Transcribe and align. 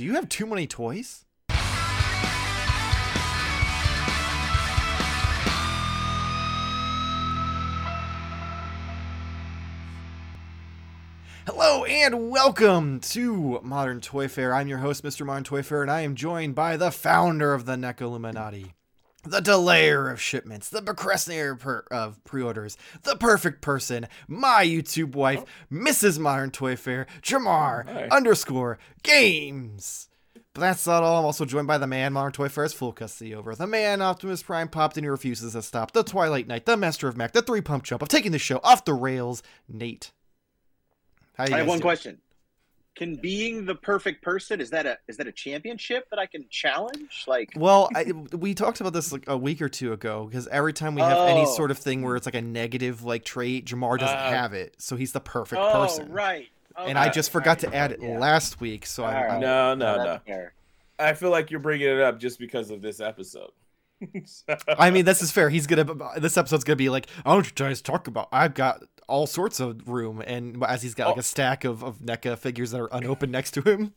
Do 0.00 0.06
you 0.06 0.14
have 0.14 0.30
too 0.30 0.46
many 0.46 0.66
toys? 0.66 1.26
Hello 11.44 11.84
and 11.84 12.30
welcome 12.30 13.00
to 13.00 13.60
Modern 13.62 14.00
Toyfare. 14.00 14.56
I'm 14.56 14.68
your 14.68 14.78
host, 14.78 15.04
Mr. 15.04 15.26
Modern 15.26 15.44
Toyfare, 15.44 15.82
and 15.82 15.90
I 15.90 16.00
am 16.00 16.14
joined 16.14 16.54
by 16.54 16.78
the 16.78 16.90
founder 16.90 17.52
of 17.52 17.66
the 17.66 17.76
NECA 17.76 18.00
Illuminati, 18.00 18.72
the 19.22 19.40
delayer 19.40 20.10
of 20.10 20.20
shipments, 20.20 20.68
the 20.68 20.82
procrastinator 20.82 21.56
per- 21.56 21.84
of 21.90 22.22
pre-orders, 22.24 22.76
the 23.02 23.16
perfect 23.16 23.60
person, 23.60 24.06
my 24.28 24.64
YouTube 24.64 25.14
wife, 25.14 25.44
Mrs. 25.70 26.18
Modern 26.18 26.50
Toy 26.50 26.76
Fair, 26.76 27.06
Jarmar 27.22 27.84
oh, 27.88 27.92
Hi. 27.92 28.08
underscore 28.10 28.78
games. 29.02 30.08
But 30.52 30.62
that's 30.62 30.86
not 30.86 31.04
all. 31.04 31.18
I'm 31.18 31.24
also 31.24 31.44
joined 31.44 31.68
by 31.68 31.78
the 31.78 31.86
man 31.86 32.12
Modern 32.12 32.32
Toyfare 32.32 32.62
has 32.62 32.72
full 32.72 32.92
custody 32.92 33.34
over. 33.34 33.54
The 33.54 33.68
man 33.68 34.02
Optimus 34.02 34.42
Prime 34.42 34.68
popped 34.68 34.96
and 34.96 35.04
he 35.04 35.08
refuses 35.08 35.52
to 35.52 35.62
stop. 35.62 35.92
The 35.92 36.02
Twilight 36.02 36.48
Knight, 36.48 36.66
the 36.66 36.76
Master 36.76 37.06
of 37.06 37.16
Mac, 37.16 37.32
the 37.32 37.42
three 37.42 37.60
pump 37.60 37.84
jump 37.84 38.02
of 38.02 38.08
taking 38.08 38.32
the 38.32 38.38
show 38.38 38.58
off 38.64 38.84
the 38.84 38.94
rails, 38.94 39.42
Nate. 39.68 40.10
How 41.34 41.46
you 41.46 41.54
I 41.54 41.58
have 41.58 41.68
one 41.68 41.78
doing? 41.78 41.82
question. 41.82 42.18
Can 43.00 43.14
being 43.16 43.64
the 43.64 43.74
perfect 43.74 44.22
person 44.22 44.60
is 44.60 44.68
that 44.70 44.84
a 44.84 44.98
is 45.08 45.16
that 45.16 45.26
a 45.26 45.32
championship 45.32 46.10
that 46.10 46.18
I 46.18 46.26
can 46.26 46.44
challenge? 46.50 47.24
Like 47.26 47.48
Well, 47.56 47.88
I, 47.96 48.12
we 48.36 48.52
talked 48.52 48.82
about 48.82 48.92
this 48.92 49.10
like 49.10 49.24
a 49.26 49.38
week 49.38 49.62
or 49.62 49.70
two 49.70 49.94
ago 49.94 50.26
because 50.26 50.46
every 50.48 50.74
time 50.74 50.94
we 50.94 51.00
have 51.00 51.16
any 51.26 51.40
Oh. 51.46 51.54
sort 51.54 51.70
of 51.70 51.78
thing 51.78 52.02
where 52.02 52.14
it's 52.14 52.26
like 52.26 52.34
a 52.34 52.42
negative 52.42 53.02
like 53.02 53.24
trait, 53.24 53.64
Jarmar 53.64 53.98
doesn't 53.98 54.14
Uh, 54.14 54.30
have 54.30 54.52
it, 54.52 54.74
so 54.76 54.96
he's 54.96 55.12
the 55.12 55.20
perfect 55.20 55.62
oh 55.64 55.72
person. 55.72 56.12
right. 56.12 56.48
And 56.76 56.98
I 56.98 57.08
just 57.08 57.30
forgot 57.30 57.62
right, 57.62 57.70
to 57.72 57.74
add 57.74 57.92
it 57.92 58.00
yeah. 58.02 58.18
last 58.18 58.60
week, 58.60 58.84
so 58.84 59.04
I'm, 59.04 59.14
Alright. 59.16 59.30
I'm- 59.30 59.40
No, 59.40 59.74
no, 59.74 60.04
no. 60.04 60.18
fair. 60.26 60.52
I 60.98 61.14
feel 61.14 61.30
like 61.30 61.50
you're 61.50 61.58
bringing 61.60 61.88
it 61.88 62.00
up 62.02 62.20
just 62.20 62.38
because 62.38 62.68
of 62.70 62.82
this 62.82 63.00
episode. 63.00 63.50
So- 64.26 64.56
I 64.78 64.90
mean, 64.90 65.04
this 65.06 65.22
is 65.22 65.30
fair. 65.30 65.48
He's 65.50 65.66
gonna. 65.66 65.86
This 66.18 66.36
episode's 66.36 66.64
gonna 66.64 66.76
be 66.76 66.88
like, 66.90 67.06
"I 67.24 67.32
don't 67.34 67.46
you 67.46 67.52
guys 67.54 67.80
talk 67.82 68.08
about." 68.08 68.28
I've 68.32 68.54
got 68.54 68.82
all 69.10 69.26
sorts 69.26 69.60
of 69.60 69.88
room, 69.88 70.22
and 70.26 70.62
as 70.64 70.82
he's 70.82 70.94
got 70.94 71.08
like 71.08 71.18
a 71.18 71.22
stack 71.22 71.64
of 71.64 71.82
of 71.84 71.98
NECA 72.00 72.38
figures 72.38 72.70
that 72.72 72.80
are 72.80 72.88
unopened 72.92 73.32
next 73.32 73.52
to 73.52 73.62
him. 73.62 73.92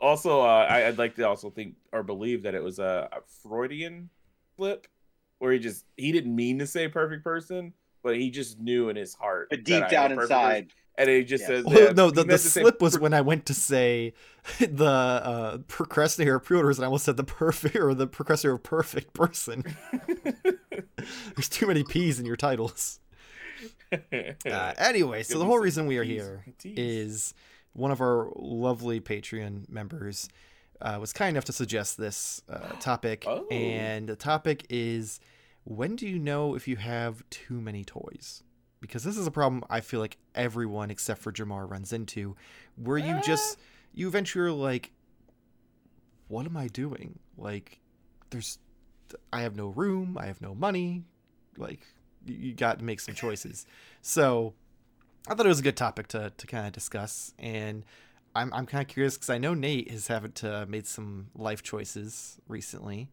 also, 0.00 0.40
uh, 0.40 0.66
I, 0.68 0.86
I'd 0.86 0.98
like 0.98 1.14
to 1.16 1.28
also 1.28 1.50
think 1.50 1.74
or 1.92 2.02
believe 2.02 2.42
that 2.44 2.54
it 2.54 2.62
was 2.62 2.78
a, 2.78 3.08
a 3.12 3.18
Freudian 3.42 4.10
slip, 4.56 4.86
where 5.38 5.52
he 5.52 5.58
just 5.58 5.84
he 5.96 6.12
didn't 6.12 6.34
mean 6.34 6.58
to 6.58 6.66
say 6.66 6.88
perfect 6.88 7.24
person, 7.24 7.72
but 8.02 8.16
he 8.16 8.30
just 8.30 8.58
knew 8.58 8.88
in 8.88 8.96
his 8.96 9.14
heart. 9.14 9.48
But 9.50 9.64
deep 9.64 9.82
I 9.84 9.90
down 9.90 10.06
a 10.06 10.14
inside, 10.14 10.66
person, 10.66 10.70
and 10.96 11.08
he 11.10 11.24
just 11.24 11.44
Yeah. 11.44 11.46
says, 11.46 11.64
Well, 11.64 11.88
yeah, 11.88 11.92
no, 11.92 12.10
the, 12.10 12.24
the 12.24 12.24
meant 12.24 12.42
to 12.42 12.50
say 12.50 12.62
slip 12.62 12.80
was 12.82 12.98
when 12.98 13.14
I 13.14 13.20
went 13.20 13.46
to 13.46 13.54
say 13.54 14.14
the 14.60 14.84
uh, 14.84 15.58
procrastinator 15.68 16.36
of 16.36 16.44
pre-orders, 16.44 16.78
and 16.78 16.84
I 16.84 16.86
almost 16.86 17.04
said 17.04 17.16
the 17.16 17.24
perfect 17.24 17.76
or 17.76 17.94
the 17.94 18.06
procrastinator 18.06 18.56
of 18.56 18.62
perfect 18.62 19.12
person. 19.14 19.64
There's 21.34 21.48
too 21.48 21.66
many 21.66 21.82
P's 21.84 22.18
in 22.18 22.26
your 22.26 22.36
titles. 22.36 23.00
Uh, 24.46 24.72
anyway, 24.78 25.22
so 25.22 25.38
the 25.38 25.44
whole 25.44 25.58
reason 25.58 25.86
we 25.86 25.98
are 25.98 26.02
here 26.04 26.44
is 26.64 27.34
one 27.72 27.90
of 27.90 28.00
our 28.00 28.30
lovely 28.36 29.00
Patreon 29.00 29.68
members 29.68 30.28
uh, 30.80 30.96
was 31.00 31.12
kind 31.12 31.30
enough 31.30 31.44
to 31.46 31.52
suggest 31.52 31.96
this 31.98 32.42
uh, 32.48 32.58
topic, 32.80 33.24
Oh. 33.26 33.46
and 33.50 34.08
the 34.08 34.16
topic 34.16 34.64
is 34.70 35.20
when 35.64 35.96
do 35.96 36.06
you 36.08 36.18
know 36.18 36.54
if 36.54 36.66
you 36.68 36.76
have 36.76 37.22
too 37.30 37.60
many 37.60 37.84
toys? 37.84 38.42
Because 38.80 39.04
this 39.04 39.18
is 39.18 39.26
a 39.26 39.30
problem 39.30 39.62
I 39.68 39.80
feel 39.80 40.00
like 40.00 40.16
everyone 40.34 40.90
except 40.90 41.20
for 41.20 41.32
Jarmar 41.32 41.68
runs 41.70 41.92
into, 41.92 42.34
where 42.76 42.96
you 42.98 43.14
Ah. 43.16 43.20
just 43.20 43.58
you 43.92 44.06
eventually 44.08 44.46
are 44.46 44.52
like, 44.52 44.92
what 46.28 46.46
am 46.46 46.56
I 46.56 46.68
doing? 46.68 47.18
Like, 47.36 47.80
there's, 48.30 48.58
I 49.32 49.42
have 49.42 49.56
no 49.56 49.66
room, 49.68 50.16
I 50.18 50.26
have 50.26 50.40
no 50.40 50.54
money, 50.54 51.02
like 51.56 51.80
you, 52.32 52.54
got 52.54 52.78
to 52.78 52.84
make 52.84 53.00
some 53.00 53.14
choices. 53.14 53.66
So 54.02 54.54
I 55.28 55.34
thought 55.34 55.46
it 55.46 55.50
was 55.50 55.60
a 55.60 55.64
good 55.64 55.76
topic 55.76 56.08
to, 56.08 56.32
to 56.36 56.46
kind 56.46 56.66
of 56.66 56.72
discuss. 56.72 57.34
And 57.38 57.84
I'm, 58.34 58.52
I'm 58.52 58.66
kind 58.66 58.82
of 58.82 58.88
curious 58.88 59.14
because 59.14 59.30
I 59.30 59.38
know 59.38 59.54
Nate 59.54 59.90
has 59.90 60.06
haven't 60.06 60.42
uh, 60.44 60.66
made 60.68 60.86
some 60.86 61.28
life 61.34 61.62
choices 61.62 62.38
recently. 62.48 63.08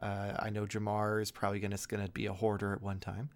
Uh, 0.00 0.32
I 0.38 0.50
know 0.50 0.66
Jarmar 0.66 1.20
is 1.20 1.30
probably 1.30 1.60
gonna, 1.60 1.78
gonna 1.88 2.08
be 2.08 2.26
a 2.26 2.32
hoarder 2.32 2.72
at 2.72 2.82
one 2.82 2.98
time. 2.98 3.30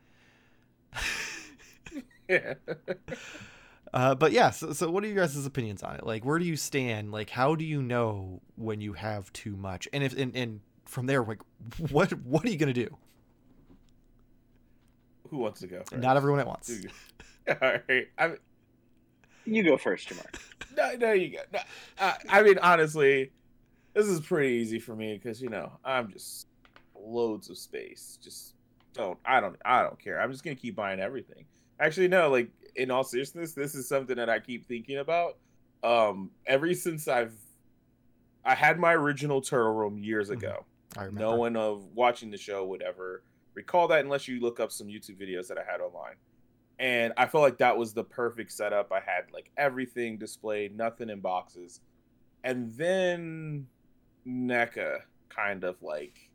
Yeah. 2.29 2.55
Uh, 3.93 4.13
but 4.13 4.33
yeah, 4.33 4.51
so, 4.51 4.73
so 4.73 4.91
what 4.91 5.05
are 5.05 5.07
your 5.07 5.15
guys' 5.15 5.47
opinions 5.47 5.81
on 5.85 5.95
it? 5.95 6.05
Like, 6.05 6.25
where 6.25 6.41
do 6.41 6.45
you 6.45 6.57
stand? 6.57 7.13
Like, 7.13 7.31
how 7.31 7.55
do 7.55 7.65
you 7.65 7.81
know 7.81 8.43
when 8.57 8.81
you 8.81 8.95
have 8.95 9.33
too 9.33 9.55
much? 9.55 9.87
And 9.93 10.03
if 10.03 10.19
and, 10.19 10.35
and 10.35 10.61
from 10.85 11.07
there, 11.07 11.23
like, 11.23 11.41
what 11.91 12.13
what 12.25 12.45
are 12.45 12.51
you 12.51 12.57
gonna 12.57 12.73
do? 12.73 12.97
Who 15.35 15.41
wants 15.41 15.59
to 15.63 15.67
go 15.67 15.79
first? 15.79 16.01
Not 16.01 16.17
everyone 16.17 16.39
at 16.39 16.47
once. 16.47 16.71
All 17.49 17.57
right. 17.61 18.07
I 18.17 18.29
mean, 18.29 18.37
you 19.45 19.65
go 19.65 19.77
first, 19.77 20.09
Jarmar. 20.09 20.27
no, 20.77 20.97
there 20.97 21.17
you 21.17 21.31
go. 21.33 21.39
No, 21.53 21.59
I, 21.99 22.15
I 22.29 22.43
mean, 22.45 22.57
honestly, 22.63 23.33
this 23.95 24.07
is 24.07 24.21
pretty 24.21 24.55
easy 24.55 24.79
for 24.79 24.95
me 24.95 25.15
because 25.21 25.43
you 25.43 25.49
know 25.49 25.73
I'm 25.85 26.09
just 26.13 26.47
loads 26.97 27.51
of 27.51 27.59
space. 27.59 28.17
Just 28.23 28.55
don't. 28.93 29.19
I 29.25 29.41
don't. 29.41 29.57
I 29.65 29.83
don't 29.83 29.99
care. 29.99 30.21
I'm 30.21 30.31
just 30.31 30.45
gonna 30.45 30.55
keep 30.55 30.77
buying 30.77 31.01
everything. 31.01 31.47
Actually, 31.81 32.07
no. 32.07 32.31
Like 32.31 32.51
in 32.77 32.93
all 32.93 33.03
seriousness, 33.03 33.55
this 33.55 33.75
is 33.75 33.89
something 33.89 34.15
that 34.15 34.31
I 34.31 34.39
keep 34.39 34.67
thinking 34.69 34.99
about. 34.99 35.37
Um, 35.83 36.31
ever 36.47 36.73
since 36.75 37.09
I've, 37.09 37.35
I 38.45 38.55
had 38.55 38.79
my 38.79 38.95
original 38.95 39.41
turtle 39.41 39.75
room 39.75 39.99
years 39.99 40.31
Mhm. 40.31 40.35
ago. 40.35 40.65
I 40.97 41.01
remember. 41.07 41.21
No 41.33 41.35
one 41.35 41.57
of 41.57 41.89
watching 41.93 42.31
the 42.31 42.39
show 42.39 42.65
would 42.67 42.83
ever 42.83 43.25
recall 43.55 43.89
that 43.89 44.01
unless 44.01 44.29
you 44.29 44.41
look 44.41 44.61
up 44.61 44.73
some 44.73 44.89
YouTube 44.89 45.21
videos 45.21 45.49
that 45.49 45.59
I 45.59 45.65
had 45.71 45.81
online. 45.81 46.17
And 46.79 47.13
I 47.17 47.27
felt 47.27 47.43
like 47.43 47.59
that 47.59 47.77
was 47.77 47.95
the 47.95 48.05
perfect 48.05 48.53
setup. 48.53 48.93
I 48.93 49.01
had 49.01 49.33
like 49.33 49.51
everything 49.57 50.19
displayed, 50.19 50.77
nothing 50.77 51.09
in 51.09 51.21
boxes. 51.21 51.81
And 52.43 52.71
then 52.73 53.67
NECA 54.27 54.99
kind 55.29 55.65
of 55.65 55.81
like 55.83 56.31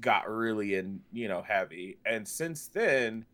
got 0.00 0.28
really 0.28 0.74
in, 0.74 1.00
you 1.12 1.28
know, 1.28 1.42
heavy. 1.42 1.98
And 2.04 2.26
since 2.26 2.68
then, 2.68 3.24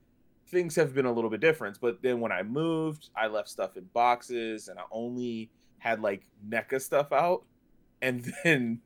things 0.48 0.76
have 0.76 0.94
been 0.94 1.06
a 1.06 1.12
little 1.12 1.30
bit 1.30 1.40
different. 1.40 1.78
But 1.80 2.02
then 2.02 2.20
when 2.20 2.32
I 2.32 2.42
moved, 2.42 3.08
I 3.16 3.26
left 3.26 3.48
stuff 3.48 3.76
in 3.76 3.84
boxes 3.92 4.68
and 4.68 4.78
I 4.78 4.82
only 4.90 5.50
had 5.78 6.00
like 6.00 6.28
NECA 6.48 6.80
stuff 6.80 7.12
out. 7.12 7.44
And 8.02 8.32
then 8.44 8.80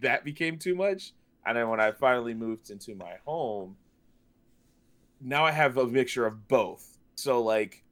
that 0.00 0.24
became 0.24 0.58
too 0.58 0.74
much. 0.74 1.12
And 1.46 1.56
then 1.56 1.68
when 1.68 1.80
I 1.80 1.92
finally 1.92 2.34
moved 2.34 2.70
into 2.70 2.94
my 2.94 3.14
home, 3.26 3.76
now 5.20 5.44
I 5.44 5.50
have 5.50 5.76
a 5.76 5.86
mixture 5.86 6.26
of 6.26 6.48
both. 6.48 6.98
So 7.16 7.42
like 7.42 7.82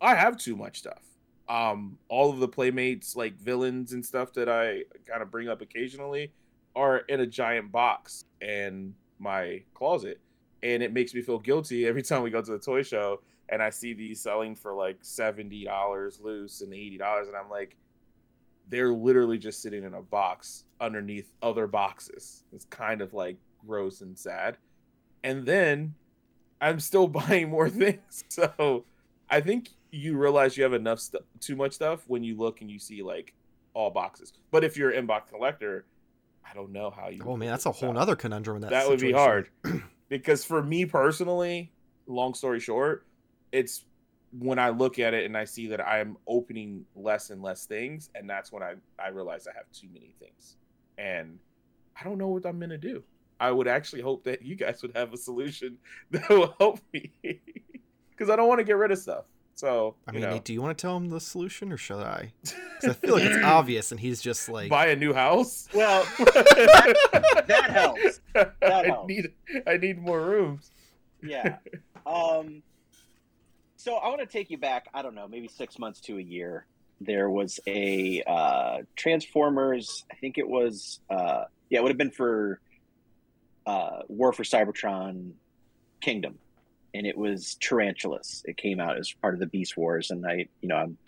I 0.00 0.14
have 0.14 0.36
too 0.36 0.56
much 0.56 0.78
stuff. 0.78 1.02
Um 1.48 1.98
all 2.08 2.30
of 2.30 2.38
the 2.38 2.48
playmates 2.48 3.16
like 3.16 3.36
villains 3.36 3.92
and 3.92 4.04
stuff 4.04 4.32
that 4.34 4.48
I 4.48 4.82
kind 5.06 5.22
of 5.22 5.30
bring 5.30 5.48
up 5.48 5.60
occasionally 5.60 6.32
are 6.76 6.98
in 6.98 7.20
a 7.20 7.26
giant 7.26 7.72
box 7.72 8.24
in 8.40 8.94
my 9.18 9.62
closet 9.74 10.20
and 10.62 10.82
it 10.82 10.92
makes 10.92 11.14
me 11.14 11.22
feel 11.22 11.38
guilty 11.38 11.86
every 11.86 12.02
time 12.02 12.22
we 12.22 12.30
go 12.30 12.40
to 12.40 12.52
the 12.52 12.58
toy 12.58 12.82
show 12.82 13.20
and 13.48 13.62
I 13.62 13.70
see 13.70 13.92
these 13.92 14.20
selling 14.20 14.54
for 14.54 14.72
like 14.72 15.02
$70 15.02 16.22
loose 16.22 16.60
and 16.60 16.72
$80 16.72 17.26
and 17.26 17.36
I'm 17.36 17.50
like 17.50 17.76
they're 18.68 18.92
literally 18.92 19.38
just 19.38 19.62
sitting 19.62 19.84
in 19.84 19.94
a 19.94 20.02
box 20.02 20.64
underneath 20.80 21.32
other 21.42 21.66
boxes. 21.66 22.44
It's 22.52 22.64
kind 22.66 23.00
of 23.00 23.12
like 23.12 23.36
gross 23.66 24.00
and 24.00 24.18
sad. 24.18 24.58
And 25.22 25.44
then 25.44 25.94
I'm 26.60 26.80
still 26.80 27.08
buying 27.20 27.50
more 27.50 27.68
things. 27.68 28.24
So 28.28 28.84
I 29.28 29.40
think 29.40 29.70
you 29.90 30.16
realize 30.16 30.56
you 30.56 30.62
have 30.62 30.72
enough 30.72 31.00
stuff, 31.00 31.22
too 31.40 31.56
much 31.56 31.72
stuff 31.72 32.04
when 32.06 32.22
you 32.22 32.36
look 32.36 32.60
and 32.60 32.70
you 32.70 32.78
see 32.78 33.02
like 33.02 33.34
all 33.74 33.90
boxes. 33.90 34.32
But 34.50 34.64
if 34.64 34.76
you're 34.76 34.90
an 34.90 35.06
inbox 35.06 35.28
collector, 35.28 35.84
I 36.48 36.54
don't 36.54 36.72
know 36.72 36.90
how 36.90 37.08
you. 37.08 37.22
Oh 37.24 37.36
man, 37.36 37.50
that's 37.50 37.66
a 37.66 37.72
whole 37.72 37.92
nother 37.92 38.16
conundrum. 38.16 38.56
In 38.56 38.62
that 38.62 38.70
That 38.70 38.88
would 38.88 39.00
be 39.00 39.12
hard 39.12 39.48
because 40.08 40.44
for 40.44 40.62
me 40.62 40.84
personally, 40.84 41.72
long 42.06 42.34
story 42.34 42.60
short, 42.60 43.06
it's 43.52 43.84
when 44.38 44.58
I 44.58 44.68
look 44.70 44.98
at 44.98 45.12
it 45.14 45.24
and 45.26 45.36
I 45.36 45.44
see 45.44 45.66
that 45.68 45.80
I'm 45.86 46.16
opening 46.26 46.84
less 46.94 47.30
and 47.30 47.42
less 47.42 47.66
things, 47.66 48.10
and 48.14 48.28
that's 48.30 48.52
when 48.52 48.62
I 48.62 48.74
I 48.98 49.08
realize 49.08 49.46
I 49.48 49.52
have 49.56 49.70
too 49.72 49.88
many 49.92 50.14
things, 50.20 50.56
and 50.98 51.38
I 52.00 52.04
don't 52.04 52.18
know 52.18 52.28
what 52.28 52.46
I'm 52.46 52.58
gonna 52.60 52.78
do. 52.78 53.02
I 53.40 53.50
would 53.50 53.66
actually 53.68 54.02
hope 54.02 54.24
that 54.24 54.42
you 54.42 54.54
guys 54.54 54.82
would 54.82 54.94
have 54.94 55.12
a 55.12 55.16
solution 55.16 55.78
that 56.10 56.28
will 56.28 56.54
help 56.60 56.80
me 56.92 57.10
because 58.10 58.30
I 58.30 58.36
don't 58.36 58.48
want 58.48 58.58
to 58.60 58.64
get 58.64 58.76
rid 58.76 58.90
of 58.92 58.98
stuff. 58.98 59.24
So 59.54 59.94
I 60.06 60.12
you 60.12 60.20
mean, 60.20 60.30
know, 60.30 60.38
do 60.38 60.52
you 60.54 60.62
want 60.62 60.76
to 60.78 60.80
tell 60.80 60.96
him 60.96 61.08
the 61.10 61.20
solution, 61.20 61.70
or 61.72 61.76
should 61.76 61.98
I? 62.02 62.32
'Cause 62.80 62.90
I 62.90 62.92
feel 62.94 63.14
like 63.14 63.24
it's 63.24 63.44
obvious, 63.44 63.90
and 63.92 64.00
he's 64.00 64.22
just 64.22 64.48
like, 64.48 64.70
buy 64.70 64.86
a 64.86 64.96
new 64.96 65.12
house. 65.12 65.68
Well, 65.74 66.04
that, 66.18 67.44
that 67.46 67.70
helps. 67.70 68.20
I 68.34 68.84
helps. 68.86 69.08
need 69.08 69.32
I 69.66 69.76
need 69.76 69.98
more 70.00 70.20
rooms. 70.22 70.70
Yeah. 71.22 71.56
Um. 72.06 72.62
So 73.80 73.94
I 73.94 74.08
want 74.08 74.20
to 74.20 74.26
take 74.26 74.50
you 74.50 74.58
back. 74.58 74.90
I 74.92 75.00
don't 75.00 75.14
know, 75.14 75.26
maybe 75.26 75.48
six 75.48 75.78
months 75.78 76.00
to 76.02 76.18
a 76.18 76.22
year. 76.22 76.66
there 77.00 77.30
was 77.30 77.58
a 77.66 78.22
uh, 78.26 78.82
Transformers. 78.94 80.04
I 80.12 80.16
think 80.16 80.36
it 80.36 80.46
was 80.46 81.00
uh, 81.08 81.44
yeah, 81.70 81.78
it 81.78 81.82
would 81.82 81.88
have 81.88 81.96
been 81.96 82.10
for 82.10 82.60
uh, 83.64 84.00
War 84.08 84.34
for 84.34 84.42
Cybertron 84.42 85.32
Kingdom, 86.02 86.38
and 86.92 87.06
it 87.06 87.16
was 87.16 87.54
Tarantulas. 87.54 88.42
It 88.44 88.58
came 88.58 88.80
out 88.80 88.98
as 88.98 89.12
part 89.12 89.32
of 89.32 89.40
the 89.40 89.46
Beast 89.46 89.78
Wars, 89.78 90.10
and 90.10 90.26
I 90.26 90.48
you 90.60 90.68
know 90.68 90.76
I'm 90.76 90.98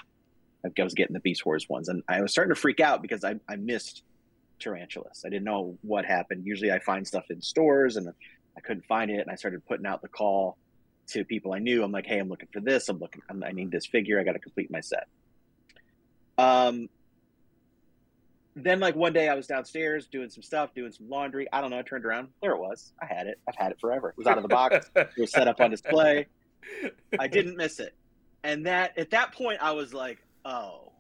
I 0.65 0.83
was 0.83 0.95
getting 0.95 1.13
the 1.13 1.21
Beast 1.21 1.45
Wars 1.45 1.69
ones, 1.69 1.91
and 1.91 2.03
I 2.09 2.23
was 2.23 2.33
starting 2.33 2.55
to 2.55 2.59
freak 2.59 2.81
out 2.81 3.03
because 3.03 3.23
I 3.23 3.35
I 3.47 3.57
missed 3.57 4.03
Tarantulas. 4.61 5.25
I 5.27 5.29
didn't 5.29 5.45
know 5.45 5.77
what 5.83 6.07
happened. 6.07 6.47
Usually, 6.47 6.73
I 6.73 6.79
find 6.79 7.07
stuff 7.07 7.25
in 7.29 7.43
stores, 7.43 7.97
and 7.97 8.09
I 8.57 8.61
couldn't 8.63 8.87
find 8.87 9.11
it, 9.11 9.19
and 9.19 9.31
I 9.31 9.35
started 9.35 9.67
putting 9.67 9.85
out 9.85 10.01
the 10.01 10.09
call 10.09 10.57
to 11.13 11.25
people 11.25 11.53
I 11.53 11.59
knew. 11.59 11.83
I'm 11.83 11.93
like, 11.93 12.07
hey, 12.07 12.19
I'm 12.19 12.29
looking 12.29 12.49
for 12.53 12.61
this. 12.61 12.89
I'm 12.89 12.99
looking. 12.99 13.23
I'm, 13.29 13.43
I 13.43 13.53
need 13.53 13.71
this 13.71 13.87
figure. 13.87 14.21
I 14.21 14.25
got 14.25 14.33
to 14.33 14.39
complete 14.39 14.71
my 14.71 14.81
set. 14.81 15.07
Um, 16.39 16.89
then 18.55 18.81
like 18.81 18.95
one 18.95 19.13
day 19.13 19.29
I 19.29 19.35
was 19.35 19.47
downstairs 19.47 20.07
doing 20.07 20.29
some 20.29 20.43
stuff, 20.43 20.75
doing 20.75 20.93
some 20.93 21.09
laundry. 21.09 21.47
I 21.53 21.61
don't 21.61 21.71
know. 21.71 21.79
I 21.79 21.83
turned 21.83 22.05
around. 22.05 22.29
There 22.43 22.53
it 22.53 22.59
was. 22.59 22.93
I 23.01 23.07
had 23.07 23.27
it. 23.27 23.39
I've 23.49 23.57
had 23.57 23.73
it 23.73 23.81
forever. 23.81 24.11
It 24.11 24.19
was 24.19 24.27
out 24.27 24.37
of 24.37 24.43
the 24.43 24.49
box. 24.49 24.91
it 24.95 25.11
was 25.17 25.31
set 25.31 25.49
up 25.49 25.61
on 25.61 25.71
display. 25.71 26.27
I 27.19 27.29
didn't 27.29 27.57
miss 27.57 27.81
it. 27.81 27.95
And 28.45 28.67
that 28.67 28.99
at 28.99 29.11
that 29.11 29.33
point 29.33 29.59
I 29.63 29.73
was 29.73 29.95
like, 29.95 30.19
oh, 30.45 30.93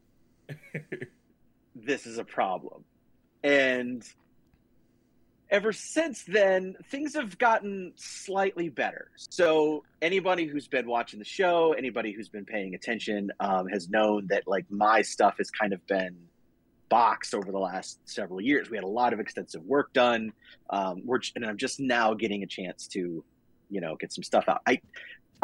this 1.74 2.06
is 2.06 2.18
a 2.18 2.24
problem. 2.24 2.84
And 3.42 4.04
ever 5.52 5.70
since 5.70 6.24
then, 6.24 6.74
things 6.90 7.14
have 7.14 7.38
gotten 7.38 7.92
slightly 7.94 8.70
better. 8.70 9.10
So 9.16 9.84
anybody 10.00 10.46
who's 10.46 10.66
been 10.66 10.88
watching 10.88 11.18
the 11.18 11.26
show, 11.26 11.74
anybody 11.74 12.10
who's 12.10 12.30
been 12.30 12.46
paying 12.46 12.74
attention, 12.74 13.30
um, 13.38 13.68
has 13.68 13.90
known 13.90 14.26
that 14.28 14.44
like 14.48 14.64
my 14.70 15.02
stuff 15.02 15.34
has 15.36 15.50
kind 15.50 15.74
of 15.74 15.86
been 15.86 16.16
boxed 16.88 17.34
over 17.34 17.52
the 17.52 17.58
last 17.58 18.00
several 18.06 18.40
years. 18.40 18.70
We 18.70 18.78
had 18.78 18.84
a 18.84 18.88
lot 18.88 19.12
of 19.12 19.20
extensive 19.20 19.62
work 19.64 19.92
done. 19.92 20.32
Um, 20.70 21.02
we're 21.04 21.20
and 21.36 21.44
I'm 21.44 21.58
just 21.58 21.78
now 21.78 22.14
getting 22.14 22.42
a 22.42 22.46
chance 22.46 22.86
to, 22.88 23.22
you 23.70 23.80
know, 23.80 23.94
get 23.96 24.10
some 24.10 24.24
stuff 24.24 24.46
out. 24.48 24.62
I, 24.66 24.80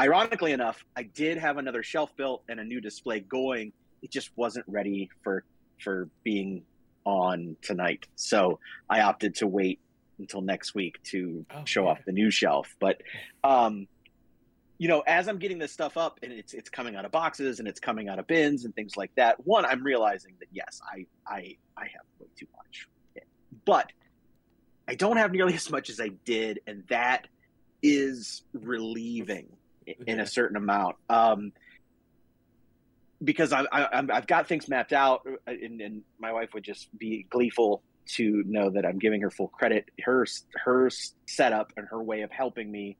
ironically 0.00 0.52
enough, 0.52 0.84
I 0.96 1.02
did 1.02 1.36
have 1.36 1.58
another 1.58 1.82
shelf 1.82 2.16
built 2.16 2.42
and 2.48 2.58
a 2.58 2.64
new 2.64 2.80
display 2.80 3.20
going. 3.20 3.72
It 4.02 4.10
just 4.10 4.30
wasn't 4.36 4.64
ready 4.68 5.10
for 5.22 5.44
for 5.82 6.08
being 6.24 6.62
on 7.04 7.56
tonight. 7.62 8.06
So 8.16 8.58
I 8.88 9.02
opted 9.02 9.34
to 9.36 9.46
wait 9.46 9.80
until 10.18 10.40
next 10.40 10.74
week 10.74 11.02
to 11.04 11.44
oh, 11.54 11.62
show 11.64 11.84
yeah. 11.84 11.90
off 11.90 11.98
the 12.04 12.12
new 12.12 12.30
shelf. 12.30 12.74
But 12.78 13.02
um, 13.44 13.86
you 14.78 14.88
know, 14.88 15.00
as 15.00 15.28
I'm 15.28 15.38
getting 15.38 15.58
this 15.58 15.72
stuff 15.72 15.96
up 15.96 16.20
and 16.22 16.32
it's 16.32 16.54
it's 16.54 16.70
coming 16.70 16.96
out 16.96 17.04
of 17.04 17.10
boxes 17.10 17.58
and 17.58 17.66
it's 17.68 17.80
coming 17.80 18.08
out 18.08 18.18
of 18.18 18.26
bins 18.26 18.64
and 18.64 18.74
things 18.74 18.96
like 18.96 19.10
that, 19.16 19.44
one, 19.44 19.64
I'm 19.64 19.82
realizing 19.82 20.34
that 20.38 20.48
yes, 20.52 20.80
I 20.84 21.06
I 21.26 21.56
I 21.76 21.82
have 21.82 22.06
way 22.20 22.28
too 22.36 22.46
much. 22.56 22.88
But 23.64 23.90
I 24.86 24.94
don't 24.94 25.16
have 25.16 25.32
nearly 25.32 25.54
as 25.62 25.70
much 25.70 25.90
as 25.90 26.00
I 26.00 26.08
did, 26.24 26.60
and 26.66 26.84
that 26.88 27.26
is 27.82 28.42
relieving 28.52 29.48
in 30.06 30.20
a 30.20 30.26
certain 30.26 30.56
amount. 30.56 30.96
Um, 31.08 31.52
because 33.22 33.52
I, 33.52 33.64
I, 33.72 34.04
I've 34.12 34.26
got 34.28 34.46
things 34.46 34.68
mapped 34.68 34.92
out, 34.92 35.26
uh, 35.26 35.50
and, 35.50 35.80
and 35.80 36.02
my 36.20 36.32
wife 36.32 36.54
would 36.54 36.62
just 36.62 36.96
be 36.96 37.26
gleeful 37.28 37.82
to 38.08 38.42
know 38.46 38.70
that 38.70 38.84
I'm 38.84 38.98
giving 38.98 39.20
her 39.22 39.30
full 39.30 39.48
credit. 39.48 39.90
Her 40.02 40.26
her 40.56 40.90
setup 41.26 41.72
and 41.76 41.86
her 41.88 42.02
way 42.02 42.22
of 42.22 42.30
helping 42.30 42.70
me 42.70 42.96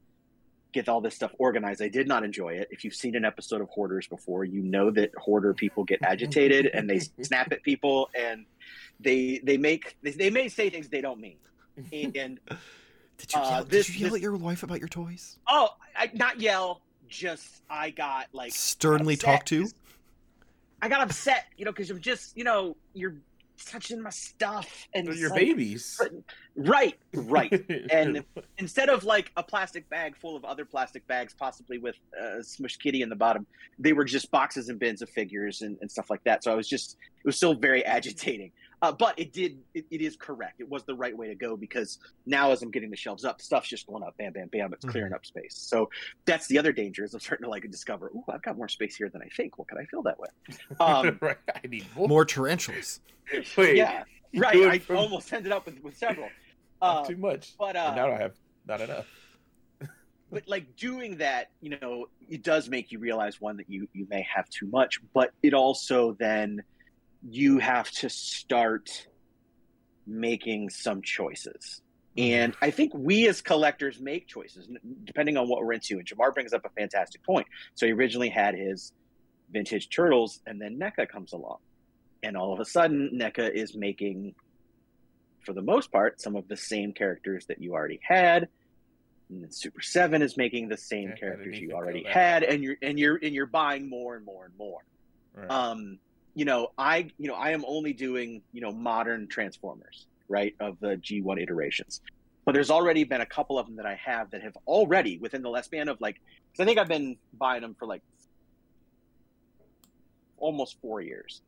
get 0.73 0.89
all 0.89 1.01
this 1.01 1.15
stuff 1.15 1.33
organized. 1.39 1.83
I 1.83 1.89
did 1.89 2.07
not 2.07 2.25
enjoy 2.25 2.55
it. 2.55 2.69
If 2.71 2.85
you've 2.85 2.95
seen 2.95 3.17
an 3.17 3.25
episode 3.25 3.61
of 3.61 3.69
Hoarders 3.69 4.07
before, 4.07 4.45
you 4.45 4.63
know 4.63 4.91
that 4.91 5.11
hoarder 5.17 5.55
people 5.55 5.85
get 5.85 6.01
agitated 6.03 6.67
and 6.67 6.89
they 6.89 6.99
snap 7.23 7.51
at 7.53 7.63
people 7.63 8.11
and 8.19 8.45
they 9.01 9.41
they 9.43 9.57
make 9.57 9.97
they, 10.03 10.11
they 10.11 10.31
may 10.31 10.49
say 10.49 10.71
things 10.71 10.89
they 10.89 11.01
don't 11.01 11.21
mean. 11.21 11.39
And, 11.93 12.17
and 12.17 12.41
did 13.19 13.33
you 13.33 13.41
uh, 13.41 13.51
yell, 13.51 13.65
this, 13.65 13.87
did 13.87 13.95
you 13.95 14.01
yell 14.01 14.11
this, 14.11 14.17
at 14.19 14.23
your 14.23 14.37
wife 14.37 14.63
about 14.63 14.79
your 14.79 14.89
toys? 14.89 15.39
Oh, 15.49 15.71
I, 15.97 16.11
not 16.15 16.41
yell. 16.41 16.83
Just 17.09 17.63
I 17.71 17.91
got 17.91 18.27
like 18.33 18.53
sternly 18.53 19.17
talked 19.17 19.49
to. 19.49 19.67
I 20.81 20.89
got 20.89 21.01
upset, 21.01 21.47
you 21.57 21.65
know, 21.65 21.73
because 21.73 21.91
I'm 21.91 22.01
just, 22.01 22.37
you 22.37 22.45
know, 22.45 22.77
you're 22.93 23.17
touching 23.65 24.01
my 24.03 24.11
stuff 24.11 24.89
and 24.95 25.13
your 25.15 25.31
like, 25.31 25.41
babies. 25.41 26.01
Right, 26.57 26.99
right. 27.15 27.53
and 27.91 28.25
instead 28.59 28.89
of 28.89 29.05
like 29.05 29.33
a 29.37 29.43
plastic 29.43 29.89
bag 29.89 30.17
full 30.17 30.37
of 30.37 30.45
other 30.45 30.65
plastic 30.65 31.07
bags, 31.07 31.35
possibly 31.39 31.79
with 31.79 31.97
a 32.21 32.43
smush 32.43 32.77
kitty 32.77 33.03
in 33.03 33.09
the 33.09 33.17
bottom, 33.17 33.47
they 33.79 33.93
were 33.93 34.05
just 34.05 34.31
boxes 34.31 34.69
and 34.69 34.79
bins 34.79 35.03
of 35.03 35.09
figures 35.11 35.63
and, 35.63 35.77
and 35.81 35.91
stuff 35.91 36.11
like 36.11 36.23
that. 36.25 36.45
So 36.45 36.53
I 36.53 36.55
was 36.55 36.69
just, 36.69 36.97
it 37.19 37.27
was 37.27 37.37
still 37.37 37.55
very 37.55 37.85
agitating. 37.85 38.53
Uh, 38.81 38.93
but 38.93 39.19
it 39.19 39.33
did, 39.33 39.59
it, 39.75 39.87
it 39.91 40.01
is 40.01 40.17
correct. 40.17 40.61
It 40.61 40.69
was 40.69 40.85
the 40.85 40.95
right 40.95 41.17
way 41.17 41.27
to 41.29 41.35
go 41.35 41.57
because 41.57 41.99
now 42.27 42.53
as 42.53 42.63
I'm 42.63 42.71
getting 42.71 42.91
the 42.91 42.97
shelves 42.97 43.25
up, 43.25 43.41
stuff's 43.41 43.69
just 43.69 43.87
going 43.87 44.05
up, 44.05 44.17
bam, 44.19 44.33
bam, 44.33 44.49
bam. 44.49 44.73
It's 44.73 44.85
clearing 44.85 45.11
mm-hmm. 45.11 45.17
up 45.17 45.27
space. 45.27 45.55
So 45.57 45.91
that's 46.27 46.47
the 46.47 46.59
other 46.59 46.73
danger 46.73 47.05
is 47.05 47.13
I'm 47.13 47.21
starting 47.21 47.45
to 47.45 47.51
like 47.51 47.69
discover, 47.71 48.13
oh, 48.15 48.25
I've 48.29 48.43
got 48.43 48.57
more 48.57 48.69
space 48.69 48.95
here 48.95 49.09
than 49.09 49.21
I 49.21 49.29
think. 49.37 49.59
What 49.59 49.69
can 49.69 49.79
I 49.79 49.85
fill 49.87 50.03
that 50.03 50.19
with? 50.19 50.31
Um, 50.81 51.19
right. 51.21 51.37
I 51.55 51.67
need 51.67 51.87
more, 51.97 52.07
more 52.07 52.25
tarantulas. 52.25 53.01
Wait, 53.57 53.77
yeah, 53.77 54.05
right. 54.37 54.57
I 54.57 54.79
from... 54.79 54.97
almost 54.97 55.33
ended 55.33 55.51
up 55.51 55.67
with, 55.67 55.83
with 55.83 55.97
several. 55.97 56.29
Uh, 56.81 57.05
too 57.05 57.17
much. 57.17 57.55
But 57.59 57.75
uh, 57.75 57.93
now 57.97 58.13
I 58.13 58.19
have 58.19 58.37
not 58.69 58.81
enough. 58.81 59.07
but 60.31 60.47
like 60.47 60.77
doing 60.77 61.17
that, 61.17 61.51
you 61.61 61.77
know, 61.81 62.07
it 62.29 62.45
does 62.45 62.69
make 62.69 62.93
you 62.93 63.01
realize 63.01 63.41
one 63.41 63.57
that 63.57 63.69
you 63.69 63.89
you 63.93 64.07
may 64.09 64.25
have 64.33 64.49
too 64.49 64.69
much, 64.69 65.01
but 65.13 65.33
it 65.43 65.55
also 65.55 66.13
then 66.21 66.63
you 67.23 67.59
have 67.59 67.91
to 67.91 68.09
start 68.09 69.07
making 70.07 70.71
some 70.71 71.03
choices. 71.03 71.83
And 72.17 72.55
I 72.61 72.71
think 72.71 72.93
we 72.95 73.29
as 73.29 73.41
collectors 73.41 74.01
make 74.01 74.27
choices 74.27 74.69
depending 75.05 75.37
on 75.37 75.49
what 75.49 75.61
we're 75.61 75.73
into. 75.73 75.99
And 75.99 76.07
Jarmar 76.07 76.35
brings 76.35 76.53
up 76.53 76.65
a 76.65 76.71
fantastic 76.71 77.23
point. 77.23 77.47
So 77.75 77.87
he 77.87 77.93
originally 77.93 78.29
had 78.29 78.55
his 78.55 78.93
vintage 79.51 79.89
turtles, 79.89 80.41
and 80.47 80.61
then 80.61 80.79
NECA 80.79 81.09
comes 81.09 81.33
along 81.33 81.59
and 82.23 82.37
all 82.37 82.53
of 82.53 82.61
a 82.61 82.65
sudden 82.65 83.11
NECA 83.15 83.51
is 83.51 83.77
making 83.77 84.35
for 85.45 85.53
the 85.53 85.63
most 85.63 85.93
part 85.93 86.21
some 86.21 86.37
of 86.37 86.49
the 86.49 86.57
same 86.57 86.93
characters 86.93 87.47
that 87.47 87.61
you 87.61 87.75
already 87.75 88.01
had 88.03 88.49
and 89.31 89.55
Super 89.55 89.83
7 89.83 90.23
is 90.23 90.37
making 90.37 90.69
the 90.69 90.77
same 90.77 91.11
yeah, 91.11 91.17
characters 91.17 91.59
you 91.59 91.73
already 91.73 92.05
had 92.05 92.43
and 92.43 92.63
you're 92.63 92.77
and 92.83 92.99
you're 92.99 93.19
and 93.23 93.35
you're 93.35 93.47
buying 93.47 93.89
more 93.89 94.17
and 94.17 94.25
more 94.25 94.47
and 94.47 94.57
more. 94.57 94.81
Right. 95.35 95.51
Um 95.51 95.99
you 96.39 96.45
know, 96.45 96.69
I 96.79 97.11
you 97.19 97.27
know, 97.27 97.35
I 97.35 97.51
am 97.51 97.65
only 97.67 97.93
doing, 97.93 98.43
you 98.53 98.61
know, 98.61 98.71
modern 98.71 99.27
Transformers, 99.27 100.07
right, 100.29 100.55
of 100.61 100.79
the 100.79 100.91
G1 100.91 101.43
iterations. 101.43 102.01
But 102.45 102.53
there's 102.53 102.71
already 102.71 103.03
been 103.03 103.23
a 103.23 103.27
couple 103.27 103.59
of 103.59 103.67
them 103.67 103.75
that 103.75 103.87
I 103.87 103.97
have 103.97 104.31
that 104.31 104.43
have 104.43 104.57
already 104.65 105.19
within 105.19 105.43
the 105.43 105.51
last 105.51 105.65
span 105.65 105.89
of 105.89 106.01
like 106.01 106.15
cause 106.53 106.61
I 106.61 106.65
think 106.65 106.79
I've 106.79 106.87
been 106.87 107.17
buying 107.37 107.63
them 107.63 107.75
for 107.77 107.87
like 107.87 108.03
almost 110.37 110.77
4 110.81 111.01
years. 111.01 111.43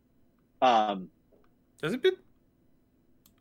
Um, 0.60 1.08
Has 1.84 1.92
it 1.92 2.02
been? 2.02 2.16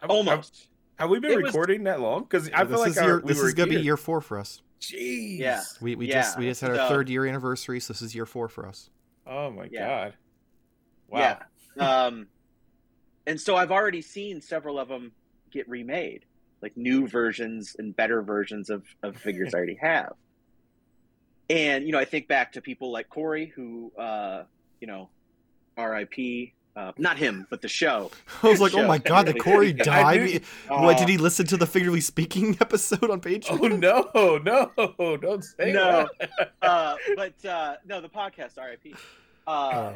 Have, 0.01 0.11
almost. 0.11 0.67
Have, 0.99 1.05
have 1.05 1.09
we 1.09 1.19
been 1.19 1.31
it 1.31 1.37
recording 1.37 1.81
was, 1.81 1.85
that 1.85 1.99
long? 1.99 2.21
Because 2.21 2.47
I 2.51 2.63
feel 2.63 2.77
like 2.77 2.95
our, 2.95 3.03
year, 3.03 3.19
we 3.21 3.33
this 3.33 3.41
is 3.41 3.55
gonna 3.55 3.71
be 3.71 3.81
year 3.81 3.97
four 3.97 4.21
for 4.21 4.37
us. 4.37 4.61
Jeez. 4.79 5.39
Yeah. 5.39 5.63
We 5.81 5.95
we 5.95 6.09
yeah. 6.09 6.21
just 6.21 6.37
we 6.37 6.45
just 6.45 6.61
had 6.61 6.77
our 6.77 6.87
third 6.87 7.09
year 7.09 7.25
anniversary, 7.25 7.79
so 7.79 7.91
this 7.93 8.03
is 8.03 8.13
year 8.13 8.27
four 8.27 8.49
for 8.49 8.67
us. 8.67 8.91
Oh 9.25 9.49
my 9.49 9.67
yeah. 9.71 9.87
god. 9.87 10.13
Wow. 11.09 11.39
Yeah. 11.77 12.05
Um, 12.05 12.27
and 13.25 13.39
so 13.39 13.55
I've 13.55 13.71
already 13.71 14.01
seen 14.01 14.41
several 14.41 14.79
of 14.79 14.87
them 14.87 15.11
get 15.51 15.69
remade, 15.69 16.25
like 16.61 16.75
new 16.75 17.07
versions 17.07 17.75
and 17.77 17.95
better 17.95 18.21
versions 18.21 18.69
of 18.69 18.83
of 19.03 19.17
figures 19.17 19.53
I 19.53 19.57
already 19.57 19.75
have. 19.81 20.13
And 21.49 21.85
you 21.85 21.91
know, 21.91 21.99
I 21.99 22.05
think 22.05 22.27
back 22.27 22.53
to 22.53 22.61
people 22.61 22.91
like 22.91 23.09
Corey, 23.09 23.51
who 23.55 23.91
uh, 23.97 24.43
you 24.79 24.87
know, 24.87 25.09
R.I.P. 25.77 26.53
Uh, 26.75 26.93
not 26.97 27.17
him, 27.17 27.45
but 27.49 27.61
the 27.61 27.67
show. 27.67 28.09
I 28.43 28.47
was 28.47 28.61
like, 28.61 28.73
oh 28.73 28.87
my 28.87 28.99
god, 28.99 29.25
did 29.25 29.39
Corey 29.39 29.73
die? 29.73 30.39
what 30.67 30.97
did 30.97 31.09
he 31.09 31.17
listen 31.17 31.45
to 31.47 31.57
the 31.57 31.65
figuratively 31.65 32.01
speaking 32.01 32.55
episode 32.61 33.09
on 33.09 33.19
Patreon? 33.19 33.59
Oh 34.13 34.37
no, 34.37 34.71
no, 34.97 35.17
don't 35.17 35.43
say 35.43 35.73
no. 35.73 36.07
that. 36.19 36.53
uh, 36.61 36.95
but 37.15 37.45
uh, 37.45 37.75
no, 37.85 38.01
the 38.01 38.09
podcast 38.09 38.57
RIP. 38.57 38.95
Uh, 39.45 39.49
oh. 39.51 39.95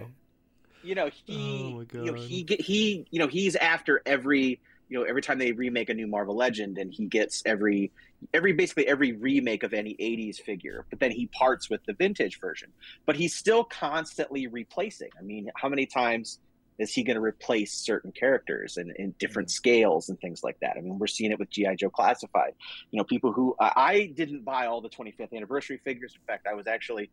You 0.83 0.95
know 0.95 1.09
he, 1.25 1.75
oh 1.75 2.03
you 2.03 2.11
know 2.11 2.13
he 2.13 2.45
he, 2.59 3.05
you 3.09 3.19
know 3.19 3.27
he's 3.27 3.55
after 3.55 4.01
every 4.05 4.59
you 4.89 4.99
know 4.99 5.03
every 5.03 5.21
time 5.21 5.39
they 5.39 5.51
remake 5.51 5.89
a 5.89 5.93
new 5.93 6.07
Marvel 6.07 6.35
Legend, 6.35 6.77
and 6.77 6.93
he 6.93 7.05
gets 7.05 7.41
every 7.45 7.91
every 8.33 8.53
basically 8.53 8.87
every 8.87 9.13
remake 9.13 9.63
of 9.63 9.73
any 9.73 9.95
80s 9.95 10.37
figure 10.37 10.85
but 10.89 10.99
then 10.99 11.11
he 11.11 11.27
parts 11.27 11.69
with 11.69 11.83
the 11.85 11.91
vintage 11.91 12.39
version 12.39 12.69
but 13.05 13.17
he's 13.17 13.35
still 13.35 13.65
constantly 13.65 14.47
replacing 14.47 15.09
i 15.19 15.21
mean 15.21 15.51
how 15.57 15.67
many 15.67 15.85
times 15.85 16.39
is 16.79 16.93
he 16.93 17.03
going 17.03 17.15
to 17.15 17.21
replace 17.21 17.73
certain 17.73 18.11
characters 18.11 18.77
in, 18.77 18.93
in 18.97 19.13
different 19.19 19.47
mm-hmm. 19.47 19.53
scales 19.53 20.09
and 20.09 20.19
things 20.19 20.43
like 20.43 20.59
that? 20.61 20.75
I 20.77 20.81
mean, 20.81 20.97
we're 20.97 21.07
seeing 21.07 21.31
it 21.31 21.39
with 21.39 21.49
GI 21.49 21.75
Joe 21.77 21.89
Classified. 21.89 22.53
You 22.91 22.97
know, 22.97 23.03
people 23.03 23.31
who 23.31 23.55
uh, 23.59 23.69
I 23.75 24.11
didn't 24.15 24.43
buy 24.43 24.67
all 24.67 24.81
the 24.81 24.89
25th 24.89 25.33
anniversary 25.33 25.77
figures. 25.77 26.13
In 26.15 26.21
fact, 26.25 26.47
I 26.47 26.55
was 26.55 26.67
actually, 26.67 27.09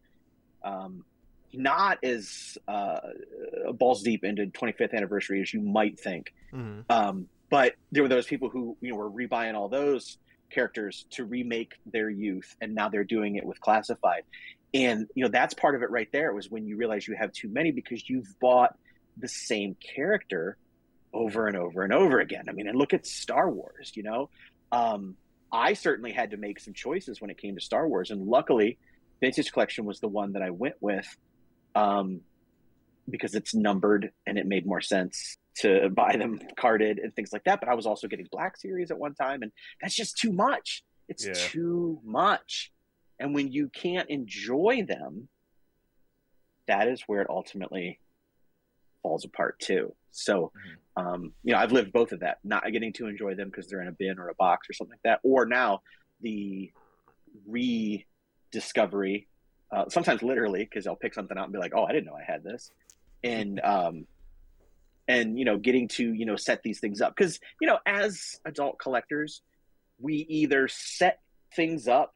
um, 0.64 1.04
not 1.52 1.98
as 2.04 2.58
uh, 2.68 3.00
balls 3.72 4.02
deep 4.02 4.24
into 4.24 4.46
25th 4.46 4.94
anniversary 4.94 5.40
as 5.40 5.52
you 5.52 5.60
might 5.60 5.98
think. 5.98 6.32
Mm-hmm. 6.52 6.80
Um, 6.90 7.28
but 7.50 7.74
there 7.90 8.02
were 8.02 8.08
those 8.08 8.26
people 8.26 8.48
who 8.48 8.76
you 8.80 8.90
know 8.90 8.96
were 8.96 9.10
rebuying 9.10 9.54
all 9.54 9.68
those 9.68 10.18
characters 10.50 11.04
to 11.10 11.24
remake 11.24 11.74
their 11.86 12.08
youth, 12.08 12.56
and 12.60 12.74
now 12.74 12.88
they're 12.88 13.04
doing 13.04 13.36
it 13.36 13.44
with 13.44 13.60
classified. 13.60 14.22
And 14.72 15.08
you 15.14 15.24
know 15.24 15.30
that's 15.30 15.54
part 15.54 15.74
of 15.74 15.82
it 15.82 15.90
right 15.90 16.08
there. 16.12 16.32
Was 16.32 16.50
when 16.50 16.66
you 16.66 16.76
realize 16.76 17.06
you 17.06 17.16
have 17.16 17.32
too 17.32 17.48
many 17.48 17.72
because 17.72 18.08
you've 18.08 18.38
bought 18.40 18.76
the 19.16 19.28
same 19.28 19.76
character 19.94 20.56
over 21.12 21.48
and 21.48 21.56
over 21.56 21.82
and 21.82 21.92
over 21.92 22.20
again. 22.20 22.44
I 22.48 22.52
mean, 22.52 22.68
and 22.68 22.78
look 22.78 22.94
at 22.94 23.04
Star 23.04 23.50
Wars. 23.50 23.92
You 23.94 24.04
know, 24.04 24.30
um, 24.70 25.16
I 25.52 25.72
certainly 25.72 26.12
had 26.12 26.30
to 26.30 26.36
make 26.36 26.60
some 26.60 26.72
choices 26.72 27.20
when 27.20 27.30
it 27.30 27.38
came 27.38 27.56
to 27.56 27.60
Star 27.60 27.88
Wars, 27.88 28.12
and 28.12 28.28
luckily, 28.28 28.78
Vintage 29.20 29.50
Collection 29.52 29.84
was 29.84 29.98
the 29.98 30.08
one 30.08 30.34
that 30.34 30.42
I 30.42 30.50
went 30.50 30.76
with 30.80 31.16
um, 31.74 32.20
because 33.08 33.34
it's 33.34 33.54
numbered 33.54 34.12
and 34.26 34.38
it 34.38 34.46
made 34.46 34.66
more 34.66 34.80
sense 34.80 35.36
to 35.56 35.88
buy 35.94 36.16
them 36.16 36.40
carded 36.56 36.98
and 36.98 37.14
things 37.14 37.32
like 37.32 37.44
that. 37.44 37.60
But 37.60 37.68
I 37.68 37.74
was 37.74 37.86
also 37.86 38.08
getting 38.08 38.28
Black 38.30 38.56
Series 38.56 38.90
at 38.90 38.98
one 38.98 39.14
time, 39.14 39.42
and 39.42 39.52
that's 39.80 39.94
just 39.94 40.16
too 40.16 40.32
much. 40.32 40.82
It's 41.08 41.26
Yeah. 41.26 41.32
too 41.34 42.00
much. 42.04 42.72
And 43.18 43.34
when 43.34 43.52
you 43.52 43.68
can't 43.68 44.08
enjoy 44.08 44.84
them, 44.86 45.28
that 46.66 46.88
is 46.88 47.02
where 47.02 47.20
it 47.20 47.28
ultimately 47.28 48.00
falls 49.02 49.24
apart 49.24 49.58
too. 49.58 49.94
So, 50.12 50.52
um, 50.96 51.34
you 51.42 51.52
know, 51.52 51.58
I've 51.58 51.72
lived 51.72 51.92
both 51.92 52.12
of 52.12 52.20
that, 52.20 52.38
not 52.44 52.70
getting 52.72 52.92
to 52.94 53.06
enjoy 53.06 53.34
them 53.34 53.48
because 53.48 53.66
they're 53.68 53.82
in 53.82 53.88
a 53.88 53.92
bin 53.92 54.18
or 54.18 54.28
a 54.28 54.34
box 54.34 54.68
or 54.68 54.72
something 54.72 54.92
like 54.92 55.02
that, 55.04 55.20
or 55.22 55.46
now 55.46 55.82
the 56.20 56.72
rediscovery, 57.46 59.28
uh, 59.72 59.84
sometimes 59.88 60.22
literally, 60.22 60.64
because 60.64 60.86
I'll 60.86 60.96
pick 60.96 61.14
something 61.14 61.36
out 61.36 61.44
and 61.44 61.52
be 61.52 61.58
like, 61.58 61.72
"Oh, 61.74 61.84
I 61.84 61.92
didn't 61.92 62.06
know 62.06 62.16
I 62.16 62.24
had 62.24 62.42
this," 62.42 62.70
and 63.22 63.60
um, 63.64 64.06
and 65.08 65.38
you 65.38 65.44
know, 65.44 65.58
getting 65.58 65.88
to 65.88 66.12
you 66.12 66.26
know 66.26 66.36
set 66.36 66.62
these 66.62 66.80
things 66.80 67.00
up 67.00 67.14
because 67.16 67.38
you 67.60 67.66
know, 67.66 67.78
as 67.86 68.40
adult 68.44 68.78
collectors, 68.78 69.42
we 69.98 70.26
either 70.28 70.68
set 70.68 71.18
things 71.54 71.88
up 71.88 72.14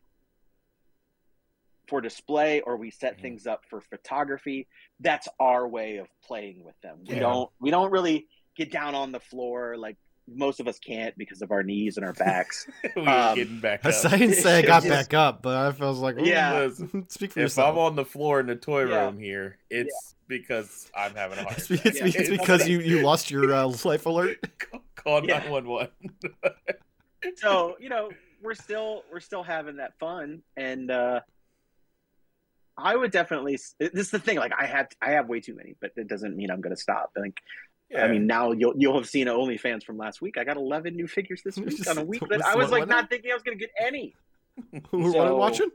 for 1.88 2.00
display 2.00 2.60
or 2.60 2.76
we 2.76 2.90
set 2.90 3.18
Mhm. 3.18 3.22
things 3.22 3.46
up 3.46 3.60
for 3.68 3.80
photography 3.80 4.66
that's 5.00 5.28
our 5.38 5.68
way 5.68 5.98
of 5.98 6.06
playing 6.26 6.64
with 6.64 6.80
them 6.82 6.98
we 7.06 7.14
Yeah. 7.14 7.20
don't 7.20 7.50
we 7.60 7.70
don't 7.70 7.90
really 7.90 8.26
get 8.56 8.70
down 8.70 8.94
on 8.94 9.12
the 9.12 9.20
floor 9.20 9.76
like 9.76 9.98
most 10.32 10.58
of 10.60 10.66
us 10.68 10.78
can't 10.78 11.16
because 11.18 11.42
of 11.42 11.50
our 11.50 11.62
knees 11.62 11.96
and 11.98 12.06
our 12.06 12.12
backs 12.14 12.66
we 12.96 13.02
Um, 13.06 13.34
getting 13.34 13.60
back 13.60 13.84
I 13.84 13.90
up. 13.90 14.10
didn't 14.12 14.34
say 14.34 14.58
I 14.58 14.62
got 14.62 14.82
Just- 14.82 14.88
back 15.10 15.14
up, 15.14 15.42
but 15.42 15.54
I 15.56 15.86
was 15.86 15.98
like, 15.98 16.16
Yeah. 16.18 16.68
Speak 17.08 17.32
for 17.32 17.40
if 17.40 17.44
yourself. 17.44 17.72
I'm 17.74 17.78
on 17.78 17.96
the 17.96 18.04
floor 18.04 18.40
in 18.40 18.46
the 18.46 18.56
toy 18.56 18.84
Yeah. 18.88 19.04
room 19.04 19.18
here, 19.18 19.58
it's 19.70 20.14
because 20.26 20.90
I'm 20.96 21.14
having 21.14 21.38
a 21.38 21.42
heart 21.44 21.58
It's, 21.58 21.70
it's, 21.70 22.00
Yeah. 22.00 22.06
it's 22.22 22.30
because 22.30 22.66
you, 22.68 22.80
you 22.80 23.02
lost 23.02 23.30
your 23.30 23.52
uh, 23.52 23.66
life 23.84 24.06
alert. 24.06 24.38
Call 24.96 25.20
911. 25.22 25.88
so 27.36 27.76
you 27.80 27.88
know 27.88 28.10
we're 28.42 28.54
still 28.54 29.02
we're 29.12 29.20
still 29.20 29.42
having 29.42 29.76
that 29.76 29.98
fun 29.98 30.42
and 30.56 30.90
uh 30.90 31.20
i 32.76 32.94
would 32.94 33.10
definitely 33.10 33.58
this 33.78 33.90
is 33.94 34.10
the 34.10 34.18
thing 34.18 34.36
like 34.36 34.52
i 34.58 34.66
have 34.66 34.88
i 35.00 35.10
have 35.12 35.28
way 35.28 35.40
too 35.40 35.54
many 35.54 35.74
but 35.80 35.90
it 35.96 36.06
doesn't 36.08 36.36
mean 36.36 36.50
i'm 36.50 36.60
going 36.60 36.74
to 36.74 36.80
stop 36.80 37.10
like 37.16 37.40
i 37.98 38.08
mean 38.08 38.26
now 38.26 38.52
you'll 38.52 38.74
you'll 38.76 38.96
have 38.96 39.08
seen 39.08 39.26
onlyfans 39.26 39.82
from 39.84 39.96
last 39.98 40.20
week 40.20 40.36
i 40.38 40.44
got 40.44 40.56
11 40.56 40.96
new 40.96 41.06
figures 41.06 41.42
this 41.44 41.56
week 41.56 41.70
Just- 41.76 41.88
on 41.88 41.98
a 41.98 42.04
week 42.04 42.22
that 42.28 42.44
i 42.44 42.54
was 42.56 42.70
like 42.70 42.88
not 42.88 43.08
thinking 43.10 43.30
i 43.30 43.34
was 43.34 43.42
going 43.42 43.56
to 43.58 43.62
get 43.64 43.70
any 43.80 44.14
Who 44.90 44.98
were 44.98 45.12
So- 45.12 45.36
watching? 45.36 45.70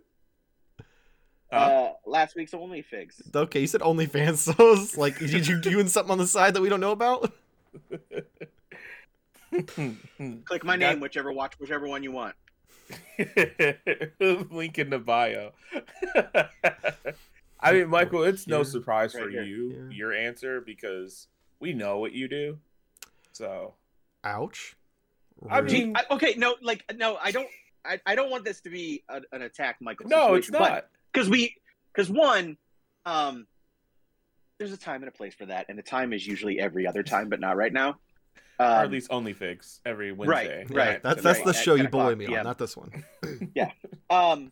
Huh? 1.51 1.57
uh 1.57 1.93
last 2.05 2.35
week's 2.35 2.53
only 2.53 2.81
figs 2.81 3.21
Okay, 3.35 3.59
you 3.61 3.67
said 3.67 3.81
OnlyFans, 3.81 4.37
so 4.37 4.53
I 4.57 4.61
was 4.63 4.95
like, 4.97 5.17
did 5.17 5.47
you 5.47 5.59
doing 5.59 5.87
something 5.87 6.11
on 6.11 6.17
the 6.19 6.27
side 6.27 6.53
that 6.53 6.61
we 6.61 6.69
don't 6.69 6.79
know 6.79 6.91
about? 6.91 7.31
click 10.45 10.63
my 10.63 10.75
name 10.75 10.99
whichever 10.99 11.31
watch 11.31 11.53
whichever 11.59 11.87
one 11.87 12.03
you 12.03 12.11
want 12.11 12.35
Link 14.19 14.77
in 14.79 14.89
the 14.89 14.99
bio. 14.99 15.51
I 17.59 17.73
mean, 17.73 17.87
Michael, 17.89 18.23
it's 18.23 18.47
no 18.47 18.63
surprise 18.63 19.13
Right 19.13 19.23
for 19.25 19.29
here. 19.29 19.43
you 19.43 19.69
Here. 19.69 19.91
your 19.91 20.13
answer 20.13 20.61
because 20.61 21.27
we 21.59 21.73
know 21.73 21.99
what 21.99 22.13
you 22.13 22.27
do. 22.27 22.57
So 23.31 23.73
Ouch. 24.23 24.75
I 25.49 25.61
mean- 25.61 25.95
I, 25.95 26.03
okay 26.11 26.33
no 26.35 26.55
like 26.61 26.83
no 26.97 27.17
i 27.21 27.31
don't 27.31 27.47
i, 27.85 27.97
I 28.05 28.15
don't 28.15 28.29
want 28.29 28.43
this 28.43 28.59
to 28.61 28.69
be 28.69 29.03
a, 29.07 29.21
an 29.31 29.41
attack 29.41 29.77
michael 29.79 30.07
no, 30.09 30.33
it's 30.33 30.51
not. 30.51 30.87
because 31.13 31.29
we 31.29 31.55
because 31.93 32.09
one 32.09 32.57
um 33.05 33.47
there's 34.57 34.73
a 34.73 34.77
time 34.77 35.01
and 35.01 35.07
a 35.07 35.13
place 35.13 35.33
for 35.33 35.45
that 35.45 35.67
and 35.69 35.77
the 35.79 35.83
time 35.83 36.11
is 36.11 36.27
usually 36.27 36.59
every 36.59 36.85
other 36.85 37.03
time 37.03 37.29
but 37.29 37.39
not 37.39 37.55
right 37.55 37.71
now 37.71 37.95
or 38.59 38.65
um, 38.65 38.71
at 38.83 38.91
least 38.91 39.07
Only 39.09 39.31
Figs 39.31 39.79
every 39.85 40.11
Wednesday. 40.11 40.65
Yeah, 40.69 40.77
right, 40.77 41.01
That's 41.01 41.21
that's 41.23 41.39
right, 41.39 41.45
the 41.47 41.53
show 41.53 41.75
you 41.75 41.87
bully 41.87 42.15
me 42.15 42.25
PM. 42.25 42.39
on, 42.39 42.43
not 42.45 42.57
this 42.57 42.75
one. 42.75 43.05
Yeah. 43.55 43.71
Um 44.09 44.51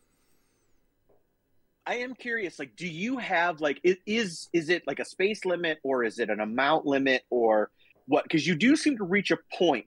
i 1.88 1.94
am 1.96 2.14
curious 2.14 2.60
like 2.60 2.76
do 2.76 2.86
you 2.86 3.18
have 3.18 3.60
like 3.60 3.80
is 4.06 4.48
is 4.52 4.68
it 4.68 4.84
like 4.86 5.00
a 5.00 5.04
space 5.04 5.44
limit 5.44 5.78
or 5.82 6.04
is 6.04 6.20
it 6.20 6.30
an 6.30 6.38
amount 6.38 6.86
limit 6.86 7.24
or 7.30 7.70
what? 8.08 8.24
Because 8.24 8.46
you 8.46 8.54
do 8.54 8.74
seem 8.74 8.96
to 8.96 9.04
reach 9.04 9.30
a 9.30 9.38
point 9.52 9.84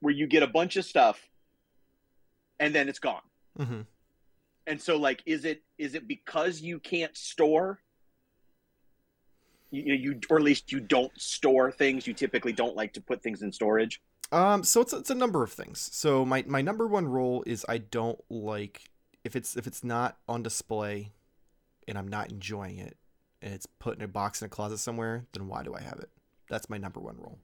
where 0.00 0.12
you 0.12 0.26
get 0.26 0.42
a 0.42 0.46
bunch 0.48 0.76
of 0.76 0.84
stuff 0.84 1.20
and 2.58 2.74
then 2.74 2.88
it's 2.88 2.98
gone. 2.98 3.20
Hmm 3.56 3.82
and 4.66 4.80
so 4.80 4.96
like 4.96 5.22
is 5.26 5.44
it 5.44 5.62
is 5.78 5.94
it 5.94 6.08
because 6.08 6.60
you 6.60 6.78
can't 6.80 7.16
store? 7.16 7.80
You, 9.70 9.82
you, 9.82 9.94
you 9.94 10.20
or 10.28 10.38
at 10.38 10.42
least 10.42 10.72
you 10.72 10.80
don't 10.80 11.12
store 11.20 11.70
things. 11.70 12.06
You 12.06 12.14
typically 12.14 12.52
don't 12.52 12.76
like 12.76 12.92
to 12.94 13.00
put 13.00 13.22
things 13.22 13.42
in 13.42 13.52
storage? 13.52 14.00
Um, 14.32 14.64
so 14.64 14.80
it's 14.80 14.92
it's 14.92 15.10
a 15.10 15.14
number 15.14 15.44
of 15.44 15.52
things. 15.52 15.88
So 15.92 16.24
my 16.24 16.44
my 16.46 16.62
number 16.62 16.86
one 16.86 17.06
rule 17.06 17.44
is 17.46 17.64
I 17.68 17.78
don't 17.78 18.18
like 18.28 18.90
if 19.26 19.34
it's 19.34 19.56
if 19.56 19.66
it's 19.66 19.82
not 19.82 20.18
on 20.28 20.42
display, 20.42 21.12
and 21.88 21.98
I'm 21.98 22.08
not 22.08 22.30
enjoying 22.30 22.78
it, 22.78 22.96
and 23.42 23.52
it's 23.52 23.66
put 23.66 23.98
in 23.98 24.04
a 24.04 24.08
box 24.08 24.40
in 24.40 24.46
a 24.46 24.48
closet 24.48 24.78
somewhere, 24.78 25.26
then 25.32 25.48
why 25.48 25.64
do 25.64 25.74
I 25.74 25.80
have 25.80 25.98
it? 25.98 26.10
That's 26.48 26.70
my 26.70 26.78
number 26.78 27.00
one 27.00 27.16
rule. 27.16 27.38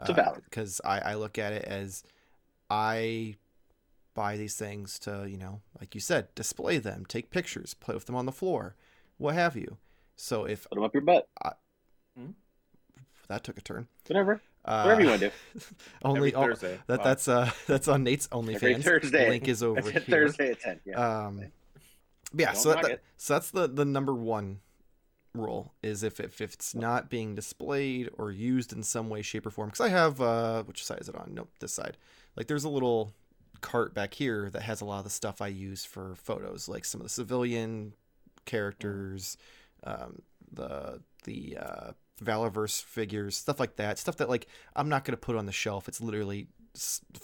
It's 0.00 0.10
a 0.10 0.12
valid. 0.12 0.42
because 0.44 0.80
I 0.84 1.00
I 1.00 1.14
look 1.14 1.38
at 1.38 1.54
it 1.54 1.64
as 1.64 2.04
I 2.68 3.36
buy 4.12 4.36
these 4.36 4.56
things 4.56 4.98
to 4.98 5.26
you 5.28 5.38
know 5.38 5.62
like 5.80 5.94
you 5.94 6.00
said 6.00 6.34
display 6.34 6.76
them, 6.78 7.06
take 7.06 7.30
pictures, 7.30 7.74
play 7.74 7.94
with 7.94 8.04
them 8.04 8.16
on 8.16 8.26
the 8.26 8.32
floor, 8.32 8.76
what 9.16 9.34
have 9.34 9.56
you. 9.56 9.78
So 10.16 10.44
if 10.44 10.68
put 10.68 10.74
them 10.74 10.84
up 10.84 10.94
your 10.94 11.02
butt 11.02 11.28
hmm? 12.14 12.32
that 13.28 13.42
took 13.42 13.56
a 13.56 13.62
turn, 13.62 13.88
whatever 14.06 14.42
uh, 14.64 14.82
whatever 14.82 15.00
you 15.02 15.08
want 15.08 15.20
to 15.20 15.28
do 15.30 15.64
only 16.04 16.18
Every 16.30 16.34
oh, 16.34 16.42
Thursday. 16.48 16.78
that 16.86 16.98
Wow. 16.98 17.04
that's 17.04 17.28
uh 17.28 17.50
that's 17.66 17.88
on 17.88 18.04
Nate's 18.04 18.28
every 18.32 18.54
OnlyFans. 18.54 18.84
thursday 18.84 19.28
Link 19.30 19.48
is 19.48 19.62
over 19.62 19.90
here. 19.90 20.00
thursday 20.00 20.50
at 20.52 20.60
10 20.60 20.80
yeah 20.84 21.26
Um, 21.26 21.44
yeah, 22.32 22.52
Don't 22.52 22.56
so 22.62 22.68
that, 22.74 22.82
that- 22.82 23.02
so 23.16 23.34
that's 23.34 23.50
the 23.50 23.66
the 23.68 23.84
number 23.84 24.14
one 24.14 24.60
rule 25.34 25.72
is 25.82 26.02
if 26.02 26.18
if 26.20 26.40
it's 26.40 26.74
not 26.74 27.08
being 27.10 27.34
displayed 27.34 28.08
or 28.18 28.30
used 28.32 28.72
in 28.72 28.82
some 28.82 29.08
way, 29.08 29.22
shape, 29.22 29.46
or 29.46 29.50
form. 29.50 29.68
Because 29.68 29.80
I 29.80 29.88
have 29.88 30.20
uh, 30.20 30.62
which 30.64 30.84
side 30.84 31.00
is 31.00 31.08
it 31.08 31.14
on? 31.16 31.30
Nope, 31.34 31.50
this 31.60 31.72
side. 31.72 31.96
Like 32.36 32.46
there's 32.48 32.64
a 32.64 32.68
little 32.68 33.12
cart 33.60 33.94
back 33.94 34.14
here 34.14 34.48
that 34.50 34.62
has 34.62 34.80
a 34.80 34.84
lot 34.84 34.98
of 34.98 35.04
the 35.04 35.10
stuff 35.10 35.40
I 35.42 35.48
use 35.48 35.84
for 35.84 36.14
photos, 36.16 36.68
like 36.68 36.84
some 36.84 37.00
of 37.00 37.04
the 37.06 37.10
civilian 37.10 37.94
characters, 38.44 39.36
um, 39.84 40.22
the 40.52 41.00
the 41.24 41.56
uh, 41.60 41.90
Valorverse 42.22 42.82
figures, 42.82 43.36
stuff 43.36 43.58
like 43.58 43.76
that. 43.76 43.98
Stuff 43.98 44.16
that 44.18 44.28
like 44.28 44.46
I'm 44.76 44.88
not 44.88 45.04
gonna 45.04 45.16
put 45.16 45.36
on 45.36 45.46
the 45.46 45.52
shelf. 45.52 45.88
It's 45.88 46.00
literally 46.00 46.48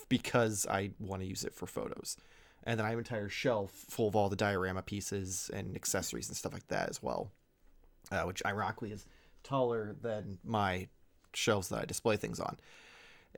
because 0.08 0.66
I 0.68 0.90
want 0.98 1.22
to 1.22 1.28
use 1.28 1.44
it 1.44 1.54
for 1.54 1.66
photos 1.66 2.16
and 2.66 2.78
then 2.78 2.84
I 2.84 2.90
have 2.90 2.98
an 2.98 3.04
entire 3.04 3.28
shelf 3.28 3.70
full 3.70 4.08
of 4.08 4.16
all 4.16 4.28
the 4.28 4.36
diorama 4.36 4.82
pieces 4.82 5.50
and 5.54 5.76
accessories 5.76 6.28
and 6.28 6.36
stuff 6.36 6.52
like 6.52 6.66
that 6.66 6.90
as 6.90 7.02
well, 7.02 7.30
uh, 8.10 8.22
which 8.22 8.42
ironically 8.44 8.90
is 8.90 9.06
taller 9.44 9.94
than 10.02 10.38
my 10.44 10.88
shelves 11.32 11.68
that 11.68 11.82
I 11.82 11.84
display 11.84 12.16
things 12.16 12.40
on. 12.40 12.56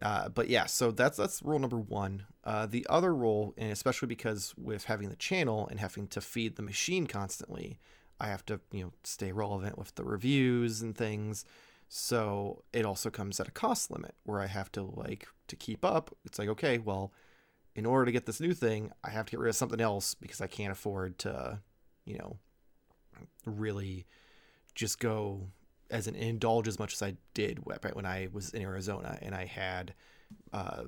Uh, 0.01 0.31
but 0.31 0.49
yeah, 0.49 0.65
so 0.65 0.91
that's 0.91 1.19
that's 1.19 1.43
rule 1.43 1.59
number 1.59 1.77
one. 1.77 2.25
Uh, 2.43 2.65
the 2.67 2.87
other 2.89 3.15
rule, 3.15 3.53
and 3.59 3.71
especially 3.71 4.09
because 4.09 4.55
with 4.57 4.85
having 4.85 5.11
the 5.11 5.17
channel 5.17 5.69
and 5.69 5.79
having 5.79 6.07
to 6.09 6.21
feed 6.21 6.57
the 6.57 6.63
machine 6.63 7.07
constantly, 7.07 7.79
I 8.21 8.29
have 8.29 8.45
to 8.47 8.61
you 8.73 8.85
know 8.85 8.93
stay 9.05 9.33
relevant 9.33 9.79
with 9.79 9.95
the 9.95 10.05
reviews 10.05 10.83
and 10.83 10.97
things. 10.97 11.45
So 11.89 12.65
it 12.73 12.85
also 12.85 13.09
comes 13.09 13.41
at 13.41 13.49
a 13.49 13.53
cost 13.53 13.91
limit 13.91 14.15
where 14.25 14.41
I 14.41 14.47
have 14.47 14.71
to 14.73 14.83
like 14.83 15.27
to 15.49 15.57
keep 15.57 15.85
up. 15.85 16.15
It's 16.25 16.39
like 16.39 16.49
okay, 16.49 16.79
well, 16.79 17.13
in 17.75 17.87
order 17.87 18.07
to 18.07 18.13
get 18.13 18.27
this 18.27 18.41
new 18.41 18.55
thing, 18.55 18.91
I 19.05 19.11
have 19.11 19.27
to 19.27 19.31
get 19.31 19.41
rid 19.41 19.51
of 19.51 19.57
something 19.57 19.81
else 19.81 20.15
because 20.15 20.41
I 20.41 20.47
can't 20.47 20.73
afford 20.73 21.19
to, 21.21 21.61
you 22.05 22.19
know, 22.19 22.39
really 23.45 24.07
just 24.75 24.99
go 24.99 25.49
as 25.91 26.07
an 26.07 26.15
indulge 26.15 26.69
as 26.69 26.79
much 26.79 26.93
as 26.93 27.03
I 27.03 27.17
did 27.35 27.61
when 27.65 28.07
I 28.07 28.29
was 28.33 28.51
in 28.51 28.63
Arizona 28.63 29.19
and 29.23 29.35
I 29.35 29.47
had 29.47 29.95
uh, 30.53 30.85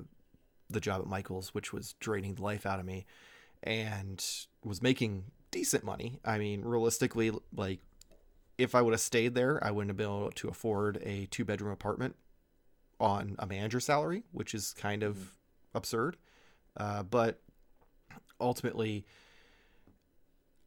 the 0.69 0.79
job 0.79 1.01
at 1.01 1.07
Michael's, 1.07 1.53
which 1.53 1.73
was 1.73 1.93
draining 1.99 2.35
the 2.35 2.43
life 2.43 2.65
out 2.65 2.79
of 2.79 2.85
me, 2.85 3.05
and 3.63 4.23
was 4.63 4.81
making 4.81 5.25
decent 5.51 5.83
money. 5.83 6.19
I 6.25 6.37
mean, 6.37 6.63
realistically, 6.63 7.31
like 7.55 7.79
if 8.57 8.75
I 8.75 8.81
would 8.81 8.93
have 8.93 9.01
stayed 9.01 9.35
there, 9.35 9.63
I 9.63 9.71
wouldn't 9.71 9.89
have 9.89 9.97
been 9.97 10.05
able 10.05 10.31
to 10.31 10.47
afford 10.47 10.97
a 11.03 11.27
two 11.27 11.45
bedroom 11.45 11.71
apartment 11.71 12.15
on 12.99 13.35
a 13.39 13.45
manager 13.45 13.79
salary, 13.79 14.23
which 14.31 14.53
is 14.53 14.73
kind 14.73 15.03
of 15.03 15.35
absurd. 15.73 16.17
Uh, 16.77 17.03
but 17.03 17.41
ultimately, 18.39 19.05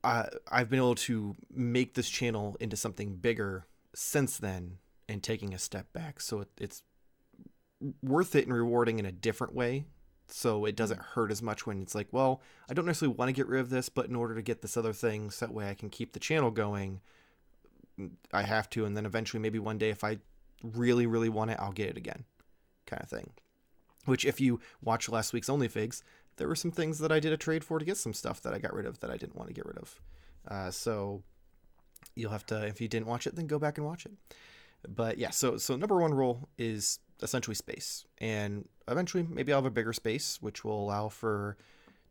I 0.02 0.28
I've 0.50 0.68
been 0.68 0.80
able 0.80 0.96
to 0.96 1.36
make 1.52 1.94
this 1.94 2.08
channel 2.08 2.56
into 2.60 2.76
something 2.76 3.16
bigger 3.16 3.66
since 3.94 4.38
then, 4.38 4.78
and 5.08 5.22
taking 5.22 5.54
a 5.54 5.58
step 5.58 5.92
back. 5.92 6.20
So 6.20 6.40
it, 6.40 6.48
it's 6.58 6.82
worth 8.02 8.34
it 8.34 8.46
and 8.46 8.54
rewarding 8.54 8.98
in 8.98 9.06
a 9.06 9.12
different 9.12 9.54
way. 9.54 9.84
So 10.26 10.64
it 10.64 10.76
doesn't 10.76 11.00
hurt 11.00 11.30
as 11.30 11.42
much 11.42 11.66
when 11.66 11.82
it's 11.82 11.94
like, 11.94 12.08
well, 12.10 12.40
I 12.68 12.74
don't 12.74 12.86
necessarily 12.86 13.16
want 13.16 13.28
to 13.28 13.34
get 13.34 13.46
rid 13.46 13.60
of 13.60 13.70
this, 13.70 13.88
but 13.88 14.06
in 14.06 14.16
order 14.16 14.34
to 14.34 14.42
get 14.42 14.62
this 14.62 14.76
other 14.76 14.92
thing, 14.92 15.30
so 15.30 15.46
that 15.46 15.54
way 15.54 15.68
I 15.68 15.74
can 15.74 15.90
keep 15.90 16.12
the 16.12 16.20
channel 16.20 16.50
going, 16.50 17.00
I 18.32 18.42
have 18.42 18.70
to. 18.70 18.84
And 18.84 18.96
then 18.96 19.06
eventually, 19.06 19.40
maybe 19.40 19.58
one 19.58 19.78
day, 19.78 19.90
if 19.90 20.02
I 20.02 20.18
really, 20.62 21.06
really 21.06 21.28
want 21.28 21.50
it, 21.50 21.58
I'll 21.60 21.72
get 21.72 21.90
it 21.90 21.98
again, 21.98 22.24
kind 22.86 23.02
of 23.02 23.08
thing. 23.08 23.32
Which, 24.06 24.24
if 24.24 24.40
you 24.40 24.60
watch 24.82 25.08
last 25.08 25.32
week's 25.32 25.50
Only 25.50 25.68
Figs, 25.68 26.02
there 26.36 26.48
were 26.48 26.56
some 26.56 26.70
things 26.70 26.98
that 26.98 27.12
I 27.12 27.20
did 27.20 27.32
a 27.32 27.36
trade 27.36 27.64
for 27.64 27.78
to 27.78 27.84
get 27.84 27.96
some 27.96 28.12
stuff 28.12 28.40
that 28.42 28.54
I 28.54 28.58
got 28.58 28.74
rid 28.74 28.86
of 28.86 29.00
that 29.00 29.10
I 29.10 29.16
didn't 29.16 29.36
want 29.36 29.48
to 29.48 29.54
get 29.54 29.66
rid 29.66 29.78
of. 29.78 30.00
Uh, 30.48 30.70
so 30.70 31.22
you'll 32.14 32.32
have 32.32 32.46
to, 32.46 32.66
if 32.66 32.80
you 32.80 32.88
didn't 32.88 33.06
watch 33.06 33.26
it, 33.26 33.36
then 33.36 33.46
go 33.46 33.58
back 33.58 33.78
and 33.78 33.86
watch 33.86 34.06
it. 34.06 34.12
But 34.88 35.18
yeah, 35.18 35.30
so 35.30 35.56
so 35.56 35.76
number 35.76 35.96
one 35.96 36.12
rule 36.12 36.48
is 36.58 36.98
essentially 37.24 37.54
space, 37.54 38.04
and 38.18 38.68
eventually 38.86 39.26
maybe 39.28 39.52
I'll 39.52 39.58
have 39.58 39.66
a 39.66 39.70
bigger 39.70 39.92
space, 39.92 40.38
which 40.40 40.64
will 40.64 40.80
allow 40.80 41.08
for 41.08 41.56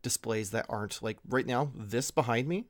displays 0.02 0.50
that 0.50 0.66
aren't 0.68 1.02
like 1.02 1.18
right 1.28 1.46
now. 1.46 1.70
This 1.74 2.10
behind 2.10 2.48
me 2.48 2.64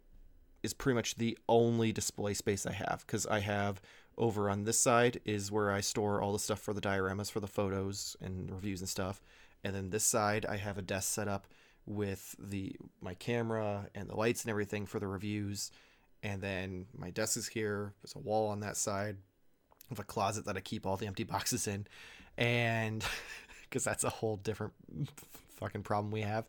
is 0.63 0.73
pretty 0.73 0.95
much 0.95 1.17
the 1.17 1.37
only 1.49 1.93
display 1.93 2.35
space 2.35 2.65
I 2.65 2.73
have 2.73 3.05
because 3.07 3.27
I 3.27 3.41
have 3.41 3.83
over 4.17 4.49
on 4.49 4.65
this 4.65 4.81
side 4.81 5.21
is 5.25 5.51
where 5.51 5.73
I 5.73 5.81
store 5.81 6.23
all 6.23 6.33
the 6.33 6.39
stuff 6.39 6.61
for 6.61 6.73
the 6.73 6.81
dioramas 6.81 7.31
for 7.31 7.41
the 7.41 7.47
photos 7.47 8.17
and 8.21 8.51
reviews 8.51 8.81
and 8.81 8.89
stuff. 8.89 9.21
And 9.65 9.75
then 9.75 9.91
this 9.91 10.05
side 10.05 10.47
I 10.47 10.57
have 10.57 10.79
a 10.79 10.83
desk 10.83 11.13
set 11.13 11.29
up 11.29 11.47
with 11.87 12.35
the 12.39 12.77
my 13.01 13.15
camera 13.15 13.89
and 13.95 14.09
the 14.09 14.17
lights 14.17 14.43
and 14.43 14.51
everything 14.51 14.87
for 14.87 14.99
the 14.99 15.09
reviews. 15.09 15.71
And 16.23 16.41
then 16.41 16.87
my 16.97 17.11
desk 17.11 17.37
is 17.37 17.49
here. 17.49 17.93
There's 18.03 18.15
a 18.17 18.27
wall 18.27 18.49
on 18.49 18.61
that 18.61 18.77
side 18.77 19.17
of 19.91 19.99
a 19.99 20.05
closet 20.05 20.47
that 20.47 20.57
I 20.57 20.61
keep 20.61 20.87
all 20.87 20.97
the 20.97 21.07
empty 21.07 21.25
boxes 21.35 21.67
in. 21.67 21.87
And 22.37 23.05
because 23.63 23.85
that's 23.85 24.05
a 24.05 24.11
whole 24.11 24.37
different 24.37 24.73
fucking 25.57 25.83
problem 25.83 26.11
we 26.11 26.23
have. 26.23 26.47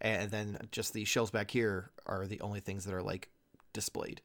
And 0.00 0.30
then 0.30 0.58
just 0.70 0.92
the 0.92 1.04
shelves 1.04 1.30
back 1.30 1.50
here 1.50 1.90
are 2.06 2.26
the 2.26 2.40
only 2.40 2.60
things 2.60 2.84
that 2.84 2.94
are 2.94 3.02
like 3.02 3.28
displayed. 3.72 4.20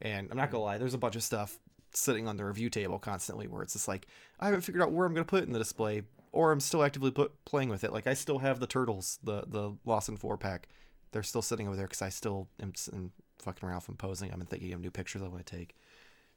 And 0.00 0.28
I'm 0.30 0.36
not 0.36 0.50
gonna 0.50 0.64
lie, 0.64 0.78
there's 0.78 0.94
a 0.94 0.98
bunch 0.98 1.16
of 1.16 1.22
stuff 1.22 1.58
sitting 1.92 2.28
on 2.28 2.36
the 2.36 2.44
review 2.44 2.70
table 2.70 2.98
constantly 2.98 3.48
where 3.48 3.62
it's 3.62 3.72
just 3.72 3.88
like 3.88 4.06
I 4.38 4.46
haven't 4.46 4.60
figured 4.62 4.82
out 4.82 4.92
where 4.92 5.06
I'm 5.06 5.14
gonna 5.14 5.24
put 5.24 5.42
it 5.42 5.46
in 5.46 5.52
the 5.52 5.58
display, 5.58 6.02
or 6.32 6.52
I'm 6.52 6.60
still 6.60 6.82
actively 6.82 7.10
put, 7.10 7.44
playing 7.44 7.68
with 7.68 7.84
it. 7.84 7.92
Like 7.92 8.06
I 8.06 8.14
still 8.14 8.38
have 8.38 8.60
the 8.60 8.66
turtles, 8.66 9.18
the 9.22 9.44
the 9.46 9.76
Lawson 9.84 10.16
four 10.16 10.36
pack. 10.36 10.68
They're 11.12 11.22
still 11.22 11.42
sitting 11.42 11.66
over 11.66 11.76
there 11.76 11.86
because 11.86 12.02
I 12.02 12.10
still 12.10 12.48
am, 12.60 12.72
am 12.92 13.12
fucking 13.38 13.66
around 13.66 13.82
and 13.88 13.98
posing 13.98 14.30
and 14.30 14.48
thinking 14.48 14.72
of 14.72 14.80
new 14.80 14.90
pictures 14.90 15.22
I 15.22 15.28
want 15.28 15.44
to 15.44 15.56
take. 15.56 15.74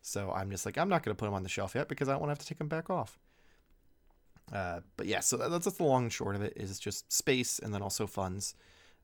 So 0.01 0.31
I'm 0.31 0.49
just 0.49 0.65
like 0.65 0.77
I'm 0.77 0.89
not 0.89 1.03
gonna 1.03 1.15
put 1.15 1.25
them 1.25 1.33
on 1.33 1.43
the 1.43 1.49
shelf 1.49 1.75
yet 1.75 1.87
because 1.87 2.09
I 2.09 2.13
don't 2.13 2.21
want 2.21 2.29
to 2.29 2.33
have 2.33 2.39
to 2.39 2.47
take 2.47 2.57
them 2.57 2.67
back 2.67 2.89
off. 2.89 3.19
Uh, 4.51 4.81
but 4.98 5.07
yeah, 5.07 5.19
so 5.19 5.38
that's, 5.38 5.65
that's 5.65 5.77
the 5.77 5.83
long 5.83 6.03
and 6.03 6.13
short 6.13 6.36
of 6.36 6.41
it. 6.41 6.53
Is 6.55 6.79
just 6.79 7.12
space 7.12 7.60
and 7.60 7.74
then 7.74 7.81
also 7.81 8.07
funds. 8.07 8.55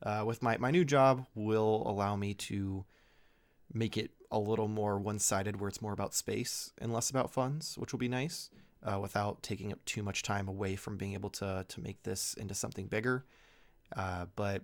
Uh, 0.03 0.23
with 0.25 0.43
my 0.43 0.57
my 0.57 0.71
new 0.71 0.85
job 0.85 1.25
will 1.35 1.83
allow 1.85 2.15
me 2.15 2.33
to 2.33 2.85
make 3.73 3.97
it 3.97 4.11
a 4.31 4.39
little 4.39 4.67
more 4.67 4.99
one 4.99 5.19
sided, 5.19 5.59
where 5.59 5.69
it's 5.69 5.81
more 5.81 5.93
about 5.93 6.13
space 6.13 6.71
and 6.79 6.93
less 6.93 7.09
about 7.09 7.31
funds, 7.31 7.77
which 7.77 7.93
will 7.93 7.99
be 7.99 8.09
nice, 8.09 8.49
uh, 8.83 8.99
without 8.99 9.41
taking 9.41 9.71
up 9.71 9.83
too 9.85 10.03
much 10.03 10.21
time 10.21 10.47
away 10.47 10.75
from 10.75 10.97
being 10.97 11.13
able 11.13 11.29
to 11.29 11.65
to 11.67 11.81
make 11.81 12.03
this 12.03 12.33
into 12.35 12.53
something 12.53 12.87
bigger. 12.87 13.25
Uh, 13.95 14.25
but 14.35 14.63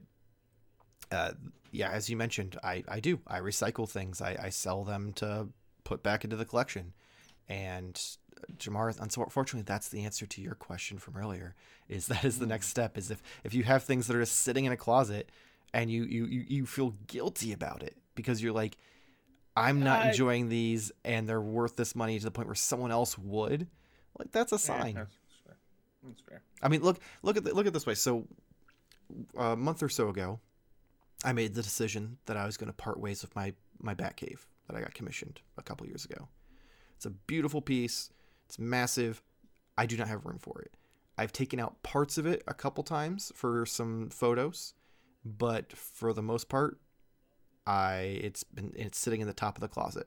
uh, 1.11 1.31
yeah, 1.71 1.89
as 1.91 2.09
you 2.09 2.17
mentioned, 2.17 2.57
I, 2.63 2.83
I 2.87 2.99
do. 2.99 3.19
I 3.27 3.39
recycle 3.39 3.89
things. 3.89 4.21
I, 4.21 4.37
I 4.41 4.49
sell 4.49 4.83
them 4.83 5.13
to 5.13 5.47
put 5.83 6.03
back 6.03 6.23
into 6.23 6.35
the 6.35 6.45
collection. 6.45 6.93
And 7.49 7.99
Jarmar, 8.57 8.99
unfortunately, 8.99 9.63
that's 9.63 9.89
the 9.89 10.03
answer 10.03 10.25
to 10.25 10.41
your 10.41 10.55
question 10.55 10.97
from 10.97 11.17
earlier. 11.17 11.55
Is 11.89 12.07
that 12.07 12.23
is 12.23 12.39
the 12.39 12.45
next 12.45 12.67
mm-hmm. 12.67 12.71
step? 12.71 12.97
Is 12.97 13.11
if 13.11 13.21
if 13.43 13.53
you 13.53 13.63
have 13.63 13.83
things 13.83 14.07
that 14.07 14.15
are 14.15 14.21
just 14.21 14.41
sitting 14.41 14.65
in 14.65 14.71
a 14.71 14.77
closet 14.77 15.29
and 15.73 15.89
you 15.89 16.03
you 16.03 16.25
you, 16.25 16.65
feel 16.65 16.95
guilty 17.07 17.51
about 17.51 17.83
it 17.83 17.97
because 18.15 18.41
you're 18.41 18.53
like, 18.53 18.77
I'm 19.55 19.81
not 19.81 20.05
I- 20.05 20.09
enjoying 20.09 20.49
these 20.49 20.91
and 21.03 21.27
they're 21.27 21.41
worth 21.41 21.75
this 21.75 21.95
money 21.95 22.17
to 22.19 22.25
the 22.25 22.31
point 22.31 22.47
where 22.47 22.55
someone 22.55 22.91
else 22.91 23.17
would. 23.17 23.67
Like 24.17 24.31
that's 24.31 24.51
a 24.51 24.55
Yeah, 24.55 24.57
sign. 24.57 24.95
that's 24.95 25.15
fair. 25.45 25.57
That's 26.03 26.21
fair. 26.21 26.41
I 26.61 26.67
mean, 26.67 26.81
look, 26.81 26.99
look 27.23 27.37
at 27.37 27.43
the, 27.43 27.53
look 27.53 27.65
at 27.65 27.73
this 27.73 27.85
way. 27.85 27.95
So, 27.95 28.27
a 29.35 29.55
month 29.55 29.81
or 29.81 29.89
so 29.89 30.09
ago, 30.09 30.39
I 31.23 31.33
made 31.33 31.55
the 31.55 31.63
decision 31.63 32.17
that 32.25 32.37
I 32.37 32.45
was 32.45 32.57
going 32.57 32.67
to 32.67 32.73
part 32.73 32.99
ways 32.99 33.21
with 33.21 33.35
my 33.35 33.53
my 33.81 33.95
Batcave 33.95 34.45
that 34.67 34.77
I 34.77 34.81
got 34.81 34.93
commissioned 34.93 35.41
a 35.57 35.61
couple 35.61 35.87
years 35.87 36.05
ago. 36.05 36.27
It's 36.95 37.05
a 37.05 37.09
beautiful 37.09 37.61
piece. 37.61 38.09
It's 38.53 38.59
massive. 38.59 39.23
I 39.79 39.87
do 39.87 39.97
not 39.97 40.07
have 40.09 40.27
room 40.27 40.37
for 40.37 40.61
it. 40.61 40.75
I've 41.17 41.33
taken 41.33 41.59
out 41.59 41.81
parts 41.81 42.19
of 42.19 42.27
it 42.27 42.43
a 42.47 42.53
couple 42.53 42.83
times 42.83 43.31
for 43.33 43.65
some 43.65 44.11
photos, 44.11 44.75
but 45.25 45.75
for 45.75 46.13
the 46.13 46.21
most 46.21 46.49
part, 46.49 46.79
I 47.65 48.19
it's 48.21 48.43
been 48.43 48.71
it's 48.75 48.99
sitting 48.99 49.21
in 49.21 49.27
the 49.27 49.33
top 49.33 49.57
of 49.57 49.61
the 49.61 49.67
closet. 49.67 50.05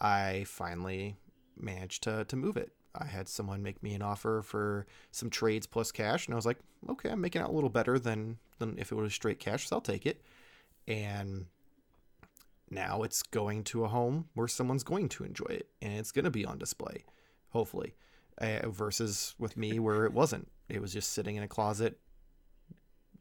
I 0.00 0.44
finally 0.46 1.16
managed 1.56 2.04
to 2.04 2.24
to 2.26 2.36
move 2.36 2.56
it. 2.56 2.70
I 2.94 3.06
had 3.06 3.28
someone 3.28 3.60
make 3.60 3.82
me 3.82 3.94
an 3.94 4.02
offer 4.02 4.42
for 4.42 4.86
some 5.10 5.28
trades 5.28 5.66
plus 5.66 5.90
cash, 5.90 6.28
and 6.28 6.34
I 6.34 6.36
was 6.36 6.46
like, 6.46 6.58
okay, 6.88 7.10
I'm 7.10 7.20
making 7.20 7.42
out 7.42 7.50
a 7.50 7.54
little 7.54 7.70
better 7.70 7.98
than 7.98 8.38
than 8.60 8.78
if 8.78 8.92
it 8.92 8.94
was 8.94 9.12
straight 9.12 9.40
cash, 9.40 9.66
so 9.66 9.74
I'll 9.74 9.80
take 9.80 10.06
it. 10.06 10.22
And 10.86 11.46
now 12.70 13.02
it's 13.02 13.24
going 13.24 13.64
to 13.64 13.82
a 13.82 13.88
home 13.88 14.28
where 14.34 14.46
someone's 14.46 14.84
going 14.84 15.08
to 15.08 15.24
enjoy 15.24 15.46
it, 15.50 15.66
and 15.82 15.94
it's 15.94 16.12
going 16.12 16.24
to 16.24 16.30
be 16.30 16.44
on 16.44 16.58
display, 16.58 17.04
hopefully. 17.54 17.94
Uh, 18.38 18.68
versus 18.68 19.34
with 19.38 19.56
me 19.56 19.80
where 19.80 20.06
it 20.06 20.12
wasn't. 20.12 20.48
It 20.68 20.82
was 20.82 20.92
just 20.94 21.14
sitting 21.14 21.36
in 21.36 21.44
a 21.44 21.48
closet, 21.48 22.00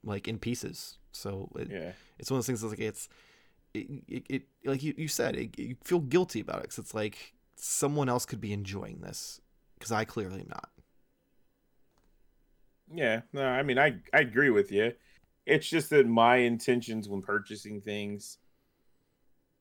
like 0.03 0.27
in 0.27 0.39
pieces. 0.39 0.97
So 1.11 1.49
it, 1.55 1.71
Yeah. 1.71 1.93
it's 2.19 2.31
one 2.31 2.37
of 2.37 2.39
those 2.39 2.47
things 2.47 2.61
that's 2.61 2.71
like 2.71 2.79
it's 2.79 3.09
it, 3.75 3.87
it, 4.09 4.23
it 4.29 4.43
like 4.65 4.83
you, 4.83 4.95
you 4.97 5.09
said 5.09 5.35
it, 5.35 5.59
you 5.59 5.77
feel 5.83 5.99
guilty 5.99 6.41
about 6.41 6.57
it 6.57 6.63
because 6.63 6.79
it's 6.79 6.95
like 6.95 7.33
someone 7.57 8.09
else 8.09 8.25
could 8.25 8.41
be 8.41 8.53
enjoying 8.53 9.01
this 9.01 9.41
because 9.79 9.91
i 9.91 10.05
clearly 10.05 10.41
am 10.41 10.47
not 10.49 10.69
Yeah, 12.93 13.21
no, 13.31 13.45
I 13.45 13.63
mean, 13.63 13.79
I 13.79 13.99
I 14.13 14.19
agree 14.19 14.49
with 14.49 14.71
you. 14.71 14.93
It's 15.45 15.67
just 15.69 15.89
that 15.91 16.07
my 16.07 16.37
intentions 16.37 17.09
when 17.09 17.21
purchasing 17.21 17.81
things, 17.81 18.37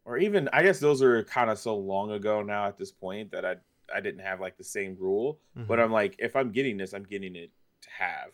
or 0.05 0.19
even 0.19 0.49
I 0.53 0.63
guess 0.63 0.81
those 0.81 1.03
are 1.03 1.23
kind 1.25 1.51
of 1.51 1.59
so 1.59 1.77
long 1.77 2.11
ago 2.13 2.43
now 2.43 2.67
at 2.67 2.77
this 2.79 2.93
point 2.93 3.31
that 3.33 3.45
I 3.45 3.57
I 3.95 4.01
didn't 4.01 4.21
have 4.23 4.40
like 4.40 4.57
the 4.59 4.64
same 4.64 4.97
rule. 4.99 5.38
But 5.55 5.79
Mhm. 5.79 5.85
I'm 5.85 5.92
like, 5.92 6.16
if 6.18 6.37
I'm 6.37 6.51
getting 6.53 6.77
this, 6.77 6.92
I'm 6.92 7.05
getting 7.05 7.37
it 7.37 7.51
to 7.83 7.90
have. 7.90 8.31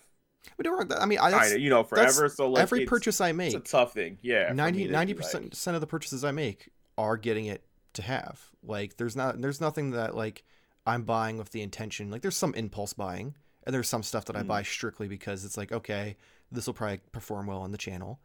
but 0.56 0.64
don't 0.64 0.76
worry, 0.88 1.00
i 1.00 1.04
mean 1.04 1.18
I, 1.18 1.30
that's, 1.30 1.42
Kind 1.44 1.54
of, 1.56 1.61
you 1.61 1.68
know, 1.70 1.82
forever. 1.84 2.28
So 2.28 2.50
like 2.50 2.62
every 2.62 2.87
purchase 2.87 3.20
i 3.20 3.32
make, 3.32 3.54
it's 3.54 3.68
a 3.68 3.70
tough 3.72 3.92
thing. 3.92 4.18
Yeah, 4.22 4.48
for 4.48 4.54
90 4.54 4.78
me 4.78 4.84
to 4.84 4.88
be 4.88 4.94
90% 5.14 5.34
like- 5.66 5.74
of 5.74 5.80
the 5.80 5.87
purchases 5.87 6.24
i 6.24 6.30
make 6.30 6.70
are 6.96 7.16
getting 7.16 7.46
it 7.46 7.64
to 7.94 8.02
have 8.02 8.40
like 8.62 8.96
there's 8.96 9.14
not 9.16 9.40
there's 9.42 9.61
nothing 9.61 9.90
that 9.90 10.14
like 10.14 10.44
i'm 10.87 11.02
buying 11.02 11.37
with 11.38 11.50
the 11.50 11.61
intention 11.62 12.11
like 12.11 12.22
there's 12.22 12.37
some 12.37 12.54
impulse 12.54 12.92
buying 12.92 13.34
and 13.64 13.74
there's 13.74 13.88
some 13.88 14.02
stuff 14.02 14.24
that 14.26 14.37
i 14.37 14.42
Mm. 14.42 14.46
buy 14.46 14.62
strictly 14.62 15.08
because 15.08 15.44
it's 15.44 15.56
like 15.56 15.72
okay 15.72 16.16
this 16.52 16.66
will 16.66 16.74
probably 16.74 17.00
perform 17.12 17.46
well 17.46 17.61
on 17.61 17.72
the 17.72 17.78
channel 17.78 18.20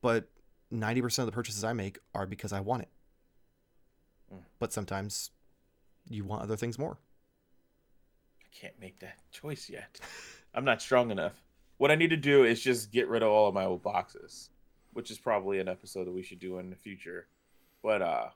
but 0.00 0.28
90% 0.72 1.18
of 1.20 1.26
the 1.26 1.32
purchases 1.32 1.62
i 1.64 1.72
make 1.72 1.98
are 2.14 2.26
because 2.26 2.52
i 2.52 2.60
want 2.60 2.82
it 2.82 2.88
Mm. 4.32 4.42
but 4.58 4.72
sometimes 4.72 5.30
you 6.08 6.24
want 6.24 6.42
other 6.42 6.56
things 6.56 6.78
more 6.78 6.98
I 8.40 8.46
can't 8.60 8.78
make 8.80 8.98
that 9.00 9.18
choice 9.30 9.68
yet. 9.70 9.98
I'm 10.54 10.64
not 10.64 10.82
strong 10.82 11.10
enough. 11.10 11.34
What 11.78 11.90
I 11.90 11.94
need 11.94 12.10
to 12.10 12.16
do 12.16 12.44
is 12.44 12.60
just 12.60 12.92
get 12.92 13.08
rid 13.08 13.22
of 13.22 13.30
all 13.30 13.48
of 13.48 13.54
my 13.54 13.64
old 13.64 13.82
boxes, 13.82 14.50
which 14.92 15.10
is 15.10 15.18
probably 15.18 15.58
an 15.58 15.68
episode 15.68 16.06
that 16.06 16.12
we 16.12 16.22
should 16.22 16.38
do 16.38 16.58
in 16.58 16.70
the 16.70 16.76
future. 16.76 17.26
But 17.82 18.02
uh 18.02 18.26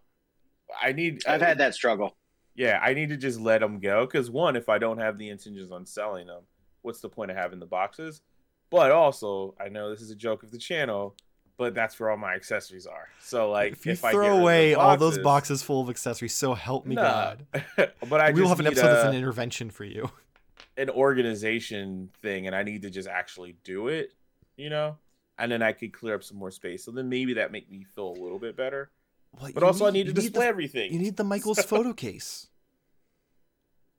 I 0.82 0.92
need 0.92 1.26
I've 1.26 1.42
had 1.42 1.58
that 1.58 1.74
struggle. 1.74 2.16
Yeah, 2.54 2.80
I 2.82 2.94
need 2.94 3.10
to 3.10 3.16
just 3.16 3.38
let 3.38 3.60
them 3.60 3.78
go 3.78 4.06
cuz 4.06 4.30
one 4.30 4.56
if 4.56 4.68
I 4.68 4.78
don't 4.78 4.98
have 4.98 5.18
the 5.18 5.28
intentions 5.28 5.70
on 5.70 5.84
selling 5.86 6.26
them, 6.26 6.42
what's 6.82 7.00
the 7.00 7.08
point 7.08 7.30
of 7.30 7.36
having 7.36 7.60
the 7.60 7.66
boxes? 7.66 8.22
But 8.70 8.90
also, 8.90 9.54
I 9.60 9.68
know 9.68 9.90
this 9.90 10.00
is 10.00 10.10
a 10.10 10.16
joke 10.16 10.42
of 10.42 10.50
the 10.50 10.58
channel, 10.58 11.14
but 11.58 11.74
that's 11.74 11.98
where 11.98 12.10
all 12.10 12.16
my 12.16 12.34
accessories 12.34 12.86
are. 12.86 13.08
So 13.20 13.50
like 13.50 13.72
if 13.72 13.86
you 13.86 13.92
I 13.92 13.94
get 13.94 14.10
throw 14.12 14.38
away 14.38 14.70
those 14.74 14.78
all 14.78 14.96
those 14.96 15.18
boxes 15.18 15.62
full 15.62 15.80
of 15.80 15.88
accessories 15.90 16.34
so 16.34 16.54
help 16.54 16.84
me 16.86 16.94
Nah. 16.96 17.02
god 17.02 17.46
but 18.08 18.20
I 18.20 18.30
we 18.32 18.40
will 18.42 18.48
have 18.48 18.60
an 18.60 18.66
episode 18.66 18.86
a- 18.86 18.88
that's 18.94 19.04
an 19.08 19.14
intervention 19.14 19.70
for 19.70 19.84
you 19.84 20.10
an 20.76 20.90
organization 20.90 22.10
thing 22.22 22.46
and 22.46 22.54
I 22.54 22.62
need 22.62 22.82
to 22.82 22.90
just 22.90 23.08
actually 23.08 23.56
do 23.64 23.88
it, 23.88 24.12
you 24.56 24.68
know? 24.68 24.98
And 25.38 25.50
then 25.52 25.62
I 25.62 25.72
could 25.72 25.92
clear 25.92 26.14
up 26.14 26.22
some 26.24 26.36
more 26.38 26.50
space. 26.50 26.84
So 26.84 26.90
then 26.90 27.08
maybe 27.08 27.34
that 27.34 27.52
make 27.52 27.70
me 27.70 27.84
feel 27.94 28.08
a 28.08 28.18
little 28.22 28.38
bit 28.38 28.56
better. 28.56 28.90
Well, 29.38 29.50
But 29.52 29.62
you 29.62 29.66
also, 29.66 29.86
I 29.86 29.90
need 29.90 30.04
to 30.04 30.08
you 30.08 30.14
display 30.14 30.44
the, 30.44 30.48
everything. 30.48 30.92
You 30.92 30.98
need 30.98 31.16
the 31.16 31.24
Michaels 31.24 31.62
photo 31.64 31.92
case. 31.92 32.48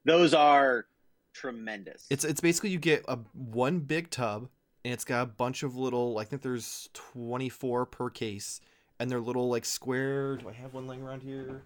Those 0.05 0.33
are 0.33 0.85
tremendous. 1.33 2.05
It's 2.09 2.23
it's 2.23 2.41
basically 2.41 2.69
you 2.71 2.79
get 2.79 3.05
a 3.07 3.17
one 3.33 3.79
big 3.81 4.09
tub 4.09 4.49
and 4.87 4.93
it's 4.93 5.03
got 5.03 5.21
a 5.23 5.25
bunch 5.25 5.63
of 5.63 5.75
little. 5.75 6.17
I 6.17 6.23
think 6.23 6.41
there's 6.43 6.87
24 6.93 7.85
per 7.87 8.09
case, 8.09 8.61
and 8.99 9.11
they're 9.11 9.19
little 9.19 9.49
like 9.49 9.65
square. 9.65 10.37
Do 10.37 10.47
I 10.47 10.53
have 10.53 10.73
one 10.73 10.87
laying 10.87 11.03
around 11.03 11.23
here? 11.23 11.63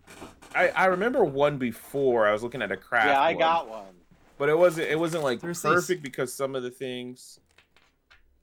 I, 0.55 0.69
I 0.69 0.85
remember 0.85 1.23
one 1.23 1.57
before. 1.59 2.27
I 2.27 2.31
was 2.33 2.41
looking 2.41 2.63
at 2.63 2.71
a 2.71 2.77
craft. 2.77 3.07
yeah, 3.09 3.19
I 3.21 3.29
one, 3.33 3.37
got 3.37 3.69
one. 3.69 3.93
but 4.39 4.49
it 4.49 4.57
wasn't. 4.57 4.89
It 4.89 4.97
wasn't 4.99 5.23
like 5.23 5.39
There's 5.39 5.61
these. 5.61 5.71
perfect 5.71 6.01
because 6.01 6.33
some 6.33 6.55
of 6.55 6.63
the 6.63 6.71
things. 6.71 7.39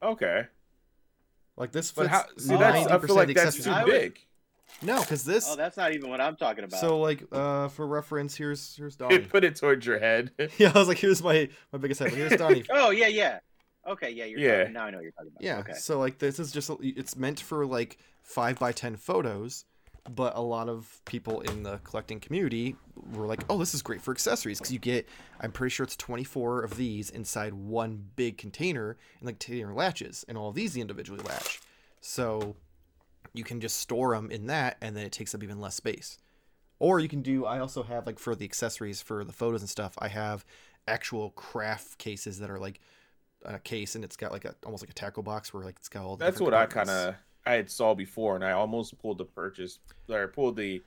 Okay, 0.00 0.46
Like 1.56 1.72
this 1.72 1.90
but 1.90 2.02
fits. 2.02 2.12
how? 2.14 2.24
See, 2.38 2.54
Oh, 2.54 2.58
that's. 2.58 2.86
I 2.86 2.98
feel 3.00 3.16
like 3.16 3.34
that's 3.34 3.64
too 3.64 3.70
would- 3.72 3.86
big. 3.86 4.18
No, 4.82 5.00
because 5.00 5.24
this. 5.24 5.48
Oh, 5.50 5.56
that's 5.56 5.76
not 5.76 5.92
even 5.92 6.08
what 6.08 6.20
I'm 6.20 6.36
talking 6.36 6.62
about. 6.62 6.78
so 6.78 7.00
like 7.00 7.24
uh 7.32 7.66
for 7.68 7.84
reference, 7.86 8.36
here's 8.36 8.76
here's 8.76 8.94
You 9.00 9.08
Donnie. 9.08 9.18
put 9.20 9.42
it 9.42 9.56
towards 9.56 9.84
your 9.84 9.98
head. 9.98 10.30
yeah, 10.58 10.70
I 10.72 10.78
was 10.78 10.86
like, 10.86 10.98
here's 10.98 11.20
my 11.22 11.48
my 11.72 11.78
biggest 11.80 11.98
head. 12.00 12.10
But 12.10 12.16
here's 12.18 12.32
Donnie. 12.36 12.62
oh 12.70 12.90
yeah, 12.90 13.08
yeah. 13.08 13.38
Okay, 13.88 14.10
yeah, 14.10 14.24
you're 14.24 14.38
Yeah. 14.38 14.58
talking, 14.58 14.72
now 14.72 14.84
I 14.84 14.90
know 14.90 14.98
what 14.98 15.02
you're 15.02 15.12
talking 15.12 15.28
about. 15.28 15.42
Yeah. 15.42 15.58
Okay. 15.58 15.72
So 15.72 15.98
like 15.98 16.18
this 16.18 16.38
is 16.38 16.52
just 16.52 16.70
it's 16.80 17.16
meant 17.16 17.40
for 17.40 17.64
like 17.66 17.98
five 18.22 18.58
by 18.58 18.72
ten 18.72 18.96
photos, 18.96 19.64
but 20.10 20.36
a 20.36 20.40
lot 20.40 20.68
of 20.68 21.00
people 21.06 21.40
in 21.40 21.62
the 21.62 21.78
collecting 21.78 22.20
community 22.20 22.76
were 22.94 23.26
like, 23.26 23.44
"Oh, 23.48 23.58
this 23.58 23.74
is 23.74 23.82
great 23.82 24.02
for 24.02 24.12
accessories 24.12 24.58
because 24.58 24.72
you 24.72 24.78
get 24.78 25.08
I'm 25.40 25.52
pretty 25.52 25.70
sure 25.70 25.84
it's 25.84 25.96
24 25.96 26.64
of 26.64 26.76
these 26.76 27.10
inside 27.10 27.54
one 27.54 28.10
big 28.16 28.36
container 28.38 28.96
and 29.20 29.26
like 29.26 29.38
container 29.38 29.72
latches, 29.72 30.24
and 30.28 30.36
all 30.36 30.50
of 30.50 30.54
these 30.54 30.76
individually 30.76 31.22
latch, 31.22 31.60
so 32.00 32.56
you 33.34 33.44
can 33.44 33.60
just 33.60 33.76
store 33.76 34.14
them 34.14 34.30
in 34.30 34.46
that, 34.46 34.76
and 34.80 34.96
then 34.96 35.04
it 35.04 35.12
takes 35.12 35.34
up 35.34 35.42
even 35.42 35.60
less 35.60 35.74
space. 35.76 36.18
Or 36.80 37.00
you 37.00 37.08
can 37.08 37.22
do. 37.22 37.44
I 37.44 37.58
also 37.58 37.82
have 37.82 38.06
like 38.06 38.18
for 38.18 38.34
the 38.34 38.44
accessories 38.44 39.02
for 39.02 39.24
the 39.24 39.32
photos 39.32 39.62
and 39.62 39.70
stuff. 39.70 39.94
I 39.98 40.08
have 40.08 40.44
actual 40.86 41.30
craft 41.30 41.98
cases 41.98 42.38
that 42.38 42.50
are 42.50 42.58
like 42.58 42.80
a 43.44 43.58
case 43.58 43.94
and 43.94 44.04
it's 44.04 44.16
got 44.16 44.32
like 44.32 44.44
a 44.44 44.54
almost 44.64 44.82
like 44.82 44.90
a 44.90 44.94
tackle 44.94 45.22
box 45.22 45.52
where 45.54 45.64
like 45.64 45.76
it's 45.78 45.88
got 45.88 46.04
all 46.04 46.16
the 46.16 46.24
That's 46.24 46.40
what 46.40 46.54
I 46.54 46.66
kind 46.66 46.90
of 46.90 47.14
I 47.46 47.52
had 47.54 47.70
saw 47.70 47.94
before, 47.94 48.34
and 48.34 48.44
I 48.44 48.52
almost 48.52 48.98
pulled 48.98 49.18
the 49.18 49.24
purchase 49.24 49.78
or 50.08 50.28
pulled 50.28 50.56
the 50.56 50.82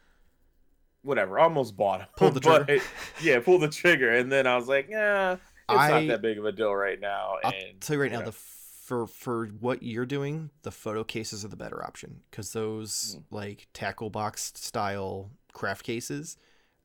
whatever. 1.01 1.39
Almost 1.39 1.75
bought 1.75 2.01
it. 2.01 2.07
Pulled 2.17 2.33
the 2.35 2.39
trigger. 2.41 2.65
it- 2.67 2.81
yeah, 3.21 3.39
pulled 3.39 3.61
the 3.61 3.67
trigger, 3.69 4.13
and 4.15 4.31
then 4.31 4.45
I 4.47 4.55
was 4.55 4.67
like, 4.67 4.87
yeah, 4.89 5.33
it's 5.33 5.41
I- 5.69 5.89
not 6.01 6.07
that 6.07 6.21
big 6.21 6.37
of 6.37 6.45
a 6.45 6.51
deal 6.51 6.73
right 6.73 6.99
now. 6.99 7.35
I'll 7.43 7.51
and 7.51 7.79
tell 7.81 7.95
you 7.95 8.01
right 8.03 8.11
now, 8.11 8.19
know. 8.19 8.25
the 8.25 8.31
for 8.33 9.07
for 9.07 9.47
what 9.47 9.81
you're 9.83 10.05
doing, 10.05 10.49
the 10.63 10.71
photo 10.71 11.03
cases 11.03 11.45
are 11.45 11.47
the 11.47 11.55
better 11.55 11.83
option 11.83 12.21
because 12.29 12.51
those 12.53 13.15
Mm. 13.17 13.23
like 13.31 13.67
tackle 13.73 14.09
box 14.09 14.51
style 14.55 15.31
craft 15.53 15.83
cases, 15.85 16.37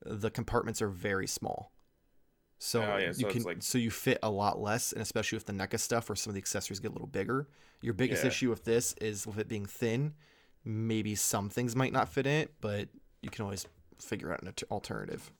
the 0.04 0.30
compartments 0.30 0.80
are 0.80 0.88
very 0.88 1.26
small. 1.26 1.72
So 2.58 2.82
Oh, 2.82 2.96
yeah, 2.96 2.98
you 2.98 3.08
it's 3.08 3.22
can 3.34 3.42
like- 3.42 3.62
so 3.62 3.76
you 3.78 3.90
fit 3.90 4.18
a 4.22 4.30
lot 4.30 4.58
less, 4.60 4.92
and 4.92 5.02
especially 5.02 5.36
with 5.36 5.46
the 5.46 5.52
NECA 5.52 5.78
stuff, 5.78 6.08
where 6.08 6.16
some 6.16 6.30
of 6.30 6.34
the 6.34 6.40
accessories 6.40 6.80
get 6.80 6.90
a 6.90 6.94
little 6.94 7.06
bigger. 7.06 7.48
Your 7.82 7.92
biggest 7.94 8.22
Yeah. 8.24 8.28
issue 8.28 8.50
with 8.50 8.64
this 8.64 8.94
is 8.94 9.26
with 9.26 9.38
it 9.38 9.48
being 9.48 9.66
thin. 9.66 10.14
Maybe 10.64 11.14
some 11.14 11.48
things 11.50 11.76
might 11.76 11.92
not 11.92 12.08
fit 12.08 12.26
in 12.26 12.32
it, 12.32 12.54
but 12.60 12.88
you 13.20 13.30
can 13.30 13.44
always 13.44 13.66
figure 13.98 14.32
out 14.32 14.42
an 14.42 14.52
alternative. 14.70 15.30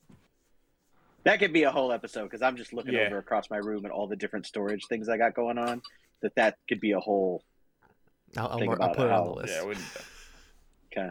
That 1.25 1.41
could 1.41 1.53
be 1.53 1.65
a 1.65 1.71
whole 1.71 1.91
episode 1.91 2.25
because 2.25 2.43
I'm 2.43 2.57
just 2.57 2.73
looking 2.73 2.95
Yeah. 2.95 3.07
over 3.07 3.19
across 3.19 3.51
my 3.51 3.57
room 3.57 3.85
and 3.85 3.93
all 3.93 4.07
the 4.07 4.15
different 4.17 4.47
storage 4.47 4.87
things 4.87 5.09
I 5.09 5.17
got 5.17 5.35
going 5.35 5.59
on. 5.59 5.83
That 6.23 6.35
that 6.37 6.59
could 6.69 6.81
be 6.81 6.93
a 6.93 7.01
whole. 7.01 7.43
I'll, 8.37 8.49
I'll, 8.49 8.59
Think 8.59 8.71
I'll 8.71 8.77
about 8.77 8.97
put 8.97 9.07
it 9.07 9.13
on 9.13 9.25
the 9.27 9.33
list. 9.33 9.55
yeah, 9.55 9.65
we, 9.65 9.75
Okay. 10.93 11.11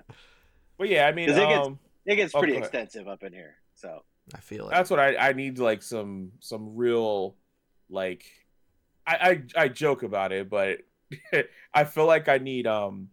but 0.78 0.90
yeah, 0.90 1.08
I 1.08 1.12
mean, 1.12 1.30
it 1.30 1.36
gets- 1.36 1.68
um, 1.68 1.80
It 2.06 2.16
gets 2.18 2.36
Oh, 2.36 2.40
pretty 2.40 2.54
go 2.54 2.60
extensive 2.60 3.08
up 3.08 3.24
in 3.24 3.34
here. 3.34 3.56
So 3.74 4.04
I 4.34 4.40
feel 4.40 4.68
it. 4.68 4.72
that's 4.72 4.90
what 4.90 5.00
I 5.00 5.16
I 5.16 5.34
need 5.34 5.60
like 5.60 5.84
some 5.84 6.32
some 6.40 6.76
real 6.76 7.36
like 7.90 8.26
I 9.06 9.42
I, 9.56 9.64
I 9.64 9.68
joke 9.68 10.04
about 10.04 10.32
it, 10.32 10.50
but 10.50 10.80
I 11.74 11.84
feel 11.84 12.08
like 12.08 12.28
I 12.28 12.38
need 12.40 12.66
um 12.68 13.10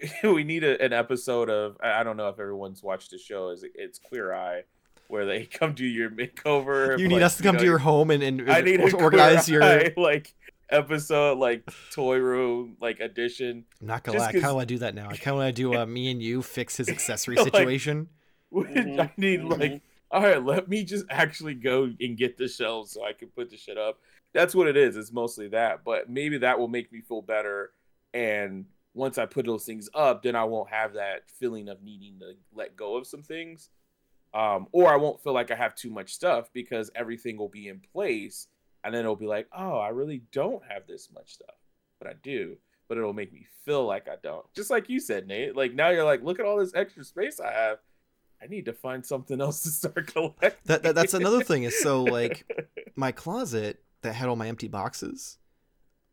we 0.22 0.44
need 0.44 0.64
a, 0.64 0.80
an 0.82 0.92
episode 0.92 1.50
of 1.50 1.76
I 1.82 2.00
I 2.00 2.02
don't 2.04 2.16
know 2.16 2.28
if 2.28 2.38
everyone's 2.38 2.82
watched 2.82 3.10
the 3.10 3.18
show 3.18 3.50
is 3.50 3.64
it's 3.74 3.98
Queer 3.98 4.32
Eye 4.34 4.62
where 5.08 5.24
they 5.24 5.44
come 5.46 5.72
do 5.74 5.84
your 5.86 6.10
makeover. 6.10 6.98
you 6.98 7.08
need 7.08 7.14
like, 7.16 7.22
us 7.24 7.36
to 7.38 7.42
come 7.42 7.54
know, 7.54 7.60
to 7.60 7.64
your 7.64 7.78
home 7.78 8.10
and, 8.10 8.22
and 8.22 8.50
I 8.50 8.60
need 8.60 8.80
or- 8.80 8.90
to 8.90 8.96
organize 8.96 9.48
your. 9.48 9.62
Eye, 9.62 9.92
like 9.96 10.34
episode 10.70 11.38
like 11.38 11.62
toy 11.92 12.18
room 12.18 12.76
like 12.80 13.00
edition. 13.00 13.64
Not 13.80 14.02
gonna 14.04 14.18
just 14.18 14.22
lie, 14.24 14.28
I 14.28 14.32
kind 14.32 14.42
'cause- 14.42 14.50
of 14.50 14.56
want 14.56 14.68
to 14.68 14.74
do 14.74 14.78
that 14.80 14.94
now. 14.94 15.06
I 15.08 15.16
kind 15.16 15.28
of 15.28 15.36
want 15.36 15.48
to 15.56 15.62
do 15.62 15.72
a 15.74 15.86
me 15.86 16.10
and 16.10 16.20
you 16.22 16.42
fix 16.42 16.76
his 16.76 16.88
accessory 16.90 17.36
Like, 17.36 17.44
situation. 17.46 18.08
I 18.54 19.10
need 19.16 19.44
like 19.44 19.60
mhm. 19.60 19.80
All 20.10 20.22
right, 20.22 20.42
let 20.42 20.68
me 20.68 20.84
just 20.84 21.04
actually 21.10 21.54
go 21.54 21.84
and 22.00 22.16
get 22.16 22.38
the 22.38 22.48
shelves 22.48 22.92
so 22.92 23.04
I 23.04 23.12
can 23.12 23.28
put 23.28 23.50
the 23.50 23.56
shit 23.56 23.76
up. 23.76 23.98
That's 24.32 24.54
what 24.54 24.68
it 24.68 24.76
is. 24.76 24.96
It's 24.96 25.12
mostly 25.12 25.48
that, 25.48 25.84
but 25.84 26.08
maybe 26.08 26.38
that 26.38 26.58
will 26.58 26.68
make 26.68 26.92
me 26.92 27.00
feel 27.00 27.22
better. 27.22 27.72
And 28.14 28.66
once 28.94 29.18
I 29.18 29.26
put 29.26 29.46
those 29.46 29.64
things 29.64 29.88
up, 29.94 30.22
then 30.22 30.34
I 30.34 30.44
won't 30.44 30.70
have 30.70 30.94
that 30.94 31.30
feeling 31.38 31.68
of 31.68 31.82
needing 31.82 32.18
to 32.20 32.32
let 32.54 32.76
go 32.76 32.96
of 32.96 33.06
some 33.06 33.22
things. 33.22 33.70
Um, 34.34 34.66
or 34.72 34.92
I 34.92 34.96
won't 34.96 35.22
feel 35.22 35.32
like 35.32 35.50
I 35.50 35.54
have 35.54 35.74
too 35.74 35.90
much 35.90 36.12
stuff 36.12 36.50
because 36.52 36.90
everything 36.94 37.36
will 37.36 37.48
be 37.48 37.68
in 37.68 37.80
place. 37.92 38.48
And 38.84 38.94
then 38.94 39.00
it'll 39.00 39.16
be 39.16 39.26
like, 39.26 39.48
oh, 39.56 39.78
I 39.78 39.88
really 39.88 40.22
don't 40.32 40.62
have 40.68 40.86
this 40.86 41.08
much 41.12 41.34
stuff, 41.34 41.56
but 41.98 42.08
I 42.08 42.14
do. 42.22 42.56
But 42.88 42.96
it'll 42.96 43.12
make 43.12 43.32
me 43.32 43.46
feel 43.64 43.84
like 43.84 44.08
I 44.08 44.16
don't. 44.22 44.46
Just 44.54 44.70
like 44.70 44.88
you 44.88 45.00
said, 45.00 45.26
Nate. 45.26 45.56
Like 45.56 45.74
now 45.74 45.90
you're 45.90 46.04
like, 46.04 46.22
look 46.22 46.38
at 46.38 46.46
all 46.46 46.58
this 46.58 46.74
extra 46.74 47.04
space 47.04 47.40
I 47.40 47.52
have. 47.52 47.78
I 48.42 48.46
need 48.46 48.66
to 48.66 48.72
find 48.72 49.04
something 49.04 49.40
else 49.40 49.62
to 49.62 49.68
start 49.70 50.06
collecting. 50.12 50.50
That, 50.66 50.82
that 50.82 50.94
that's 50.94 51.14
another 51.14 51.42
thing. 51.42 51.64
Is 51.64 51.78
so 51.80 52.02
like 52.18 52.44
my 52.96 53.12
closet 53.12 53.82
that 54.02 54.14
had 54.14 54.28
all 54.28 54.36
my 54.36 54.48
empty 54.48 54.68
boxes. 54.68 55.38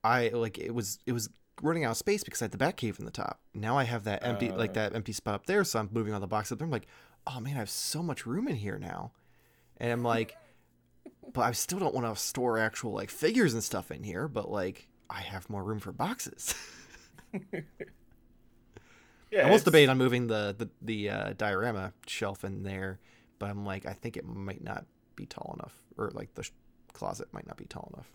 I 0.03 0.29
like 0.29 0.57
it 0.57 0.73
was 0.73 0.99
it 1.05 1.11
was 1.13 1.29
running 1.61 1.83
out 1.85 1.91
of 1.91 1.97
space 1.97 2.23
because 2.23 2.41
I 2.41 2.45
had 2.45 2.51
the 2.51 2.57
Batcave 2.57 2.99
in 2.99 3.05
the 3.05 3.11
top. 3.11 3.39
Now 3.53 3.77
I 3.77 3.83
have 3.83 4.03
that 4.05 4.25
empty 4.25 4.51
like 4.51 4.71
Uh. 4.71 4.73
that 4.73 4.95
empty 4.95 5.13
spot 5.13 5.35
up 5.35 5.45
there, 5.45 5.63
so 5.63 5.79
I'm 5.79 5.89
moving 5.91 6.13
all 6.13 6.19
the 6.19 6.27
boxes 6.27 6.53
up 6.53 6.59
there. 6.59 6.65
I'm 6.65 6.71
like, 6.71 6.87
oh 7.27 7.39
man, 7.39 7.55
I 7.55 7.59
have 7.59 7.69
so 7.69 8.01
much 8.03 8.25
room 8.25 8.47
in 8.47 8.55
here 8.55 8.77
now, 8.77 9.11
and 9.77 9.91
I'm 9.91 10.03
like, 10.03 10.35
but 11.33 11.41
I 11.41 11.51
still 11.53 11.79
don't 11.79 11.93
want 11.95 12.05
to 12.13 12.19
store 12.21 12.57
actual 12.57 12.91
like 12.91 13.09
figures 13.09 13.53
and 13.53 13.63
stuff 13.63 13.89
in 13.91 14.03
here. 14.03 14.27
But 14.27 14.49
like, 14.51 14.87
I 15.09 15.21
have 15.21 15.49
more 15.49 15.63
room 15.63 15.79
for 15.79 15.91
boxes. 15.91 16.53
Yeah, 19.31 19.47
I 19.47 19.51
was 19.51 19.65
it's- 19.67 19.89
on 19.89 19.97
moving 19.97 20.27
the 20.27 20.55
the, 20.57 20.69
the 20.81 21.09
uh, 21.09 21.33
diorama 21.37 21.93
shelf 22.07 22.43
in 22.43 22.63
there, 22.63 22.99
but 23.39 23.49
I'm 23.49 23.65
like, 23.65 23.85
I 23.85 23.93
think 23.93 24.17
it 24.17 24.25
might 24.25 24.63
not 24.63 24.85
be 25.15 25.25
tall 25.25 25.55
enough, 25.59 25.73
or 25.97 26.11
like 26.13 26.33
the 26.35 26.43
sh- 26.43 26.51
closet 26.93 27.27
might 27.33 27.47
not 27.47 27.57
be 27.57 27.65
tall 27.65 27.91
enough. 27.93 28.11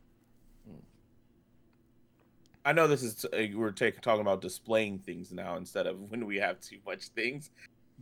I 2.65 2.73
know 2.75 2.87
this 2.87 3.03
is 3.03 3.25
uh, 3.25 3.47
we're 3.55 3.71
take, 3.71 4.01
talking 4.03 4.21
about 4.21 4.43
displaying 4.43 4.99
things 4.99 5.33
now 5.33 5.57
instead 5.57 5.87
of 5.87 6.11
when 6.11 6.27
we 6.27 6.37
have 6.37 6.61
too 6.61 6.77
much 6.87 7.09
things, 7.09 7.51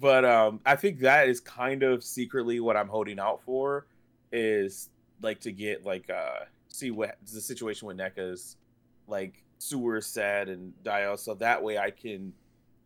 but 0.00 0.24
um, 0.24 0.60
I 0.66 0.74
think 0.74 0.98
that 1.00 1.28
is 1.28 1.38
kind 1.38 1.84
of 1.84 2.02
secretly 2.02 2.58
what 2.58 2.76
I'm 2.76 2.88
holding 2.88 3.20
out 3.20 3.40
for 3.44 3.86
is 4.32 4.90
like 5.22 5.40
to 5.40 5.52
get 5.52 5.84
like 5.86 6.10
uh 6.10 6.44
see 6.68 6.90
what 6.90 7.16
the 7.32 7.40
situation 7.40 7.86
with 7.88 7.96
NECA's 7.96 8.56
like 9.06 9.42
sewer 9.58 10.00
set 10.00 10.48
and 10.48 10.72
dial, 10.82 11.16
so 11.16 11.34
that 11.34 11.62
way 11.62 11.78
I 11.78 11.90
can 11.92 12.32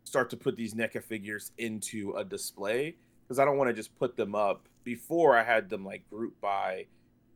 start 0.05 0.31
to 0.31 0.37
put 0.37 0.57
these 0.57 0.75
NECA 0.75 1.03
figures 1.03 1.53
into 1.59 2.12
a 2.17 2.25
display 2.25 2.97
because 3.25 3.38
I 3.38 3.45
don't 3.45 3.57
want 3.59 3.69
to 3.69 3.75
just 3.75 3.95
put 3.99 4.17
them 4.17 4.35
up 4.35 4.69
before 4.85 5.37
I 5.37 5.43
had 5.43 5.69
them 5.71 5.85
like 5.85 6.09
grouped 6.11 6.41
by 6.41 6.87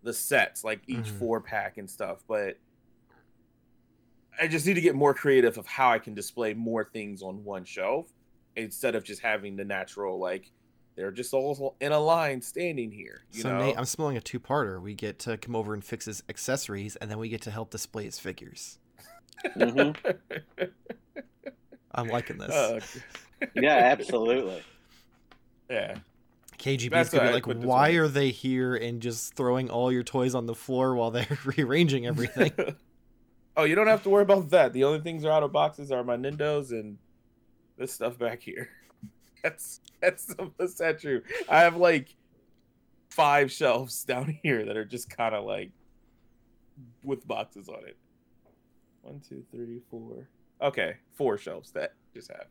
the 0.03 0.13
sets, 0.13 0.65
like 0.65 0.81
each 0.87 1.07
Mhm. 1.07 1.19
four 1.19 1.41
pack 1.41 1.79
and 1.79 1.89
stuff, 1.91 2.23
but. 2.29 2.59
I 4.39 4.49
just 4.49 4.67
need 4.67 4.75
to 4.75 4.83
get 4.83 4.95
more 4.95 5.15
creative 5.15 5.57
of 5.57 5.67
how 5.67 5.91
I 5.91 5.99
can 5.99 6.13
display 6.13 6.53
more 6.53 6.85
things 6.85 7.23
on 7.23 7.43
one 7.43 7.65
shelf 7.65 8.13
instead 8.55 8.95
of 8.95 9.03
just 9.03 9.23
having 9.23 9.57
the 9.57 9.65
natural 9.65 10.19
like 10.19 10.53
they're 10.95 11.11
just 11.11 11.33
all 11.33 11.75
in 11.81 11.93
a 11.93 11.99
line 11.99 12.43
standing 12.43 12.91
here. 12.91 13.23
You 13.33 13.43
so 13.43 13.49
know, 13.51 13.61
Nate, 13.61 13.79
I'm 13.79 13.87
smelling 13.87 14.19
a 14.19 14.21
two-parter. 14.21 14.79
We 14.81 14.95
get 14.95 15.19
to 15.21 15.39
come 15.39 15.57
over 15.57 15.73
and 15.73 15.83
fix 15.83 16.05
his 16.05 16.23
accessories, 16.29 16.97
and 16.97 17.11
then 17.11 17.19
we 17.19 17.31
get 17.31 17.41
to 17.43 17.51
help 17.51 17.71
display 17.71 18.05
his 18.05 18.19
figures. 18.19 18.79
Mhm. 19.57 19.97
I'm 21.97 22.09
liking 22.09 22.39
this. 22.39 22.51
Uh, 22.53 22.81
Yeah, 23.55 23.77
absolutely. 23.77 24.63
yeah, 25.69 25.97
KGB 26.59 26.89
that's 26.91 27.09
is 27.09 27.15
gonna 27.19 27.31
why 27.31 27.41
be 27.41 27.55
like, 27.55 27.65
why 27.65 27.91
are 27.91 28.09
they 28.09 28.31
here 28.31 28.75
and 28.75 29.03
just 29.03 29.35
throwing 29.35 29.69
all 29.69 29.93
your 29.93 30.03
toys 30.03 30.35
on 30.35 30.47
the 30.47 30.55
floor 30.55 30.95
while 30.95 31.11
they're 31.11 31.39
rearranging 31.45 32.07
everything? 32.07 32.53
oh, 33.57 33.65
you 33.65 33.75
don't 33.75 33.89
have 33.89 34.03
to 34.05 34.09
worry 34.11 34.23
about 34.23 34.49
that. 34.51 34.73
The 34.73 34.85
only 34.85 35.01
things 35.01 35.23
that 35.23 35.29
are 35.29 35.33
out 35.33 35.43
of 35.43 35.53
boxes 35.53 35.93
are 35.93 36.03
my 36.03 36.17
Nindos 36.17 36.71
and 36.71 36.97
this 37.77 37.93
stuff 37.93 38.19
back 38.19 38.41
here. 38.41 38.71
That's 39.43 39.81
that's 40.01 40.35
that's 40.59 40.75
that 40.77 40.99
true. 41.01 41.23
I 41.49 41.61
have 41.61 41.77
like 41.77 42.17
five 43.11 43.53
shelves 43.53 44.03
down 44.05 44.39
here 44.43 44.65
that 44.65 44.77
are 44.79 44.85
just 44.85 45.11
kind 45.11 45.35
of 45.35 45.45
like 45.45 45.71
with 47.05 47.29
boxes 47.29 47.69
on 47.69 47.87
it. 47.87 47.97
One, 49.03 49.21
two, 49.21 49.45
three, 49.53 49.81
four. 49.91 50.27
Okay, 50.61 50.97
four 51.15 51.37
shelves 51.39 51.71
that 51.73 51.95
just 52.15 52.31
have. 52.31 52.47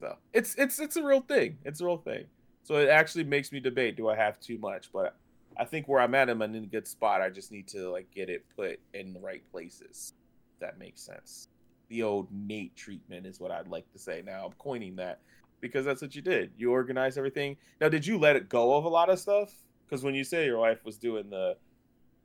So 0.00 0.16
it's 0.32 0.54
it's 0.56 0.78
it's 0.78 0.96
a 0.96 1.02
real 1.02 1.20
thing. 1.20 1.58
It's 1.64 1.80
a 1.80 1.84
real 1.84 1.98
thing. 1.98 2.24
So 2.62 2.76
it 2.76 2.88
actually 2.88 3.24
makes 3.24 3.52
me 3.52 3.60
debate: 3.60 3.96
Do 3.96 4.08
I 4.08 4.16
have 4.16 4.40
too 4.40 4.58
much? 4.58 4.90
But 4.92 5.16
I 5.56 5.64
think 5.64 5.88
where 5.88 6.00
I'm 6.00 6.14
at, 6.14 6.30
I'm 6.30 6.40
in 6.42 6.54
a 6.54 6.60
good 6.66 6.88
spot. 6.88 7.20
I 7.20 7.28
just 7.28 7.52
need 7.52 7.68
to 7.68 7.90
like 7.90 8.10
get 8.14 8.30
it 8.30 8.44
put 8.56 8.80
in 8.94 9.12
the 9.12 9.20
right 9.20 9.42
places. 9.50 10.14
If 10.54 10.60
that 10.60 10.78
makes 10.78 11.02
sense. 11.02 11.48
The 11.88 12.02
old 12.04 12.28
Nate 12.32 12.76
treatment 12.76 13.26
is 13.26 13.40
what 13.40 13.50
I'd 13.50 13.68
like 13.68 13.90
to 13.92 13.98
say. 13.98 14.22
Now 14.24 14.46
I'm 14.46 14.52
coining 14.58 14.96
that 14.96 15.20
because 15.60 15.84
that's 15.84 16.00
what 16.00 16.14
you 16.14 16.22
did. 16.22 16.52
You 16.56 16.70
organized 16.70 17.18
everything. 17.18 17.56
Now, 17.80 17.88
did 17.88 18.06
you 18.06 18.16
let 18.16 18.36
it 18.36 18.48
go 18.48 18.76
of 18.76 18.84
a 18.84 18.88
lot 18.88 19.10
of 19.10 19.18
stuff? 19.18 19.52
Because 19.86 20.04
when 20.04 20.14
you 20.14 20.22
say 20.24 20.46
your 20.46 20.58
wife 20.58 20.84
was 20.84 20.96
doing 20.98 21.28
the 21.30 21.56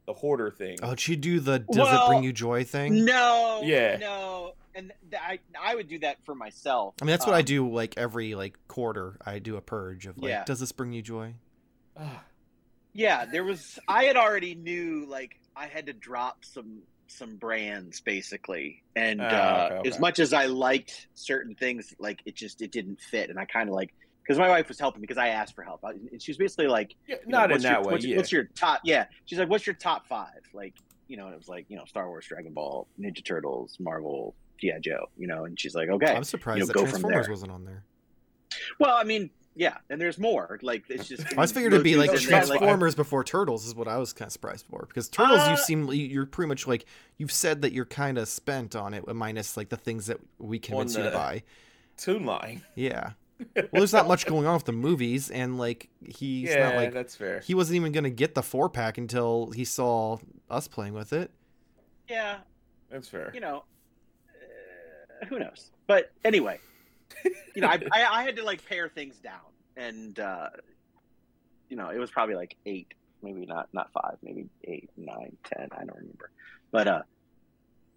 the 0.06 0.14
hoarder 0.14 0.52
thing, 0.52 0.78
Oh, 0.84 0.92
did 0.92 1.00
she 1.00 1.16
do 1.16 1.40
the 1.40 1.60
"Does 1.60 1.92
it 1.92 2.00
bring 2.08 2.24
you 2.24 2.32
joy" 2.32 2.64
thing? 2.64 3.04
No, 3.06 3.62
Yeah. 3.64 3.98
no, 3.98 4.54
and 4.76 4.92
th- 5.10 5.22
I 5.22 5.40
I 5.60 5.76
would 5.76 5.88
do 5.88 6.00
that 6.00 6.18
for 6.26 6.36
myself. 6.36 6.96
I 7.02 7.06
mean, 7.06 7.12
that's 7.12 7.26
what 7.26 7.36
I 7.36 7.40
Um, 7.40 7.46
do. 7.46 7.70
Like 7.72 7.98
every 7.98 8.36
like 8.36 8.58
quarter, 8.68 9.18
I 9.26 9.40
do 9.40 9.56
a 9.58 9.62
purge 9.62 10.06
of 10.06 10.18
like, 10.18 10.30
Yeah. 10.30 10.44
"Does 10.44 10.60
this 10.60 10.72
bring 10.72 10.92
you 10.94 11.02
joy?" 11.02 11.36
Ah, 11.98 12.24
Yeah, 12.94 13.26
there 13.26 13.44
was. 13.44 13.80
I 13.88 14.04
had 14.06 14.16
already 14.18 14.56
knew 14.56 15.06
like 15.08 15.40
I 15.56 15.68
had 15.68 15.86
to 15.88 15.94
drop 15.94 16.46
some 16.46 16.82
some 17.08 17.36
brands 17.38 18.02
basically, 18.02 18.84
and 18.96 19.22
Ah, 19.22 19.26
uh, 19.26 19.70
okay, 19.80 19.90
as 19.90 20.00
much 20.00 20.20
as 20.20 20.34
I 20.34 20.46
liked 20.48 21.08
certain 21.14 21.56
things, 21.56 21.94
like 22.00 22.22
it 22.26 22.36
just 22.36 22.62
it 22.62 22.72
didn't 22.72 23.00
fit, 23.02 23.30
and 23.30 23.38
I 23.40 23.46
kind 23.46 23.70
of 23.70 23.76
like 23.76 23.94
because 24.24 24.40
my 24.40 24.50
wife 24.50 24.68
was 24.68 24.80
helping 24.80 25.02
because 25.02 25.18
I 25.20 25.28
asked 25.30 25.54
for 25.56 25.62
help, 25.64 25.86
I, 25.86 25.92
and 25.92 26.20
she 26.22 26.32
was 26.32 26.38
basically 26.38 26.66
like, 26.68 26.96
yeah, 27.08 27.18
you 27.24 27.28
know, 27.32 27.38
not 27.38 27.52
in 27.52 27.56
what's 27.56 27.64
your- 27.64 27.74
that 27.74 27.84
way. 27.84 27.92
What's, 27.94 28.06
yeah. 28.06 28.18
what's 28.18 28.32
your 28.32 28.44
top? 28.56 28.82
Yeah, 28.84 29.06
she's 29.26 29.38
like, 29.38 29.50
what's 29.50 29.68
your 29.68 29.76
top 29.76 30.08
five? 30.08 30.42
Like, 30.52 30.74
you 31.08 31.16
know, 31.16 31.26
and 31.26 31.34
it 31.36 31.38
was 31.38 31.48
like, 31.48 31.68
you 31.70 31.78
know, 31.78 31.86
Star 31.86 32.08
Wars, 32.10 32.26
Dragon 32.26 32.52
Ball, 32.52 32.88
Ninja 33.00 33.24
Turtles, 33.24 33.78
Marvel, 33.80 34.34
GI 34.58 34.74
Joe, 34.82 35.10
you 35.18 35.28
know, 35.28 35.46
and 35.46 35.60
she's 35.60 35.76
like, 35.76 35.90
okay, 35.90 36.14
I'm 36.16 36.24
surprised 36.24 36.58
you 36.60 36.64
know, 36.64 36.68
that 36.68 36.74
go 36.74 36.82
from 36.82 36.90
Transformers 37.02 37.26
there. 37.26 37.32
wasn't 37.34 37.52
on 37.52 37.66
there. 37.66 37.84
well, 38.80 38.96
I 38.96 39.04
mean, 39.04 39.30
yeah, 39.58 39.78
and 39.90 40.00
there's 40.02 40.18
more. 40.18 40.60
Like, 40.62 40.84
it's 40.90 41.08
just. 41.08 41.26
I 41.38 41.42
was 41.42 41.52
figured 41.52 41.74
it'd 41.74 41.84
be 41.84 41.96
like 41.96 42.10
Goku's 42.12 42.26
in 42.26 42.30
there, 42.32 42.40
like- 42.42 42.48
Transformers 42.60 42.96
before 42.96 43.24
Turtles 43.24 43.66
is 43.66 43.74
what 43.76 43.88
I 43.88 43.98
was 43.98 44.12
kind 44.14 44.28
of 44.28 44.34
surprised 44.34 44.66
for 44.70 44.86
because 44.88 45.08
Turtles 45.10 45.46
you 45.48 45.54
Uh, 45.54 45.58
seem 45.58 45.88
you're 45.92 46.26
pretty 46.26 46.50
much 46.50 46.68
like 46.68 46.86
you've 47.18 47.32
said 47.32 47.62
that 47.62 47.72
you're 47.72 47.86
kind 47.86 48.18
of 48.18 48.28
spent 48.28 48.76
on 48.76 48.94
it 48.94 49.08
minus 49.16 49.56
like 49.56 49.70
the 49.70 49.78
things 49.78 50.08
that 50.08 50.20
we 50.40 50.60
convince 50.60 50.96
you 50.98 51.04
to 51.04 51.12
buy. 51.12 51.44
Tune 51.98 52.26
line. 52.26 52.62
Yeah. 52.76 53.12
Well, 53.54 53.66
there's 53.74 53.92
not 53.92 54.08
much 54.08 54.26
going 54.26 54.48
on 54.48 54.54
with 54.54 54.64
the 54.64 54.72
movies, 54.72 55.30
and 55.30 55.58
like 55.58 55.90
he's 56.06 56.48
yeah, 56.50 56.70
not 56.70 56.76
like 56.78 56.94
that's 56.94 57.18
fair. 57.18 57.42
he 57.42 57.54
wasn't 57.54 57.76
even 57.76 57.92
gonna 57.92 58.10
get 58.10 58.34
the 58.34 58.42
four 58.42 58.70
pack 58.70 58.98
until 58.98 59.52
he 59.52 59.66
saw 59.66 60.20
us 60.50 60.70
playing 60.70 60.94
with 60.94 61.12
it. 61.12 61.32
yeah, 62.08 62.38
That's 62.90 63.10
fair. 63.10 63.32
you 63.34 63.42
know, 63.42 63.66
who 65.26 65.40
knows? 65.40 65.72
But 65.88 66.12
anyway, 66.24 66.60
you 67.56 67.62
know, 67.62 67.68
I, 67.68 67.80
I 67.92 68.20
I 68.20 68.24
had 68.24 68.36
to 68.38 68.44
like 68.44 68.66
pare 68.66 68.90
things 68.90 69.18
down, 69.18 69.42
and 69.76 70.20
uh, 70.20 70.50
you 71.70 71.78
know, 71.78 71.90
it 71.90 71.98
was 71.98 72.12
probably 72.12 72.36
like 72.36 72.56
eight, 72.66 72.94
maybe 73.22 73.46
not 73.46 73.70
not 73.74 73.92
five, 73.92 74.18
maybe 74.22 74.48
eight, 74.64 74.90
nine, 74.98 75.38
ten. 75.46 75.70
I 75.72 75.86
don't 75.86 75.98
remember, 75.98 76.32
but 76.72 76.88
uh, 76.88 77.02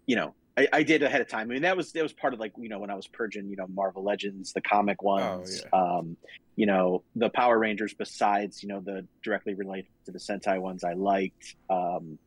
you 0.05 0.15
know, 0.15 0.33
I, 0.57 0.67
I 0.73 0.83
did 0.83 1.03
ahead 1.03 1.21
of 1.21 1.29
time. 1.29 1.49
I 1.49 1.53
mean, 1.53 1.61
that 1.61 1.77
was 1.77 1.91
that 1.93 2.03
was 2.03 2.13
part 2.13 2.33
of 2.33 2.39
like 2.39 2.53
you 2.57 2.69
know 2.69 2.79
when 2.79 2.89
I 2.89 2.95
was 2.95 3.07
purging, 3.07 3.49
you 3.49 3.55
know, 3.55 3.67
Marvel 3.67 4.03
Legends, 4.03 4.53
the 4.53 4.61
comic 4.61 5.01
ones, 5.01 5.63
um, 5.71 6.17
you 6.55 6.65
know, 6.65 7.03
the 7.15 7.29
Power 7.29 7.57
Rangers. 7.57 7.93
Besides, 7.93 8.61
you 8.61 8.69
know, 8.69 8.81
the 8.81 9.07
directly 9.23 9.53
related 9.53 9.89
to 10.05 10.11
the 10.11 10.19
Sentai 10.19 10.59
ones, 10.59 10.83
I 10.83 10.93
liked. 10.93 11.55
Um, 11.69 12.19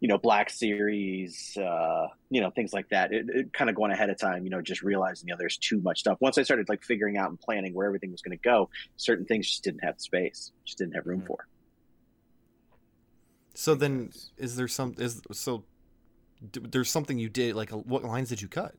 you 0.00 0.08
know, 0.08 0.18
Black 0.18 0.50
Series, 0.50 1.56
uh, 1.56 2.06
you 2.30 2.40
know, 2.40 2.50
things 2.50 2.72
like 2.72 2.88
that. 2.90 3.12
It, 3.12 3.26
it 3.30 3.52
kind 3.52 3.70
of 3.70 3.76
going 3.76 3.90
ahead 3.92 4.10
of 4.10 4.18
time, 4.18 4.44
you 4.44 4.50
know, 4.50 4.60
just 4.60 4.82
realizing, 4.82 5.28
you 5.28 5.34
know, 5.34 5.38
there's 5.38 5.56
too 5.56 5.80
much 5.80 6.00
stuff. 6.00 6.18
Once 6.20 6.36
I 6.36 6.42
started 6.42 6.68
like 6.68 6.82
figuring 6.84 7.16
out 7.16 7.30
and 7.30 7.40
planning 7.40 7.72
where 7.74 7.86
everything 7.86 8.12
was 8.12 8.20
going 8.20 8.36
to 8.36 8.42
go, 8.42 8.68
certain 8.96 9.24
things 9.24 9.48
just 9.48 9.64
didn't 9.64 9.82
have 9.82 9.98
space, 10.00 10.52
just 10.66 10.78
didn't 10.78 10.94
have 10.94 11.06
room 11.06 11.22
Mhm. 11.22 11.26
for. 11.28 11.46
So 13.54 13.74
then, 13.74 14.10
is 14.36 14.56
there 14.56 14.68
some 14.68 14.94
is 14.98 15.22
so 15.32 15.64
d- 16.50 16.60
there's 16.70 16.90
something 16.90 17.18
you 17.18 17.30
did 17.30 17.54
like 17.54 17.70
what 17.70 18.04
lines 18.04 18.28
did 18.28 18.42
you 18.42 18.48
cut? 18.48 18.74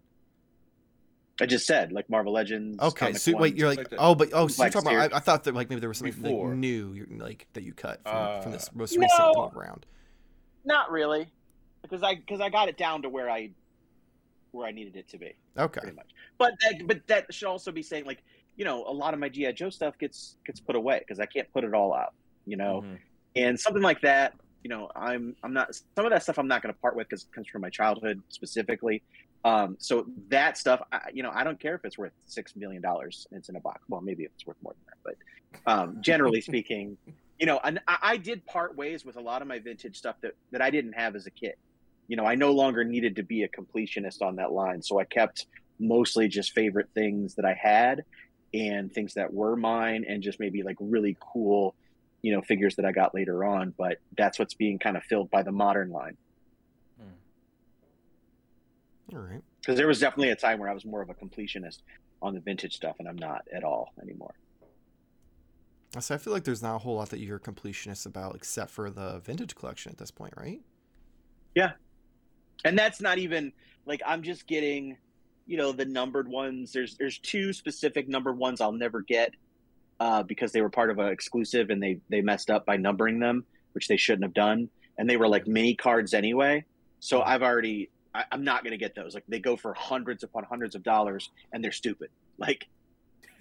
I 1.41 1.45
just 1.47 1.65
said 1.65 1.91
like 1.91 2.09
Marvel 2.11 2.33
Legends. 2.33 2.79
Okay, 2.79 3.07
comic 3.07 3.17
so 3.17 3.31
wait, 3.33 3.39
ones. 3.39 3.53
you're 3.55 3.69
like, 3.69 3.77
like 3.79 3.89
the- 3.89 3.97
oh, 3.97 4.13
but 4.13 4.29
oh, 4.33 4.47
so 4.47 4.63
you're 4.63 4.71
talking 4.71 4.89
about. 4.95 5.13
I, 5.13 5.17
I 5.17 5.19
thought 5.19 5.45
that 5.45 5.55
like 5.55 5.69
maybe 5.69 5.79
there 5.79 5.89
was 5.89 5.97
something 5.97 6.21
like 6.23 6.55
new, 6.57 7.07
like 7.17 7.47
that 7.53 7.63
you 7.63 7.73
cut 7.73 8.01
from, 8.03 8.41
from 8.43 8.51
this 8.51 8.67
Uh, 8.67 8.71
most 8.75 8.97
recent 8.97 9.19
No. 9.19 9.33
go 9.33 9.51
round. 9.59 9.87
Not 10.67 10.91
really, 10.91 11.27
because 11.81 12.03
I 12.03 12.15
because 12.15 12.41
I 12.41 12.49
got 12.49 12.67
it 12.69 12.77
down 12.77 13.01
to 13.03 13.09
where 13.09 13.29
I 13.29 13.49
where 14.51 14.67
I 14.67 14.71
needed 14.71 14.95
it 14.95 15.07
to 15.09 15.17
be. 15.17 15.33
Okay, 15.57 15.79
pretty 15.81 15.95
much. 15.95 16.09
But 16.37 16.53
that, 16.61 16.85
but 16.85 17.07
that 17.07 17.33
should 17.33 17.47
also 17.47 17.71
be 17.71 17.81
saying 17.81 18.05
like 18.05 18.21
you 18.57 18.65
know 18.65 18.83
a 18.85 18.91
lot 18.93 19.13
of 19.13 19.19
my 19.19 19.29
GI 19.29 19.53
Joe 19.53 19.69
stuff 19.69 19.97
gets 19.97 20.35
gets 20.45 20.59
put 20.59 20.75
away 20.75 20.99
because 20.99 21.19
I 21.19 21.25
can't 21.25 21.51
put 21.53 21.63
it 21.63 21.73
all 21.73 21.93
out. 21.95 22.13
You 22.45 22.57
know, 22.57 22.81
Mhm. 22.85 22.99
and 23.35 23.59
something 23.59 23.81
like 23.81 24.01
that. 24.01 24.33
You 24.63 24.69
know, 24.69 24.91
I'm 24.95 25.35
I'm 25.43 25.53
not 25.53 25.73
some 25.95 26.05
of 26.05 26.11
that 26.11 26.23
stuff 26.23 26.37
I'm 26.37 26.47
not 26.47 26.61
going 26.61 26.73
to 26.73 26.79
part 26.79 26.95
with 26.95 27.07
because 27.07 27.23
it 27.23 27.31
comes 27.31 27.47
from 27.47 27.61
my 27.61 27.69
childhood 27.69 28.21
specifically. 28.29 29.01
Um, 29.45 29.77
so 29.79 30.07
that 30.29 30.57
stuff, 30.57 30.81
I, 30.91 31.01
you 31.13 31.23
know, 31.23 31.31
I 31.33 31.45
don't 31.45 31.59
care 31.59 31.75
if 31.75 31.85
it's 31.85 31.97
worth 31.97 32.11
six 32.25 32.55
million 32.55 32.81
dollars 32.81 33.27
and 33.31 33.37
it's 33.39 33.47
in 33.47 33.55
a 33.55 33.61
box. 33.61 33.81
Well, 33.87 34.01
maybe 34.01 34.23
it's 34.23 34.45
worth 34.45 34.57
more 34.61 34.73
than 34.73 34.83
that, 34.87 35.15
but 35.65 35.71
um, 35.71 36.01
generally 36.01 36.41
speaking, 36.51 36.97
you 37.39 37.45
know, 37.45 37.59
and 37.63 37.79
I, 37.87 37.97
I 38.01 38.17
did 38.17 38.45
part 38.45 38.75
ways 38.75 39.05
with 39.05 39.15
a 39.15 39.21
lot 39.21 39.41
of 39.41 39.47
my 39.47 39.59
vintage 39.59 39.97
stuff 39.97 40.15
that 40.21 40.33
that 40.51 40.61
I 40.61 40.69
didn't 40.69 40.93
have 40.93 41.15
as 41.15 41.27
a 41.27 41.31
kid. 41.31 41.55
You 42.07 42.15
know, 42.15 42.25
I 42.25 42.35
no 42.35 42.51
longer 42.51 42.83
needed 42.83 43.17
to 43.17 43.23
be 43.23 43.43
a 43.43 43.49
completionist 43.49 44.21
on 44.21 44.37
that 44.37 44.51
line, 44.51 44.81
so 44.81 44.99
I 44.99 45.03
kept 45.03 45.45
mostly 45.79 46.27
just 46.27 46.53
favorite 46.53 46.89
things 46.95 47.35
that 47.35 47.45
I 47.45 47.53
had 47.53 48.03
and 48.53 48.91
things 48.91 49.13
that 49.15 49.33
were 49.33 49.55
mine, 49.55 50.05
and 50.07 50.23
just 50.23 50.39
maybe 50.39 50.63
like 50.63 50.77
really 50.79 51.17
cool, 51.19 51.75
you 52.21 52.33
know, 52.33 52.41
figures 52.41 52.75
that 52.77 52.85
I 52.85 52.91
got 52.91 53.13
later 53.13 53.43
on. 53.43 53.73
But 53.77 53.97
that's 54.17 54.39
what's 54.39 54.53
being 54.53 54.79
kind 54.79 54.97
of 54.97 55.03
filled 55.03 55.29
by 55.29 55.43
the 55.43 55.51
modern 55.51 55.91
line 55.91 56.17
hmm. 56.97 59.15
all 59.15 59.21
right. 59.21 59.41
because 59.59 59.77
there 59.77 59.87
was 59.87 59.99
definitely 59.99 60.29
a 60.29 60.35
time 60.35 60.59
where 60.59 60.69
I 60.69 60.73
was 60.73 60.85
more 60.85 61.01
of 61.01 61.09
a 61.09 61.13
completionist 61.13 61.81
on 62.21 62.33
the 62.33 62.39
vintage 62.39 62.75
stuff, 62.75 62.95
and 62.99 63.07
I'm 63.07 63.17
not 63.17 63.45
at 63.53 63.63
all 63.63 63.93
anymore. 64.01 64.33
So 65.99 66.13
I 66.13 66.17
feel 66.17 66.33
like 66.33 66.43
there's 66.43 66.61
not 66.61 66.75
a 66.75 66.79
whole 66.79 66.95
lot 66.95 67.09
that 67.09 67.19
you're 67.19 67.39
completionist 67.39 68.05
about 68.05 68.35
except 68.35 68.71
for 68.71 68.89
the 68.89 69.19
vintage 69.19 69.55
collection 69.55 69.91
at 69.91 69.97
this 69.97 70.11
point, 70.11 70.33
right? 70.37 70.61
Yeah, 71.55 71.71
and 72.65 72.77
that's 72.77 73.01
not 73.01 73.17
even 73.17 73.51
like 73.85 74.01
I'm 74.05 74.21
just 74.21 74.47
getting, 74.47 74.97
you 75.47 75.57
know, 75.57 75.71
the 75.71 75.85
numbered 75.85 76.27
ones. 76.27 76.71
There's 76.71 76.97
there's 76.97 77.17
two 77.19 77.53
specific 77.53 78.07
numbered 78.07 78.37
ones 78.37 78.61
I'll 78.61 78.71
never 78.71 79.01
get 79.01 79.33
uh, 79.99 80.23
because 80.23 80.51
they 80.51 80.61
were 80.61 80.69
part 80.69 80.91
of 80.91 80.99
an 80.99 81.07
exclusive 81.07 81.69
and 81.69 81.81
they 81.81 81.99
they 82.09 82.21
messed 82.21 82.49
up 82.51 82.65
by 82.65 82.77
numbering 82.77 83.19
them, 83.19 83.45
which 83.71 83.87
they 83.87 83.97
shouldn't 83.97 84.23
have 84.23 84.33
done, 84.33 84.69
and 84.97 85.09
they 85.09 85.17
were 85.17 85.27
like 85.27 85.47
mini 85.47 85.73
cards 85.73 86.13
anyway. 86.13 86.63
So 86.99 87.21
I've 87.21 87.41
already 87.43 87.89
I, 88.13 88.25
I'm 88.31 88.43
not 88.43 88.63
gonna 88.63 88.77
get 88.77 88.93
those. 88.93 89.15
Like 89.15 89.23
they 89.27 89.39
go 89.39 89.55
for 89.55 89.73
hundreds 89.73 90.23
upon 90.23 90.43
hundreds 90.43 90.75
of 90.75 90.83
dollars, 90.83 91.31
and 91.53 91.63
they're 91.63 91.71
stupid. 91.71 92.09
Like 92.37 92.67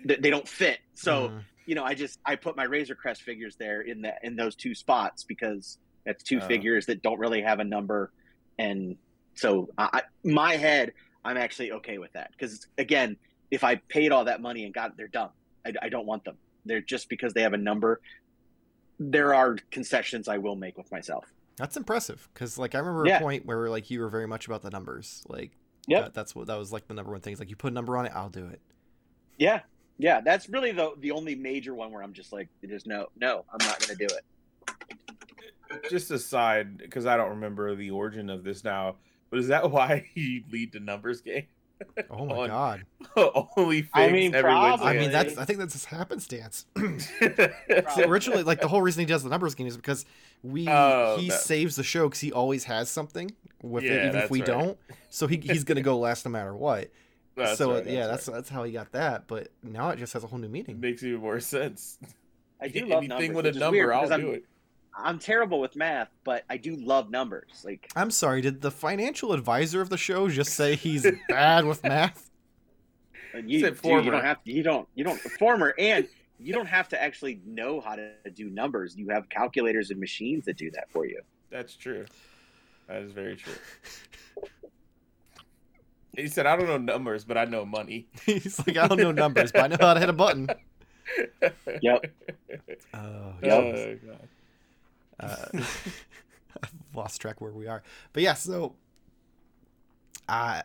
they, 0.05 0.17
they 0.17 0.31
don't 0.31 0.49
fit. 0.49 0.79
So 0.95 1.29
Mhm. 1.29 1.43
You 1.67 1.75
know, 1.75 1.85
I 1.85 1.95
just 1.95 2.19
I 2.25 2.37
put 2.37 2.57
my 2.57 2.65
Razor 2.65 2.95
Crest 2.95 3.23
figures 3.23 3.57
there 3.57 3.83
in 3.83 4.03
that 4.03 4.19
in 4.23 4.37
those 4.37 4.55
two 4.57 4.75
spots 4.75 5.25
because 5.25 5.79
that's 6.05 6.23
two 6.23 6.39
Uh. 6.39 6.47
figures 6.47 6.87
that 6.87 7.03
don't 7.03 7.19
really 7.19 7.43
have 7.43 7.59
a 7.61 7.65
number, 7.65 8.13
and 8.59 8.97
so 9.35 9.69
I, 9.77 10.03
my 10.25 10.57
head 10.57 10.93
I'm 11.25 11.37
actually 11.37 11.73
okay 11.73 11.99
with 11.99 12.13
that 12.15 12.31
because 12.33 12.67
again, 12.79 13.17
if 13.51 13.65
I 13.65 13.75
paid 13.77 14.13
all 14.13 14.25
that 14.25 14.41
money 14.41 14.65
and 14.65 14.73
got 14.73 14.97
they're 14.97 15.09
dumb. 15.09 15.31
I, 15.67 15.73
I 15.83 15.89
don't 15.89 16.07
want 16.07 16.25
them. 16.25 16.37
They're 16.65 16.81
just 16.81 17.09
because 17.09 17.33
they 17.33 17.43
have 17.43 17.53
a 17.53 17.59
number. 17.59 18.01
There 18.99 19.35
are 19.35 19.57
concessions 19.73 20.29
I 20.29 20.39
will 20.39 20.57
make 20.57 20.79
with 20.79 20.91
myself. 20.93 21.25
That's 21.57 21.77
impressive 21.77 22.29
because 22.33 22.57
like 22.59 22.75
I 22.75 22.79
remember 22.79 23.07
Yeah. 23.07 23.17
a 23.19 23.21
point 23.21 23.45
where 23.45 23.69
like 23.69 23.91
you 23.91 24.01
were 24.01 24.09
very 24.09 24.27
much 24.29 24.47
about 24.47 24.63
the 24.63 24.71
numbers. 24.71 25.25
Like, 25.29 25.53
yeah, 25.89 26.03
that, 26.03 26.15
that's 26.15 26.35
what 26.37 26.47
that 26.47 26.57
was 26.59 26.73
like 26.73 26.87
the 26.87 26.95
number 26.95 27.11
one 27.13 27.21
thing. 27.21 27.33
Is 27.33 27.41
like 27.41 27.51
you 27.51 27.57
put 27.57 27.73
a 27.73 27.75
number 27.75 27.97
on 27.97 28.07
it, 28.07 28.13
I'll 28.15 28.29
do 28.31 28.47
it. 28.47 28.61
Yeah, 29.39 29.61
yeah, 29.99 30.21
that's 30.21 30.49
really 30.49 30.73
the 30.73 30.93
the 31.01 31.11
only 31.13 31.35
major 31.35 31.75
one 31.75 31.91
where 31.93 32.03
I'm 32.03 32.13
just 32.13 32.33
like, 32.33 32.49
there's 32.63 32.87
no, 32.87 33.07
no, 33.21 33.45
I'm 33.51 33.67
not 33.67 33.79
going 33.81 33.97
to 33.99 34.07
do 34.07 34.15
it. 34.15 34.25
Just 35.91 36.11
aside, 36.11 36.79
because 36.79 37.07
I 37.07 37.17
don't 37.17 37.31
remember 37.31 37.75
the 37.75 37.91
origin 37.91 38.31
of 38.31 38.45
this 38.45 38.63
now, 38.65 38.97
but 39.31 39.39
is 39.39 39.49
that 39.49 39.71
why 39.71 40.07
you 40.15 40.43
lead 40.51 40.73
the 40.73 40.81
numbers 40.81 41.21
game? 41.21 41.47
Oh 42.09 42.25
my 42.25 42.35
On- 42.37 42.49
god! 42.49 42.87
Only 43.57 43.83
figs 43.83 43.91
I 43.93 44.09
mean, 44.09 44.35
every 44.35 44.51
probably. 44.51 44.87
I 44.87 44.99
mean, 44.99 45.11
that's 45.13 45.37
I 45.37 45.45
think 45.45 45.59
that's 45.59 45.75
his 45.75 45.85
happenstance. 45.85 46.65
Wednesday. 46.75 47.53
Originally, 47.99 48.45
like 48.45 48.63
the 48.63 48.69
whole 48.69 48.81
reason 48.81 49.01
he 49.01 49.07
does 49.07 49.23
the 49.23 49.29
numbers 49.29 49.55
game 49.55 49.67
is 49.67 49.77
because 49.77 50.07
we 50.43 50.67
Oh, 50.69 51.17
he 51.19 51.29
that- 51.29 51.41
saves 51.41 51.77
the 51.77 51.83
show 51.83 52.09
because 52.09 52.21
he 52.21 52.33
always 52.33 52.65
has 52.65 52.89
something 52.89 53.31
with 53.63 53.85
it, 53.85 54.07
even 54.07 54.17
if 54.17 54.31
we 54.31 54.41
right. 54.41 54.47
don't. 54.47 54.79
So 55.11 55.27
he 55.27 55.37
he's 55.37 55.65
gonna 55.65 55.83
go 55.83 55.99
last 55.99 56.25
no 56.25 56.31
matter 56.31 56.55
what. 56.55 56.91
That's 57.37 57.59
so 57.59 57.75
right, 57.75 57.87
yeah, 57.87 58.07
that's 58.07 58.27
that's 58.27 58.37
that's 58.37 58.49
how 58.49 58.65
he 58.65 58.73
got 58.73 58.93
that. 58.93 59.27
But 59.27 59.49
now 59.63 59.91
it 59.91 59.99
just 59.99 60.15
has 60.15 60.25
a 60.25 60.27
whole 60.27 60.39
new 60.39 60.47
right. 60.47 60.67
meaning. 60.67 60.81
makes 60.81 61.03
even 61.03 61.21
more 61.21 61.39
sense. 61.41 61.99
I 62.61 62.69
do 62.69 62.87
love 62.87 63.05
Anything 63.05 63.33
numbers, 63.33 63.37
with 63.37 63.57
a 63.57 63.59
number, 63.59 63.77
weird 63.77 63.93
I'll 63.93 64.03
because 64.03 64.21
do 64.21 64.29
I'm, 64.29 64.35
it. 64.35 64.45
I'm 64.99 65.19
terrible 65.19 65.61
with 65.61 65.77
math, 65.77 66.09
but 66.25 66.45
I 66.49 66.57
do 66.57 66.75
love 66.77 67.11
numbers. 67.11 67.63
Like 67.63 67.91
I'm 67.95 68.11
sorry, 68.11 68.41
did 68.41 68.63
the 68.63 68.71
financial 68.71 69.33
advisor 69.33 69.83
of 69.83 69.91
the 69.91 69.99
show 69.99 70.29
just 70.31 70.55
say 70.55 70.77
he's 70.77 71.07
bad 71.29 71.67
with 71.67 71.85
math? 71.85 72.31
Uh, 73.35 73.39
you, 73.39 73.61
Said 73.61 73.83
dude, 73.83 74.05
you 74.07 74.11
don't 74.11 74.25
have 74.25 74.43
to, 74.45 74.53
you 74.53 74.63
don't 74.63 74.89
you 74.95 75.05
don't 75.05 75.21
former 75.21 75.75
and 75.79 76.09
you 76.41 76.55
don't 76.55 76.67
have 76.67 76.89
to 76.89 77.03
actually 77.03 77.41
know 77.45 77.81
how 77.81 77.97
to 77.97 78.13
do 78.35 78.49
numbers. 78.49 78.97
You 78.97 79.09
have 79.11 79.29
calculators 79.29 79.91
and 79.91 80.01
machines 80.01 80.47
that 80.47 80.57
do 80.57 80.71
that 80.71 80.91
for 80.91 81.07
you. 81.07 81.21
That's 81.51 81.77
true. 81.77 82.07
That 82.89 83.03
is 83.03 83.13
very 83.13 83.37
true. 83.37 83.55
He 86.17 86.29
said, 86.29 86.47
"I 86.47 86.57
don't 86.57 86.67
know 86.67 86.79
numbers, 86.79 87.25
but 87.25 87.37
I 87.39 87.45
know 87.45 87.65
money." 87.67 88.09
He's 88.27 88.59
like, 88.67 88.77
I 88.77 88.87
don't 88.89 88.99
know 89.01 89.13
numbers, 89.13 89.53
but 89.53 89.65
I 89.65 89.67
know 89.69 89.77
how 89.81 89.95
to 89.95 90.01
hit 90.01 90.09
a 90.09 90.13
button. 90.13 90.49
Yep. 91.83 92.07
Oh, 92.95 93.33
Yep. 93.43 93.53
Oh, 93.53 93.97
God. 94.07 94.29
uh, 95.21 95.47
I've 96.63 96.73
lost 96.95 97.21
track 97.21 97.41
where 97.41 97.53
we 97.53 97.69
are. 97.69 97.83
But 98.13 98.25
yeah, 98.25 98.35
so 98.35 98.75
uh, 100.29 100.63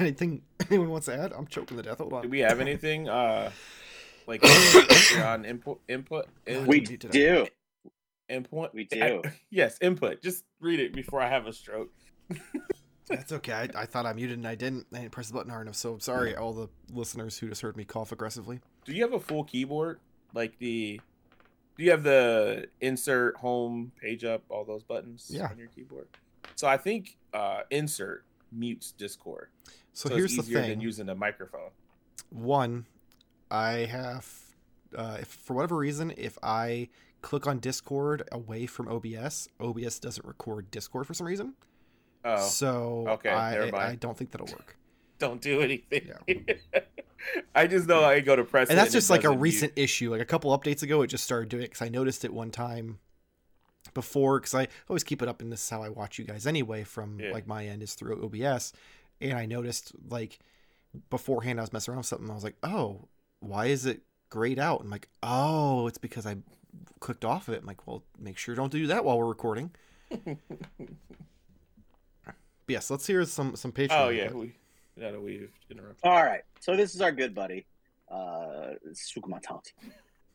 anything 0.00 0.42
anyone 0.68 0.90
wants 0.90 1.06
to 1.06 1.14
add? 1.14 1.32
I'm 1.32 1.46
choking 1.46 1.76
to 1.76 1.82
death. 1.84 1.98
Hold 1.98 2.12
on. 2.14 2.22
Do 2.22 2.28
we 2.28 2.40
have 2.40 2.58
anything 2.60 3.08
uh 3.08 3.50
like 4.26 4.42
on 5.24 5.44
input 5.44 5.80
input 5.88 6.26
in- 6.46 6.66
We 6.66 6.80
Did 6.80 7.06
I- 7.06 7.10
do. 7.10 7.46
input? 8.28 8.74
we 8.74 8.84
do. 8.84 9.22
yes, 9.50 9.78
input. 9.80 10.20
Just 10.20 10.44
read 10.60 10.80
it 10.80 10.92
before 10.92 11.20
I 11.20 11.28
have 11.28 11.46
a 11.46 11.52
stroke. 11.52 11.90
That's 13.10 13.32
okay. 13.32 13.52
I, 13.52 13.68
I 13.74 13.86
thought 13.86 14.06
I 14.06 14.12
muted 14.12 14.38
and 14.38 14.46
I 14.46 14.54
didn't. 14.54 14.86
I 14.92 14.98
didn't 15.00 15.12
press 15.12 15.28
the 15.28 15.34
button 15.34 15.50
hard 15.50 15.66
enough. 15.66 15.76
So 15.76 15.94
I'm 15.94 16.00
sorry, 16.00 16.34
all 16.36 16.52
the 16.52 16.68
listeners 16.92 17.38
who 17.38 17.48
just 17.48 17.60
heard 17.62 17.76
me 17.76 17.84
cough 17.84 18.12
aggressively. 18.12 18.60
Do 18.84 18.92
you 18.92 19.02
have 19.02 19.12
a 19.12 19.20
full 19.20 19.44
keyboard? 19.44 19.98
Like 20.32 20.58
the 20.58 21.00
do 21.76 21.84
you 21.84 21.90
have 21.90 22.02
the 22.02 22.68
insert 22.80 23.36
home 23.38 23.92
page 24.00 24.24
up 24.24 24.42
all 24.48 24.64
those 24.64 24.82
buttons 24.82 25.26
Yeah. 25.30 25.48
on 25.50 25.58
your 25.58 25.68
keyboard? 25.68 26.06
So 26.54 26.68
I 26.68 26.76
think 26.76 27.16
uh 27.34 27.62
insert 27.70 28.24
mutes 28.52 28.92
Discord. 28.92 29.48
So, 29.92 30.08
So, 30.08 30.16
here's 30.16 30.36
the 30.36 30.42
thing. 30.42 30.68
than 30.68 30.80
using 30.80 31.08
a 31.08 31.14
microphone. 31.14 31.70
One, 32.30 32.86
I 33.50 33.72
have, 33.90 34.28
uh, 34.96 35.18
if 35.20 35.26
for 35.26 35.54
whatever 35.54 35.76
reason, 35.76 36.12
if 36.16 36.38
I 36.44 36.88
click 37.22 37.46
on 37.48 37.58
Discord 37.58 38.22
away 38.30 38.66
from 38.66 38.86
OBS, 38.88 39.48
OBS 39.58 39.98
doesn't 39.98 40.24
record 40.24 40.70
Discord 40.70 41.06
for 41.08 41.14
some 41.14 41.26
reason. 41.26 41.54
Oh, 42.24 42.46
so 42.48 43.04
okay, 43.08 43.30
I, 43.30 43.58
mind. 43.70 43.74
I 43.76 43.94
don't 43.94 44.16
think 44.16 44.30
that'll 44.30 44.46
work. 44.48 44.76
don't 45.18 45.40
do 45.40 45.60
anything. 45.60 46.10
I 47.54 47.66
just 47.66 47.86
know 47.86 48.02
I 48.04 48.20
go 48.20 48.34
to 48.34 48.44
press 48.44 48.70
and 48.70 48.78
that's 48.78 48.92
just 48.92 49.10
like 49.10 49.24
a 49.24 49.30
recent 49.30 49.72
issue. 49.76 50.10
Like 50.10 50.20
a 50.20 50.24
couple 50.26 50.56
updates 50.58 50.82
ago, 50.82 51.02
it 51.02 51.08
just 51.08 51.24
started 51.24 51.48
doing 51.48 51.62
it 51.62 51.70
because 51.70 51.82
I 51.82 51.88
noticed 51.88 52.24
it 52.24 52.32
one 52.32 52.50
time 52.50 52.98
before. 53.94 54.40
Because 54.40 54.54
I 54.54 54.68
always 54.88 55.04
keep 55.04 55.22
it 55.22 55.28
up, 55.28 55.40
and 55.42 55.52
this 55.52 55.62
is 55.62 55.70
how 55.70 55.82
I 55.82 55.88
watch 55.88 56.18
you 56.18 56.24
guys 56.24 56.46
anyway. 56.46 56.84
From 56.84 57.20
Yeah. 57.20 57.32
like 57.32 57.46
my 57.46 57.66
end 57.66 57.82
is 57.82 57.94
through 57.94 58.22
OBS, 58.24 58.72
and 59.20 59.34
I 59.34 59.46
noticed 59.46 59.92
like 60.08 60.38
beforehand 61.08 61.60
I 61.60 61.62
was 61.62 61.72
messing 61.72 61.92
around 61.92 62.00
with 62.00 62.06
something. 62.06 62.30
I 62.30 62.34
was 62.34 62.44
like, 62.44 62.56
oh, 62.62 63.08
why 63.40 63.66
is 63.66 63.86
it 63.86 64.02
grayed 64.28 64.58
out? 64.58 64.80
I'm 64.80 64.90
like, 64.90 65.08
oh, 65.22 65.86
it's 65.86 65.98
because 65.98 66.26
I 66.26 66.36
clicked 67.00 67.24
off 67.24 67.48
of 67.48 67.54
it. 67.54 67.60
I'm 67.60 67.66
like, 67.66 67.86
well, 67.86 68.02
make 68.18 68.38
sure 68.38 68.54
don't 68.54 68.72
do 68.72 68.86
that 68.88 69.04
while 69.04 69.18
we're 69.18 69.26
recording. 69.26 69.70
But 72.70 72.74
yes, 72.74 72.88
let's 72.88 73.04
hear 73.04 73.24
some 73.24 73.56
some 73.56 73.72
Patreon. 73.72 73.88
Oh 73.90 74.08
yeah, 74.10 74.26
input. 74.26 74.36
we 74.36 74.54
yeah, 74.96 75.16
we've 75.16 75.50
interrupted. 75.68 76.04
All 76.04 76.22
right. 76.24 76.42
So 76.60 76.76
this 76.76 76.94
is 76.94 77.00
our 77.00 77.10
good 77.10 77.34
buddy, 77.34 77.66
uh, 78.08 78.74
Sukumatanti. 78.92 79.72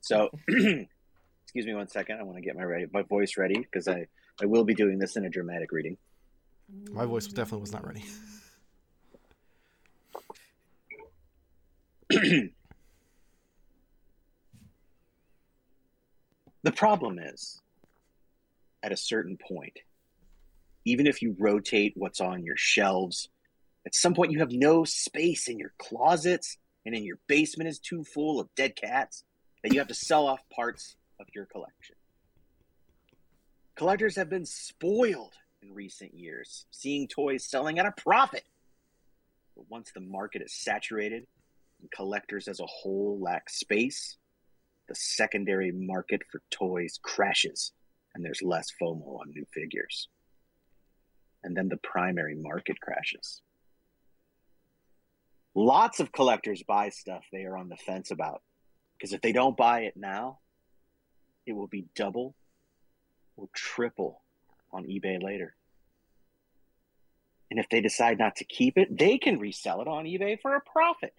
So, 0.01 0.29
excuse 0.49 1.65
me 1.65 1.73
one 1.73 1.87
second. 1.87 2.19
I 2.19 2.23
want 2.23 2.35
to 2.35 2.41
get 2.41 2.57
my 2.57 2.63
ready, 2.63 2.87
my 2.91 3.03
voice 3.03 3.37
ready 3.37 3.57
because 3.57 3.87
I, 3.87 4.07
I 4.41 4.47
will 4.47 4.65
be 4.65 4.73
doing 4.73 4.99
this 4.99 5.15
in 5.15 5.23
a 5.23 5.29
dramatic 5.29 5.71
reading. 5.71 5.95
my 6.91 7.05
voice 7.05 7.25
definitely 7.25 7.61
was 7.61 7.71
not 7.71 7.87
ready. 7.87 8.03
The 16.63 16.71
problem 16.71 17.19
is, 17.19 17.61
at 18.81 18.91
a 18.91 18.97
certain 18.97 19.37
point, 19.37 19.77
even 20.85 21.07
if 21.07 21.21
you 21.21 21.35
rotate 21.37 21.93
what's 21.95 22.21
on 22.21 22.43
your 22.43 22.57
shelves, 22.57 23.29
at 23.85 23.95
some 23.95 24.13
point 24.13 24.31
you 24.31 24.39
have 24.39 24.51
no 24.51 24.83
space 24.83 25.47
in 25.47 25.59
your 25.59 25.73
closets 25.77 26.57
and 26.85 26.95
in 26.95 27.03
your 27.03 27.17
basement 27.27 27.69
is 27.69 27.79
too 27.79 28.03
full 28.03 28.39
of 28.39 28.53
dead 28.55 28.75
cats 28.75 29.23
that 29.63 29.73
you 29.73 29.79
have 29.79 29.87
to 29.87 29.95
sell 29.95 30.27
off 30.27 30.39
parts 30.53 30.95
of 31.19 31.27
your 31.33 31.45
collection. 31.45 31.95
Collectors 33.75 34.15
have 34.15 34.29
been 34.29 34.45
spoiled 34.45 35.33
in 35.61 35.73
recent 35.73 36.13
years, 36.13 36.65
seeing 36.71 37.07
toys 37.07 37.49
selling 37.49 37.79
at 37.79 37.85
a 37.85 37.91
profit. 37.91 38.43
But 39.55 39.69
once 39.69 39.91
the 39.91 40.01
market 40.01 40.41
is 40.41 40.53
saturated 40.53 41.25
and 41.81 41.91
collectors 41.91 42.47
as 42.47 42.59
a 42.59 42.65
whole 42.65 43.19
lack 43.19 43.49
space, 43.49 44.17
the 44.87 44.95
secondary 44.95 45.71
market 45.71 46.21
for 46.31 46.41
toys 46.51 46.99
crashes 47.01 47.71
and 48.13 48.23
there's 48.23 48.41
less 48.41 48.67
FOMO 48.81 49.19
on 49.19 49.31
new 49.31 49.45
figures. 49.53 50.09
And 51.45 51.55
then 51.55 51.69
the 51.69 51.77
primary 51.77 52.35
market 52.35 52.81
crashes. 52.81 53.43
Lots 55.53 55.99
of 55.99 56.11
collectors 56.11 56.63
buy 56.63 56.89
stuff 56.89 57.23
they 57.31 57.43
are 57.43 57.55
on 57.55 57.69
the 57.69 57.77
fence 57.77 58.09
about 58.09 58.41
because 58.97 59.13
if 59.13 59.21
they 59.21 59.31
don't 59.31 59.55
buy 59.55 59.81
it 59.81 59.95
now, 59.95 60.39
it 61.45 61.53
will 61.53 61.67
be 61.67 61.85
double 61.95 62.33
or 63.37 63.47
triple 63.53 64.21
on 64.73 64.85
eBay 64.85 65.21
later. 65.21 65.55
And 67.51 67.59
if 67.59 67.69
they 67.69 67.79
decide 67.79 68.17
not 68.17 68.37
to 68.37 68.43
keep 68.43 68.75
it, 68.75 68.97
they 68.97 69.19
can 69.19 69.37
resell 69.37 69.81
it 69.81 69.87
on 69.87 70.05
eBay 70.05 70.41
for 70.41 70.55
a 70.55 70.61
profit. 70.61 71.13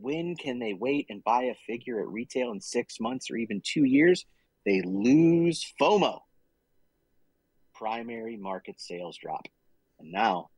When 0.00 0.34
can 0.34 0.58
they 0.58 0.72
wait 0.72 1.06
and 1.10 1.22
buy 1.22 1.42
a 1.42 1.54
figure 1.66 2.00
at 2.00 2.08
retail 2.08 2.52
in 2.52 2.60
six 2.62 2.98
months 2.98 3.30
or 3.30 3.36
even 3.36 3.60
two 3.62 3.84
years? 3.84 4.24
They 4.64 4.80
lose 4.80 5.74
FOMO. 5.78 6.20
Primary 7.82 8.36
market 8.36 8.80
sales 8.80 9.16
drop. 9.16 9.48
And 9.98 10.12
now, 10.12 10.50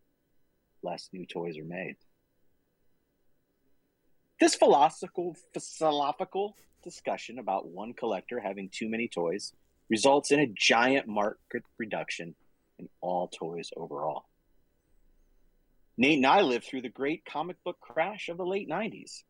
less 0.83 1.09
new 1.11 1.25
toys 1.25 1.57
are 1.57 1.65
made. 1.65 1.97
This 4.39 4.55
philosophical, 4.55 5.35
philosophical 5.55 6.55
discussion 6.83 7.39
about 7.39 7.67
one 7.67 7.95
collector 7.95 8.41
having 8.41 8.69
too 8.69 8.91
many 8.91 9.09
toys 9.09 9.55
results 9.89 10.33
in 10.33 10.41
a 10.41 10.53
giant 10.55 11.09
market 11.09 11.63
reduction 11.79 12.35
in 12.79 12.91
all 13.01 13.29
toys 13.29 13.71
overall. 13.75 14.27
Nate 15.97 16.19
and 16.19 16.27
I 16.27 16.43
lived 16.43 16.67
through 16.67 16.83
the 16.83 16.91
great 16.91 17.25
comic 17.25 17.57
book 17.65 17.81
crash 17.81 18.29
of 18.29 18.37
the 18.37 18.45
late 18.45 18.69
90s. 18.69 19.23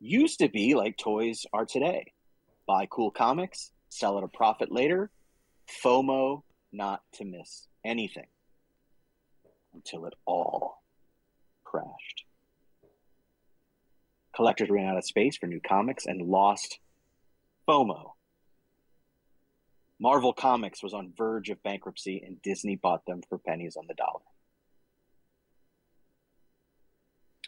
Used 0.00 0.40
to 0.40 0.48
be 0.48 0.74
like 0.74 0.96
toys 0.96 1.46
are 1.52 1.64
today 1.64 2.06
buy 2.66 2.88
cool 2.90 3.12
comics, 3.12 3.70
sell 3.88 4.18
at 4.18 4.24
a 4.24 4.28
profit 4.28 4.72
later, 4.72 5.12
FOMO 5.84 6.42
not 6.72 7.02
to 7.14 7.24
miss 7.24 7.68
anything 7.84 8.26
until 9.74 10.06
it 10.06 10.14
all 10.24 10.82
crashed. 11.64 12.24
Collectors 14.34 14.70
ran 14.70 14.86
out 14.86 14.98
of 14.98 15.04
space 15.04 15.36
for 15.36 15.46
new 15.46 15.60
comics 15.60 16.06
and 16.06 16.28
lost 16.28 16.78
FOMO. 17.68 18.12
Marvel 19.98 20.32
Comics 20.34 20.82
was 20.82 20.92
on 20.92 21.12
verge 21.16 21.48
of 21.48 21.62
bankruptcy 21.62 22.22
and 22.24 22.40
Disney 22.42 22.76
bought 22.76 23.06
them 23.06 23.22
for 23.28 23.38
pennies 23.38 23.76
on 23.76 23.86
the 23.86 23.94
dollar. 23.94 24.20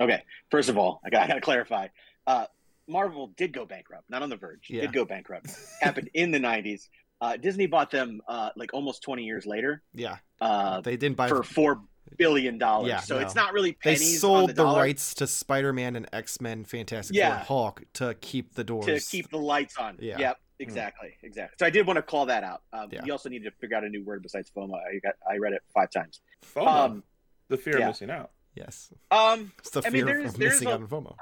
Okay, 0.00 0.22
first 0.50 0.68
of 0.68 0.78
all, 0.78 1.00
I 1.04 1.10
got, 1.10 1.24
I 1.24 1.28
got 1.28 1.34
to 1.34 1.40
clarify. 1.40 1.88
Uh, 2.26 2.46
Marvel 2.86 3.32
did 3.36 3.52
go 3.52 3.66
bankrupt, 3.66 4.08
not 4.08 4.22
on 4.22 4.30
the 4.30 4.36
verge. 4.36 4.68
Yeah. 4.70 4.82
Did 4.82 4.92
go 4.92 5.04
bankrupt. 5.04 5.50
Happened 5.80 6.08
in 6.14 6.30
the 6.30 6.38
90s. 6.38 6.88
Uh, 7.20 7.36
Disney 7.36 7.66
bought 7.66 7.90
them 7.90 8.20
uh, 8.28 8.50
like 8.56 8.72
almost 8.74 9.02
20 9.02 9.24
years 9.24 9.44
later 9.46 9.82
Yeah, 9.92 10.18
uh, 10.40 10.80
they 10.80 10.96
didn't 10.96 11.16
buy. 11.16 11.28
for 11.28 11.42
$4 11.42 11.82
billion. 12.16 12.58
Yeah, 12.60 13.00
so 13.00 13.16
no. 13.16 13.20
it's 13.24 13.34
not 13.34 13.52
really 13.52 13.72
they 13.82 13.94
pennies 13.94 14.14
on 14.16 14.20
sold 14.20 14.50
the, 14.50 14.54
the, 14.54 14.64
rights 14.64 15.14
to 15.14 15.26
Spider-Man 15.26 15.96
and 15.96 16.06
X-Men, 16.12 16.64
Fantastic 16.64 17.14
Four, 17.16 17.20
Yeah. 17.20 17.38
and 17.38 17.46
Hulk 17.46 17.82
to 17.94 18.14
keep 18.20 18.54
the 18.54 18.62
doors. 18.64 18.86
to 18.86 19.00
keep 19.00 19.30
the 19.30 19.38
lights 19.38 19.76
on. 19.78 19.96
Yeah. 20.00 20.18
Yep. 20.18 20.38
Exactly. 20.60 21.14
Exactly. 21.22 21.54
So 21.58 21.66
I 21.66 21.70
did 21.70 21.86
want 21.86 21.98
to 21.98 22.02
call 22.02 22.26
that 22.26 22.42
out. 22.44 22.62
Um, 22.72 22.88
Yeah. 22.90 23.04
You 23.04 23.12
also 23.12 23.28
need 23.28 23.44
to 23.44 23.50
figure 23.52 23.76
out 23.76 23.84
a 23.84 23.88
new 23.88 24.04
word 24.04 24.22
besides 24.22 24.50
FOMO. 24.56 24.74
I 24.74 24.98
got. 24.98 25.14
I 25.28 25.36
read 25.38 25.52
it 25.52 25.62
five 25.74 25.90
times. 25.90 26.20
FOMO, 26.54 26.66
Um, 26.66 27.04
the 27.48 27.56
fear 27.56 27.78
yeah. 27.78 27.84
of 27.84 27.90
missing 27.90 28.10
out. 28.10 28.30
Yes, 28.54 28.92
um, 29.12 29.52
it's 29.58 29.70
the 29.70 29.82
I 29.86 29.90
mean, 29.90 30.04
fear 30.04 30.14
there's- 30.16 30.34
of 30.34 30.38
there's 30.40 30.52
missing 30.54 30.68
a- 30.68 30.72
out 30.72 30.80
on 30.82 30.88
FOMO. 30.88 31.14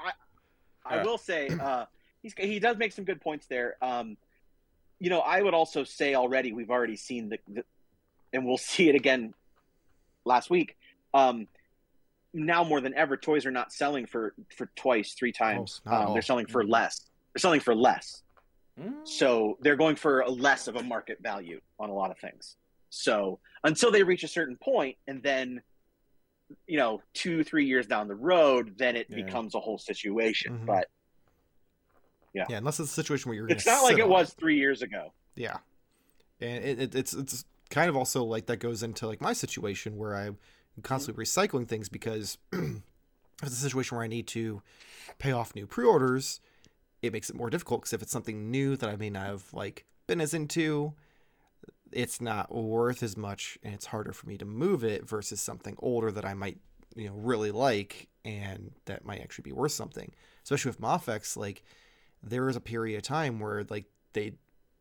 I 0.86 0.97
Yeah. 0.97 1.03
will 1.05 1.18
say 1.18 1.49
uh, 1.49 1.84
he's 2.22 2.32
he 2.38 2.59
does 2.59 2.78
make 2.78 2.92
some 2.92 3.05
good 3.05 3.20
points 3.20 3.47
there. 3.47 3.76
Um, 3.82 4.16
you 4.99 5.11
know, 5.11 5.20
I 5.20 5.42
would 5.42 5.55
also 5.55 5.84
say 5.84 6.14
already 6.14 6.53
we've 6.53 6.70
already 6.70 6.97
seen 6.97 7.28
the, 7.28 7.38
the 7.49 7.64
and 8.32 8.44
we'll 8.44 8.59
see 8.72 8.88
it 8.88 8.94
again 8.94 9.34
last 10.24 10.51
week. 10.51 10.76
Um, 11.14 11.47
now 12.32 12.64
more 12.64 12.80
than 12.80 12.94
ever, 12.94 13.16
toys 13.16 13.47
are 13.47 13.51
not 13.51 13.72
selling 13.72 14.07
for 14.07 14.34
for 14.57 14.70
twice, 14.76 15.14
three 15.14 15.32
times. 15.32 15.80
Oh, 15.86 16.09
um, 16.09 16.12
they're 16.12 16.22
selling 16.22 16.47
for 16.47 16.64
less. 16.64 17.07
They're 17.32 17.40
selling 17.40 17.61
for 17.61 17.74
less. 17.74 18.22
Mm. 18.78 19.09
So 19.09 19.57
they're 19.62 19.76
going 19.76 19.97
for 19.97 20.24
less 20.26 20.68
of 20.68 20.76
a 20.76 20.82
market 20.82 21.18
value 21.22 21.61
on 21.78 21.88
a 21.88 21.94
lot 21.94 22.11
of 22.11 22.18
things. 22.18 22.57
So 22.90 23.40
until 23.64 23.90
they 23.90 24.03
reach 24.03 24.22
a 24.22 24.28
certain 24.28 24.57
point, 24.57 24.97
and 25.07 25.22
then 25.22 25.62
you 26.68 26.76
know, 26.76 27.03
two, 27.12 27.42
three 27.42 27.64
years 27.66 27.86
down 27.88 28.07
the 28.07 28.14
road, 28.14 28.74
then 28.76 28.94
it 28.94 29.07
Yeah. 29.09 29.16
becomes 29.24 29.55
a 29.57 29.61
whole 29.61 29.78
situation. 29.78 30.59
Mhm. 30.59 30.66
But 30.66 30.88
Yeah, 32.49 32.59
unless 32.59 32.80
it's 32.80 32.91
a 32.91 32.95
situation 32.95 33.28
where 33.30 33.37
you're. 33.37 33.49
it's 33.49 33.66
not 33.66 33.82
like 33.82 33.99
it 33.99 34.09
was 34.09 34.32
three 34.34 34.57
years 34.57 34.82
ago. 34.82 35.12
Yeah, 35.34 35.59
and 36.41 36.64
it, 36.64 36.80
it, 36.80 36.95
it's 36.95 37.14
it's 37.14 37.45
kind 37.70 37.89
of 37.89 37.97
also 37.97 38.24
like 38.24 38.47
that 38.47 38.59
goes 38.59 38.82
into 38.82 39.07
like 39.07 39.20
my 39.20 39.32
situation 39.32 39.97
where 39.97 40.14
I'm 40.14 40.39
constantly 40.82 41.24
mm-hmm. 41.24 41.57
recycling 41.57 41.68
things 41.68 41.89
because 41.89 42.39
if 42.53 42.82
it's 43.43 43.53
a 43.53 43.57
situation 43.57 43.97
where 43.97 44.05
I 44.05 44.09
need 44.09 44.26
to 44.28 44.62
pay 45.18 45.32
off 45.32 45.55
new 45.55 45.66
pre-orders, 45.66 46.41
it 47.03 47.12
makes 47.12 47.30
it 47.30 47.37
more 47.37 47.51
difficult 47.51 47.82
because 47.82 47.93
if 47.93 48.03
it's 48.03 48.12
something 48.12 48.51
new 48.51 48.76
that 48.76 48.89
I 48.89 48.97
may 48.97 49.11
not 49.11 49.26
have 49.26 49.53
like 49.53 49.84
been 50.07 50.20
as 50.20 50.34
into, 50.34 50.95
it's 51.93 52.20
not 52.20 52.55
worth 52.55 53.03
as 53.03 53.16
much 53.16 53.59
and 53.62 53.74
it's 53.74 53.87
harder 53.87 54.12
for 54.12 54.26
me 54.26 54.37
to 54.39 54.45
move 54.45 54.84
it 54.84 55.09
versus 55.09 55.41
something 55.41 55.76
older 55.78 56.11
that 56.11 56.24
I 56.24 56.34
might 56.34 56.59
you 56.95 57.09
know 57.09 57.14
really 57.14 57.51
like 57.51 58.09
and 58.24 58.72
that 58.87 59.05
might 59.05 59.20
actually 59.20 59.45
be 59.45 59.53
worth 59.53 59.72
something. 59.72 60.12
Especially 60.43 60.70
with 60.70 60.80
Mafex, 60.80 61.37
like 61.37 61.62
there 62.27 62.45
was 62.45 62.57
a 62.57 62.61
period 62.61 62.97
of 62.97 63.03
time 63.03 63.39
where 63.39 63.64
like 63.68 63.87
they 64.12 64.35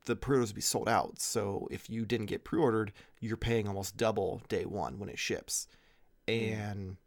the 0.06 0.16
pre-orders 0.16 0.50
would 0.50 0.56
be 0.56 0.62
sold 0.62 0.88
out. 0.88 1.20
So 1.20 1.68
if 1.72 1.90
you 1.90 2.06
didn't 2.06 2.28
get 2.28 2.44
pre-ordered, 2.44 2.94
you're 3.20 3.38
paying 3.38 3.68
almost 3.68 3.98
double 3.98 4.42
day 4.48 4.66
one 4.66 5.00
when 5.00 5.10
it 5.10 5.20
ships. 5.20 5.68
Hmm. 6.28 6.34
And 6.34 6.98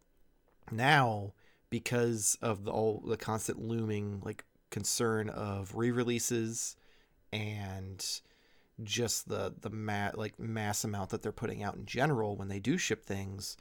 now, 0.71 1.33
because 1.69 2.37
of 2.41 2.65
the 2.65 2.71
all 2.71 3.03
the 3.05 3.17
constant 3.17 3.59
looming 3.59 4.21
like 4.23 4.45
concern 4.69 5.29
of 5.29 5.75
re-releases 5.75 6.75
and 7.33 8.05
just 8.83 9.27
the 9.27 9.53
the 9.59 9.69
ma- 9.69 10.11
like 10.15 10.39
mass 10.39 10.83
amount 10.83 11.09
that 11.09 11.21
they're 11.21 11.31
putting 11.31 11.63
out 11.63 11.75
in 11.75 11.85
general 11.85 12.35
when 12.35 12.47
they 12.47 12.59
do 12.59 12.77
ship 12.77 13.05
things, 13.05 13.57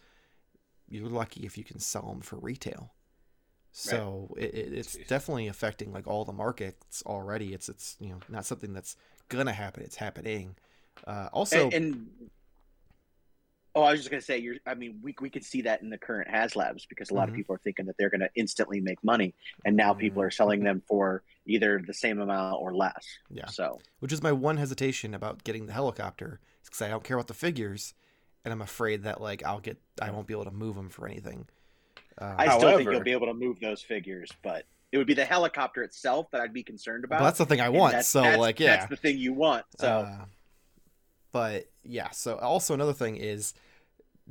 you're 0.88 1.08
lucky 1.08 1.44
if 1.44 1.58
you 1.58 1.64
can 1.64 1.80
sell 1.80 2.08
them 2.08 2.20
for 2.20 2.36
retail. 2.36 2.92
So 3.80 4.34
it, 4.36 4.54
it, 4.54 4.72
it's 4.72 4.96
Jeez. 4.96 5.06
definitely 5.06 5.46
affecting 5.46 5.92
like 5.92 6.06
all 6.08 6.24
the 6.24 6.32
markets 6.32 7.02
already. 7.06 7.54
It's 7.54 7.68
it's 7.68 7.96
you 8.00 8.08
know 8.10 8.18
not 8.28 8.44
something 8.44 8.72
that's 8.72 8.96
gonna 9.28 9.52
happen. 9.52 9.84
It's 9.84 9.96
happening. 9.96 10.56
Uh, 11.06 11.28
also, 11.32 11.66
and, 11.66 11.72
and 11.74 12.10
oh, 13.76 13.82
I 13.82 13.92
was 13.92 14.00
just 14.00 14.10
gonna 14.10 14.20
say, 14.20 14.38
you're. 14.38 14.56
I 14.66 14.74
mean, 14.74 14.98
we 15.00 15.14
we 15.20 15.30
could 15.30 15.44
see 15.44 15.62
that 15.62 15.80
in 15.80 15.90
the 15.90 15.98
current 15.98 16.28
HasLabs 16.28 16.88
because 16.88 17.10
a 17.10 17.14
lot 17.14 17.26
Mhm. 17.28 17.30
of 17.30 17.36
people 17.36 17.54
are 17.54 17.60
thinking 17.62 17.86
that 17.86 17.96
they're 17.98 18.10
gonna 18.10 18.30
instantly 18.34 18.80
make 18.80 19.02
money, 19.04 19.32
and 19.64 19.76
now 19.76 19.94
people 19.94 20.22
Mhm. 20.22 20.26
are 20.26 20.30
selling 20.32 20.64
them 20.64 20.82
for 20.88 21.22
either 21.46 21.80
the 21.86 21.94
same 21.94 22.20
amount 22.20 22.60
or 22.60 22.74
less. 22.74 23.06
Yeah. 23.30 23.46
So 23.46 23.78
which 24.00 24.12
is 24.12 24.22
my 24.22 24.32
one 24.32 24.56
hesitation 24.56 25.14
about 25.14 25.44
getting 25.44 25.66
the 25.66 25.72
helicopter, 25.72 26.40
because 26.64 26.82
I 26.82 26.88
don't 26.88 27.04
care 27.04 27.16
about 27.16 27.28
the 27.28 27.34
figures, 27.34 27.94
and 28.44 28.52
I'm 28.52 28.60
afraid 28.62 29.04
that 29.04 29.20
like 29.20 29.44
I'll 29.44 29.60
get 29.60 29.80
I 30.02 30.10
won't 30.10 30.26
be 30.26 30.34
able 30.34 30.46
to 30.46 30.50
move 30.50 30.74
them 30.74 30.88
for 30.88 31.06
anything. 31.06 31.46
Uh, 32.20 32.34
I 32.36 32.56
still 32.58 32.76
think 32.76 32.90
you'll 32.90 33.00
be 33.00 33.12
able 33.12 33.26
to 33.28 33.34
move 33.34 33.60
those 33.60 33.80
figures, 33.82 34.30
but 34.42 34.64
it 34.90 34.98
would 34.98 35.06
be 35.06 35.14
the 35.14 35.24
helicopter 35.24 35.82
itself 35.82 36.30
that 36.32 36.40
I'd 36.40 36.52
be 36.52 36.62
concerned 36.62 37.04
about. 37.04 37.18
but 37.20 37.24
that's 37.26 37.38
the 37.38 37.46
thing 37.46 37.60
I 37.60 37.68
want. 37.68 37.92
that's- 37.92 38.08
So 38.08 38.22
that's- 38.22 38.38
like 38.40 38.58
yeah, 38.60 38.76
that's 38.78 38.90
the 38.90 38.96
thing 38.96 39.18
you 39.18 39.32
want. 39.32 39.64
So 39.78 39.88
Uh, 39.88 40.24
but 41.32 41.66
yeah, 41.84 42.10
so 42.10 42.36
also 42.38 42.74
another 42.74 42.92
thing 42.94 43.16
is 43.16 43.54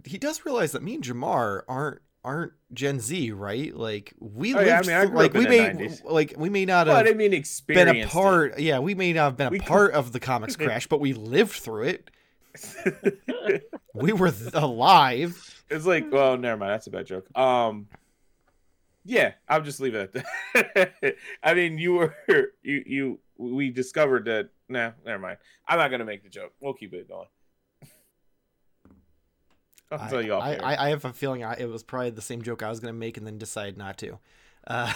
he 0.06 0.18
does 0.18 0.46
realize 0.46 0.72
that 0.74 0.82
me 0.84 0.96
and 0.96 1.04
Jarmar 1.04 1.62
aren't 1.68 2.02
aren't 2.24 2.52
Gen 2.74 3.00
Z, 3.00 3.32
right? 3.32 3.74
Like 3.74 4.14
we 4.20 4.54
Oh, 4.54 4.60
yeah, 4.60 4.74
I 4.74 4.76
lived 4.78 4.88
mean, 4.88 4.98
I 4.98 5.04
like 5.06 5.34
we 5.34 5.48
may 5.48 5.60
90s. 5.70 6.04
like 6.04 6.34
we 6.36 6.50
may 6.50 6.66
not 6.66 6.88
But 6.88 7.06
have 7.06 7.16
I 7.16 7.18
mean, 7.18 7.44
been 7.68 7.88
a 7.88 8.06
part. 8.08 8.60
Yeah, 8.60 8.80
we 8.80 8.96
may 8.96 9.14
not 9.14 9.24
have 9.24 9.38
been 9.38 9.48
a 9.48 9.52
We- 9.52 9.60
part 9.60 9.94
of 9.94 10.12
the 10.12 10.20
comics 10.20 10.56
crash, 10.58 10.88
but 10.88 11.00
we 11.00 11.14
lived 11.14 11.54
through 11.54 11.84
it. 11.84 12.10
We 13.94 14.14
were 14.14 14.32
th- 14.32 14.52
alive. 14.54 15.57
It's 15.70 15.86
like, 15.86 16.12
well, 16.12 16.38
never 16.38 16.58
mind. 16.58 16.72
That's 16.72 16.88
a 16.88 16.92
bad 16.92 17.06
joke. 17.06 17.28
Um, 17.38 17.88
yeah, 19.06 19.34
I'll 19.48 19.62
just 19.62 19.80
leave 19.80 19.96
it 19.96 20.16
at 20.16 20.26
that. 20.54 21.16
I 21.44 21.54
mean, 21.54 21.78
you 21.78 21.94
were 21.94 22.16
you 22.62 22.84
you 22.86 23.20
we 23.38 23.70
discovered 23.70 24.26
that. 24.26 24.50
Nah, 24.70 24.92
never 25.06 25.20
mind. 25.20 25.38
I'm 25.68 25.78
not 25.78 25.92
gonna 25.92 26.06
make 26.06 26.24
the 26.24 26.30
joke. 26.30 26.54
We'll 26.60 26.74
keep 26.74 26.94
it 26.94 27.08
going. 27.08 27.28
I'll 29.92 30.02
I, 30.02 30.10
tell 30.10 30.22
you 30.22 30.34
off 30.34 30.44
I. 30.44 30.56
I, 30.56 30.86
I 30.88 30.90
have 30.90 31.06
a 31.06 31.14
feeling 31.14 31.44
I, 31.44 31.56
it 31.58 31.70
was 31.70 31.84
probably 31.84 32.10
the 32.10 32.22
same 32.22 32.42
joke 32.42 32.64
I 32.64 32.70
was 32.70 32.82
going 32.82 32.94
to 32.94 33.00
make 33.00 33.16
and 33.16 33.26
then 33.26 33.38
decide 33.38 33.78
not 33.78 33.98
to. 34.00 34.20
Uh, 34.66 34.92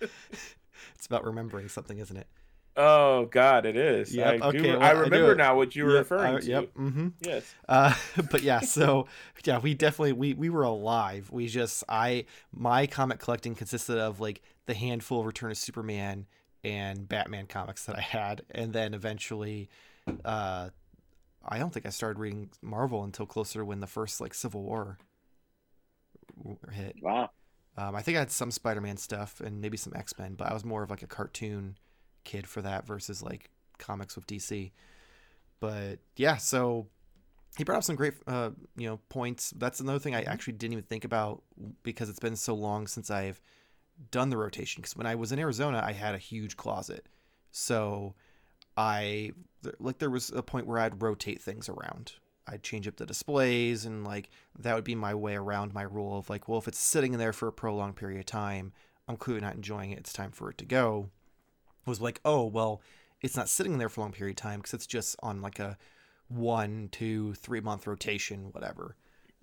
it's 0.00 1.06
about 1.06 1.24
remembering 1.24 1.68
something, 1.68 1.96
isn't 1.96 2.16
it? 2.16 2.26
Oh 2.80 3.26
God, 3.26 3.66
it 3.66 3.76
is. 3.76 4.14
Yep, 4.14 4.26
I, 4.42 4.46
okay, 4.46 4.70
I 4.70 4.76
well, 4.76 4.82
I 4.82 4.90
remember 4.92 5.32
it. 5.32 5.36
now 5.38 5.56
what 5.56 5.74
you 5.74 5.84
were 5.84 5.94
Yep, 5.94 5.98
referring 5.98 6.36
I- 6.36 6.40
to. 6.40 6.46
Yep. 6.46 6.74
Mm-hmm. 6.74 7.08
Yes. 7.22 7.54
Uh, 7.68 7.92
but 8.30 8.42
yeah, 8.42 8.60
so 8.60 9.08
yeah, 9.44 9.58
we 9.58 9.74
definitely 9.74 10.12
we 10.12 10.34
we 10.34 10.48
were 10.48 10.62
alive. 10.62 11.28
We 11.32 11.48
just 11.48 11.82
I 11.88 12.24
my 12.52 12.86
comic 12.86 13.18
collecting 13.18 13.54
consisted 13.56 13.98
of 13.98 14.20
like 14.20 14.42
the 14.66 14.74
handful 14.74 15.20
of 15.20 15.26
Return 15.26 15.50
of 15.50 15.56
Superman 15.58 16.26
and 16.62 17.08
Batman 17.08 17.46
comics 17.46 17.84
that 17.86 17.96
I 17.96 18.00
had, 18.00 18.42
and 18.52 18.72
then 18.72 18.94
eventually, 18.94 19.68
uh, 20.24 20.70
I 21.44 21.58
don't 21.58 21.72
think 21.72 21.84
I 21.86 21.90
started 21.90 22.18
reading 22.20 22.50
Marvel 22.62 23.02
until 23.04 23.26
closer 23.26 23.58
to 23.60 23.64
when 23.64 23.80
the 23.80 23.86
first 23.88 24.20
like 24.20 24.34
Civil 24.34 24.62
War 24.62 24.98
hit. 26.72 26.96
wow, 27.02 27.30
Um, 27.76 27.94
I 27.96 28.02
think 28.02 28.16
I 28.16 28.20
had 28.20 28.30
some 28.30 28.50
Spider-Man 28.50 28.96
stuff 28.96 29.40
and 29.40 29.60
maybe 29.60 29.76
some 29.76 29.92
X-Men, 29.96 30.34
but 30.34 30.48
I 30.50 30.54
was 30.54 30.64
more 30.64 30.82
of 30.82 30.90
like 30.90 31.02
a 31.02 31.06
cartoon 31.06 31.76
kid 32.24 32.46
for 32.46 32.62
that 32.62 32.86
versus 32.86 33.22
like 33.22 33.50
comics 33.78 34.16
with 34.16 34.26
DC. 34.26 34.72
But 35.60 35.98
yeah, 36.16 36.36
so 36.36 36.86
he 37.56 37.64
brought 37.64 37.78
up 37.78 37.84
some 37.84 37.96
great, 37.96 38.14
uh, 38.26 38.50
you 38.76 38.88
know, 38.88 39.00
points. 39.08 39.52
That's 39.56 39.80
another 39.80 39.98
thing 39.98 40.14
I 40.14 40.22
actually 40.22 40.54
didn't 40.54 40.72
even 40.72 40.84
think 40.84 41.04
about 41.04 41.42
because 41.82 42.08
it's 42.08 42.20
been 42.20 42.36
so 42.36 42.54
long 42.54 42.86
since 42.86 43.10
I've 43.10 43.40
done 44.10 44.30
the 44.30 44.36
rotation. 44.36 44.80
Because 44.80 44.96
when 44.96 45.06
I 45.06 45.16
was 45.16 45.32
in 45.32 45.38
Arizona, 45.38 45.82
I 45.84 45.92
had 45.92 46.14
a 46.14 46.18
huge 46.18 46.56
closet, 46.56 47.06
so 47.50 48.14
I 48.76 49.32
like 49.80 49.98
there 49.98 50.10
was 50.10 50.30
a 50.30 50.42
point 50.42 50.66
where 50.66 50.78
I'd 50.78 51.02
rotate 51.02 51.42
things 51.42 51.68
around. 51.68 52.12
I'd 52.46 52.62
change 52.62 52.88
up 52.88 52.96
the 52.96 53.04
displays 53.04 53.84
and 53.84 54.04
like 54.04 54.30
that 54.58 54.74
would 54.74 54.84
be 54.84 54.94
my 54.94 55.14
way 55.14 55.34
around 55.34 55.74
my 55.74 55.82
rule 55.82 56.18
of 56.18 56.30
like, 56.30 56.48
well, 56.48 56.58
if 56.58 56.68
it's 56.68 56.78
sitting 56.78 57.12
in 57.12 57.18
there 57.18 57.32
for 57.32 57.48
a 57.48 57.52
prolonged 57.52 57.96
period 57.96 58.20
of 58.20 58.26
time, 58.26 58.72
I'm 59.06 59.16
clearly 59.16 59.42
not 59.42 59.56
enjoying 59.56 59.90
it. 59.90 59.98
It's 59.98 60.12
time 60.12 60.30
for 60.30 60.48
it 60.48 60.58
to 60.58 60.64
go. 60.64 61.10
Was 61.88 62.00
like, 62.00 62.20
oh, 62.24 62.44
well, 62.44 62.80
it's 63.22 63.36
not 63.36 63.48
sitting 63.48 63.78
there 63.78 63.88
for 63.88 64.00
a 64.00 64.04
long 64.04 64.12
period 64.12 64.38
of 64.38 64.42
time 64.42 64.60
because 64.60 64.74
it's 64.74 64.86
just 64.86 65.16
on 65.22 65.40
like 65.42 65.58
a 65.58 65.76
one, 66.28 66.88
two, 66.92 67.34
three 67.34 67.60
month 67.60 67.86
rotation, 67.86 68.48
whatever. 68.52 68.94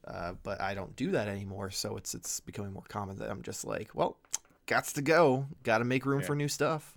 Uh, 0.07 0.33
but 0.43 0.61
I 0.61 0.75
don't 0.75 0.95
do 0.95 1.11
that 1.11 1.27
anymore, 1.27 1.71
so 1.71 1.97
it's 1.97 2.13
it's 2.13 2.39
becoming 2.39 2.71
more 2.71 2.83
common 2.87 3.17
that 3.17 3.31
I'm 3.31 3.41
just 3.41 3.65
like, 3.65 3.89
well, 3.95 4.17
gots 4.67 4.93
to 4.93 5.01
go, 5.01 5.47
got 5.63 5.79
to 5.79 5.83
make 5.83 6.05
room 6.05 6.19
Yeah. 6.21 6.27
for 6.27 6.35
new 6.35 6.47
stuff. 6.47 6.95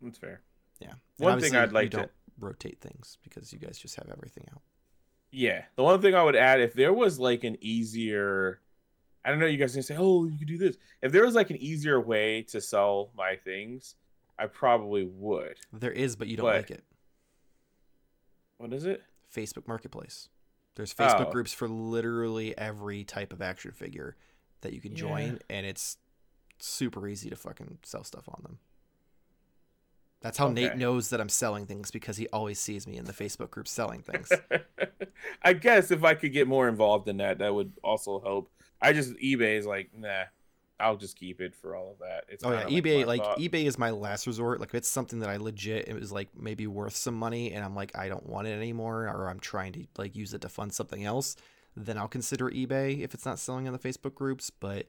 That's 0.00 0.18
fair. 0.18 0.40
Yeah. 0.80 0.90
And 0.90 0.98
One 1.18 1.40
thing 1.40 1.54
I'd 1.54 1.72
like 1.72 1.90
to- 1.92 2.10
rotate 2.38 2.80
things 2.80 3.18
because 3.22 3.52
you 3.52 3.58
guys 3.58 3.78
just 3.78 3.94
have 3.96 4.08
everything 4.10 4.46
out. 4.52 4.62
Yeah. 5.30 5.64
The 5.76 5.82
one 5.84 6.00
thing 6.02 6.14
I 6.14 6.22
would 6.24 6.34
add, 6.36 6.60
if 6.60 6.74
there 6.74 6.92
was 6.92 7.18
like 7.20 7.44
an 7.44 7.56
easier, 7.60 8.60
I 9.24 9.30
don't 9.30 9.38
know, 9.38 9.46
you 9.46 9.56
guys 9.58 9.72
can 9.74 9.82
say, 9.82 9.94
oh, 9.98 10.24
you 10.26 10.36
could 10.38 10.48
do 10.48 10.58
this. 10.58 10.76
If 11.00 11.12
there 11.12 11.24
was 11.24 11.34
like 11.34 11.50
an 11.50 11.56
easier 11.58 12.00
way 12.00 12.42
to 12.48 12.60
sell 12.60 13.10
my 13.16 13.36
things, 13.36 13.94
I 14.38 14.46
probably 14.46 15.04
would. 15.04 15.56
There 15.72 15.92
is, 15.92 16.16
but 16.16 16.26
you 16.28 16.36
don't 16.36 16.44
What? 16.46 16.56
like 16.56 16.70
it. 16.70 16.82
What 18.58 18.72
is 18.72 18.84
it? 18.84 19.02
Facebook 19.34 19.66
Marketplace. 19.68 20.28
There's 20.74 20.94
Facebook 20.94 21.28
Oh. 21.28 21.30
groups 21.32 21.52
for 21.52 21.68
literally 21.68 22.56
every 22.56 23.04
type 23.04 23.32
of 23.32 23.42
action 23.42 23.72
figure 23.72 24.16
that 24.62 24.72
you 24.72 24.80
can 24.80 24.94
join, 24.94 25.38
and 25.50 25.66
it's 25.66 25.98
super 26.58 27.06
easy 27.08 27.28
to 27.30 27.36
fucking 27.36 27.78
sell 27.82 28.04
stuff 28.04 28.28
on 28.28 28.40
them. 28.42 28.58
That's 30.22 30.38
how 30.38 30.48
Nate 30.48 30.76
knows 30.76 31.10
that 31.10 31.20
I'm 31.20 31.28
selling 31.28 31.66
things 31.66 31.90
because 31.90 32.16
he 32.16 32.28
always 32.28 32.58
sees 32.58 32.86
me 32.86 32.96
in 32.96 33.04
the 33.04 33.12
Facebook 33.12 33.50
group 33.50 33.68
selling 33.68 34.02
things. 34.02 34.30
I 35.42 35.52
guess 35.52 35.90
if 35.90 36.04
I 36.04 36.14
could 36.14 36.32
get 36.32 36.46
more 36.46 36.68
involved 36.68 37.08
in 37.08 37.16
that, 37.18 37.38
that 37.38 37.52
would 37.52 37.72
also 37.82 38.20
help. 38.20 38.50
I 38.80 38.92
just 38.92 39.14
eBay 39.16 39.58
is 39.58 39.66
like, 39.66 39.90
nah, 39.96 40.24
I'll 40.78 40.96
just 40.96 41.16
keep 41.16 41.40
it 41.40 41.54
for 41.54 41.74
all 41.74 41.92
of 41.92 41.98
that. 41.98 42.24
It's 42.28 42.44
oh 42.44 42.52
yeah, 42.52 42.64
kinda 42.64 42.82
eBay 42.82 43.06
like 43.06 43.20
thought. 43.20 43.38
eBay 43.38 43.64
is 43.64 43.78
my 43.78 43.90
last 43.90 44.26
resort. 44.26 44.60
Like 44.60 44.70
if 44.70 44.74
it's 44.76 44.88
something 44.88 45.20
that 45.20 45.28
I 45.28 45.36
legit 45.36 45.88
it 45.88 45.94
was 45.94 46.12
like 46.12 46.28
maybe 46.36 46.66
worth 46.66 46.94
some 46.94 47.14
money 47.14 47.52
and 47.52 47.64
I'm 47.64 47.74
like 47.74 47.96
I 47.96 48.08
don't 48.08 48.28
want 48.28 48.46
it 48.46 48.52
anymore 48.52 49.08
or 49.08 49.28
I'm 49.28 49.40
trying 49.40 49.72
to 49.72 49.86
like 49.98 50.16
use 50.16 50.34
it 50.34 50.40
to 50.42 50.48
fund 50.48 50.72
something 50.72 51.04
else, 51.04 51.36
then 51.76 51.98
I'll 51.98 52.08
consider 52.08 52.50
eBay 52.50 53.00
if 53.00 53.14
it's 53.14 53.24
not 53.24 53.38
selling 53.38 53.66
in 53.66 53.72
the 53.72 53.78
Facebook 53.78 54.14
groups, 54.14 54.50
but 54.50 54.86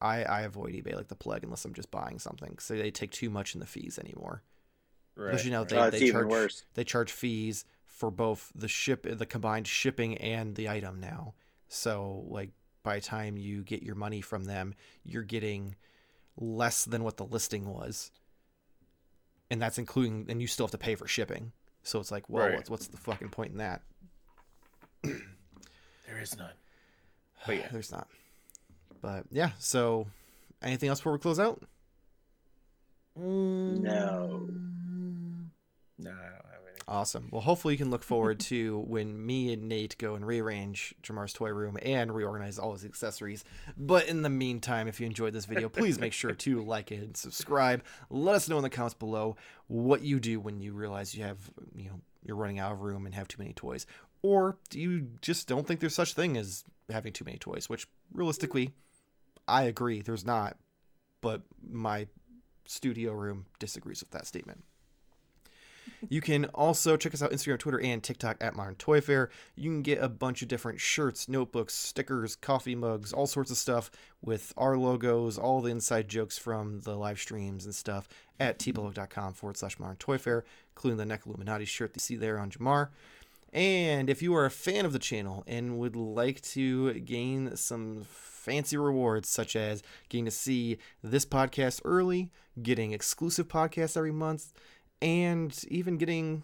I, 0.00 0.24
I 0.24 0.40
avoid 0.42 0.72
eBay 0.74 0.94
like 0.94 1.08
the 1.08 1.14
plague 1.14 1.44
unless 1.44 1.64
I'm 1.64 1.74
just 1.74 1.90
buying 1.90 2.18
something. 2.18 2.58
So 2.58 2.74
they 2.74 2.90
take 2.90 3.10
too 3.10 3.30
much 3.30 3.54
in 3.54 3.60
the 3.60 3.66
fees 3.66 3.98
anymore. 3.98 4.42
Right, 5.20 5.32
Because 5.32 5.44
you 5.44 5.50
know 5.50 5.64
they, 5.64 5.76
Oh, 5.76 5.90
they 5.90 6.10
charge 6.10 6.26
worse. 6.26 6.64
they 6.74 6.84
charge 6.84 7.12
fees 7.12 7.64
for 7.86 8.10
both 8.10 8.50
the 8.54 8.68
ship 8.68 9.06
the 9.08 9.26
combined 9.26 9.66
shipping 9.68 10.16
and 10.18 10.54
the 10.54 10.68
item 10.70 10.98
now. 11.00 11.34
So 11.68 12.24
like 12.28 12.50
by 12.82 12.94
the 12.96 13.02
time 13.02 13.36
you 13.36 13.62
get 13.62 13.82
your 13.82 13.94
money 13.96 14.22
from 14.22 14.44
them, 14.44 14.74
you're 15.04 15.22
getting 15.22 15.76
less 16.38 16.86
than 16.86 17.04
what 17.04 17.18
the 17.18 17.24
listing 17.26 17.68
was. 17.68 18.10
And 19.50 19.60
that's 19.60 19.76
including 19.78 20.24
and 20.30 20.40
you 20.40 20.46
still 20.46 20.64
have 20.66 20.70
to 20.70 20.78
pay 20.78 20.94
for 20.94 21.06
shipping. 21.06 21.52
So 21.82 22.00
it's 22.00 22.10
like, 22.10 22.28
well, 22.30 22.46
Right. 22.46 22.56
what's 22.56 22.70
what's 22.70 22.86
the 22.88 22.96
fucking 22.96 23.28
point 23.28 23.52
in 23.52 23.58
that? 23.58 23.82
there 25.02 26.20
is 26.20 26.36
none. 26.38 26.52
But 27.46 27.56
yeah. 27.56 27.68
there's 27.72 27.90
not. 27.92 28.06
But 29.02 29.24
yeah, 29.30 29.50
so 29.58 30.06
anything 30.62 30.88
else 30.88 31.00
before 31.00 31.12
we 31.12 31.18
close 31.18 31.38
out? 31.40 31.62
No. 33.16 34.46
No, 35.98 36.10
I 36.10 36.14
don't 36.14 36.50
have 36.52 36.62
any. 36.68 36.79
Awesome. 36.90 37.28
Well, 37.30 37.40
hopefully 37.40 37.74
you 37.74 37.78
can 37.78 37.90
look 37.90 38.02
forward 38.02 38.40
to 38.40 38.80
when 38.80 39.24
me 39.24 39.52
and 39.52 39.68
Nate 39.68 39.96
go 39.96 40.16
and 40.16 40.26
rearrange 40.26 40.92
Jarmar's 41.04 41.32
toy 41.32 41.50
room 41.50 41.78
and 41.80 42.12
reorganize 42.12 42.58
all 42.58 42.72
his 42.72 42.84
accessories. 42.84 43.44
But 43.76 44.08
in 44.08 44.22
the 44.22 44.28
meantime, 44.28 44.88
if 44.88 44.98
you 44.98 45.06
enjoyed 45.06 45.32
this 45.32 45.44
video, 45.44 45.68
please 45.68 46.00
make 46.00 46.12
sure 46.12 46.32
to 46.32 46.64
like 46.64 46.90
it 46.90 47.00
and 47.00 47.16
subscribe. 47.16 47.84
Let 48.10 48.34
us 48.34 48.48
know 48.48 48.56
in 48.56 48.64
the 48.64 48.70
comments 48.70 48.94
below 48.94 49.36
what 49.68 50.02
you 50.02 50.18
do 50.18 50.40
when 50.40 50.58
you 50.58 50.72
realize 50.72 51.14
you 51.14 51.22
have, 51.22 51.38
you 51.76 51.90
know, 51.90 52.00
you're 52.24 52.36
running 52.36 52.58
out 52.58 52.72
of 52.72 52.80
room 52.80 53.06
and 53.06 53.14
have 53.14 53.28
too 53.28 53.38
many 53.38 53.52
toys. 53.52 53.86
Or 54.22 54.58
do 54.68 54.80
you 54.80 55.06
just 55.22 55.46
don't 55.46 55.68
think 55.68 55.78
there's 55.78 55.94
such 55.94 56.14
thing 56.14 56.36
as 56.36 56.64
having 56.90 57.12
too 57.12 57.24
many 57.24 57.38
toys, 57.38 57.68
which 57.68 57.86
realistically, 58.12 58.72
I 59.46 59.62
agree, 59.62 60.02
there's 60.02 60.26
not. 60.26 60.56
But 61.20 61.42
my 61.70 62.08
studio 62.66 63.12
room 63.12 63.46
disagrees 63.60 64.00
with 64.00 64.10
that 64.10 64.26
statement. 64.26 64.64
You 66.08 66.20
can 66.20 66.46
also 66.46 66.96
check 66.96 67.14
us 67.14 67.22
out 67.22 67.30
Instagram, 67.30 67.58
Twitter, 67.58 67.80
and 67.80 68.02
TikTok 68.02 68.38
at 68.40 68.56
Modern 68.56 68.76
Toyfare. 68.76 69.28
You 69.56 69.70
can 69.70 69.82
get 69.82 70.02
a 70.02 70.08
bunch 70.08 70.42
of 70.42 70.48
different 70.48 70.80
shirts, 70.80 71.28
notebooks, 71.28 71.74
stickers, 71.74 72.36
coffee 72.36 72.74
mugs, 72.74 73.12
all 73.12 73.26
sorts 73.26 73.50
of 73.50 73.56
stuff 73.56 73.90
with 74.22 74.52
our 74.56 74.76
logos, 74.76 75.38
all 75.38 75.60
the 75.60 75.70
inside 75.70 76.08
jokes 76.08 76.38
from 76.38 76.80
the 76.80 76.96
live 76.96 77.18
streams 77.18 77.64
and 77.64 77.74
stuff 77.74 78.08
at 78.38 78.58
Teepublic.com 78.58 79.34
forward 79.34 79.56
slash 79.56 79.78
Modern 79.78 79.96
Toyfare, 79.96 80.42
including 80.74 80.98
the 80.98 81.06
Neck 81.06 81.22
Illuminati 81.26 81.64
shirt 81.64 81.92
that 81.92 81.98
you 81.98 82.00
see 82.00 82.16
there 82.16 82.38
on 82.38 82.50
Jarmar. 82.50 82.88
And 83.52 84.08
if 84.08 84.22
you 84.22 84.34
are 84.36 84.46
a 84.46 84.50
fan 84.50 84.84
of 84.84 84.92
the 84.92 84.98
channel 84.98 85.42
and 85.46 85.78
would 85.78 85.96
like 85.96 86.40
to 86.42 86.94
gain 87.00 87.56
some 87.56 88.04
fancy 88.08 88.76
rewards, 88.76 89.28
such 89.28 89.56
as 89.56 89.82
getting 90.08 90.24
to 90.24 90.30
see 90.30 90.78
this 91.02 91.26
podcast 91.26 91.80
early, 91.84 92.30
getting 92.62 92.92
exclusive 92.92 93.48
podcasts 93.48 93.96
every 93.96 94.12
month, 94.12 94.52
and 95.02 95.64
even 95.68 95.96
getting 95.96 96.42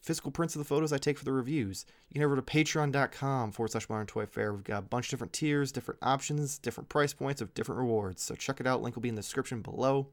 physical 0.00 0.30
prints 0.30 0.54
of 0.54 0.60
the 0.60 0.64
photos 0.64 0.92
I 0.92 0.98
take 0.98 1.18
for 1.18 1.24
the 1.24 1.32
reviews. 1.32 1.84
You 2.08 2.14
can 2.14 2.20
head 2.22 2.26
over 2.26 2.36
to 2.36 2.42
patreon.com 2.42 3.50
forward 3.50 3.72
slash 3.72 3.88
Modern 3.88 4.06
Toyfare. 4.06 4.54
We've 4.54 4.62
got 4.62 4.78
a 4.78 4.82
bunch 4.82 5.06
of 5.06 5.10
different 5.10 5.32
tiers, 5.32 5.72
different 5.72 5.98
options, 6.00 6.58
different 6.58 6.88
price 6.88 7.12
points 7.12 7.40
of 7.40 7.52
different 7.54 7.80
rewards. 7.80 8.22
So 8.22 8.36
check 8.36 8.60
it 8.60 8.66
out. 8.66 8.82
Link 8.82 8.94
will 8.94 9.02
be 9.02 9.08
in 9.08 9.16
the 9.16 9.22
description 9.22 9.62
below. 9.62 10.06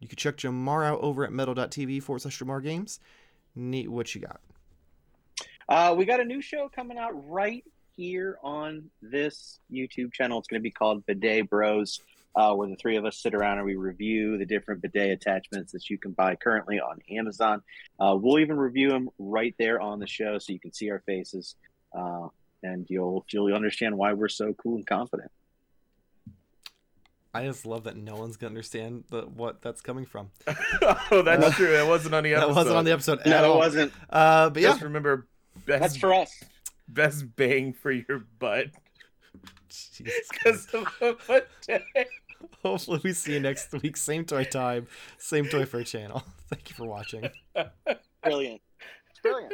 You 0.00 0.08
can 0.08 0.16
check 0.16 0.38
Jarmar 0.38 0.86
out 0.86 1.00
over 1.00 1.24
at 1.24 1.32
Medal.tv 1.32 2.02
forward 2.02 2.20
slash 2.22 2.38
Jarmar 2.38 2.62
Games. 2.62 3.00
Neat, 3.54 3.88
what 3.90 4.14
you 4.14 4.22
got? 4.22 4.40
Uh, 5.68 5.94
we 5.96 6.06
got 6.06 6.20
a 6.20 6.24
new 6.24 6.40
show 6.40 6.70
coming 6.74 6.96
out 6.96 7.10
right 7.28 7.64
here 7.96 8.38
on 8.42 8.88
this 9.02 9.60
YouTube 9.70 10.12
channel. 10.12 10.38
It's 10.38 10.48
going 10.48 10.60
to 10.60 10.62
be 10.62 10.70
called 10.70 11.04
Bidet 11.04 11.50
Bros, 11.50 12.00
uh, 12.36 12.54
where 12.54 12.68
the 12.68 12.76
three 12.76 12.96
of 12.96 13.04
us 13.04 13.18
sit 13.20 13.34
around 13.34 13.58
and 13.58 13.66
we 13.66 13.76
review 13.76 14.38
the 14.38 14.46
different 14.46 14.80
bidet 14.82 15.10
attachments 15.10 15.72
that 15.72 15.88
you 15.90 15.98
can 15.98 16.12
buy 16.12 16.34
currently 16.36 16.78
on 16.80 16.98
Amazon. 17.10 17.62
Uh, 17.98 18.16
we'll 18.20 18.38
even 18.38 18.56
review 18.56 18.88
them 18.90 19.08
right 19.18 19.54
there 19.58 19.80
on 19.80 19.98
the 19.98 20.06
show, 20.06 20.38
so 20.38 20.52
you 20.52 20.60
can 20.60 20.72
see 20.72 20.90
our 20.90 21.00
faces, 21.06 21.56
uh, 21.96 22.28
and 22.62 22.86
you'll 22.88 23.24
you'll 23.30 23.52
understand 23.54 23.96
why 23.96 24.12
we're 24.12 24.28
so 24.28 24.52
cool 24.54 24.76
and 24.76 24.86
confident. 24.86 25.30
I 27.34 27.44
just 27.44 27.66
love 27.66 27.84
that 27.84 27.96
no 27.96 28.16
one's 28.16 28.36
gonna 28.36 28.50
understand 28.50 29.04
the, 29.10 29.22
what 29.22 29.60
that's 29.60 29.80
coming 29.80 30.06
from. 30.06 30.30
oh, 31.10 31.22
that's 31.22 31.44
Uh, 31.44 31.50
true. 31.52 31.72
That 31.72 31.86
wasn't 31.86 32.14
on 32.14 32.24
the 32.24 32.32
episode. 32.34 32.48
That 32.48 32.54
wasn't 32.54 32.76
on 32.76 32.84
the 32.84 32.92
episode 32.92 33.18
at 33.20 33.26
No, 33.26 33.38
it 33.38 33.44
all. 33.44 33.58
wasn't. 33.58 33.92
Uh, 34.08 34.50
but 34.50 34.62
yeah, 34.62 34.70
Just 34.70 34.82
remember, 34.82 35.26
best 35.66 35.80
That's 35.82 35.96
for 35.96 36.14
us. 36.14 36.42
best 36.88 37.36
bang 37.36 37.74
for 37.74 37.90
your 37.92 38.20
butt 38.38 38.66
Jesus 38.66 38.78
because 40.30 40.66
of 40.74 40.86
a 41.00 41.14
bidet. 41.26 42.08
Hopefully, 42.62 43.00
we 43.02 43.12
see 43.12 43.34
you 43.34 43.40
next 43.40 43.72
week. 43.72 43.96
Same 43.96 44.24
toy 44.24 44.44
time, 44.44 44.86
same 45.18 45.46
toy 45.46 45.64
fair 45.64 45.82
channel. 45.84 46.22
Thank 46.48 46.70
you 46.70 46.76
for 46.76 46.86
watching. 46.86 47.28
Brilliant. 48.22 48.60
Brilliant. 49.22 49.52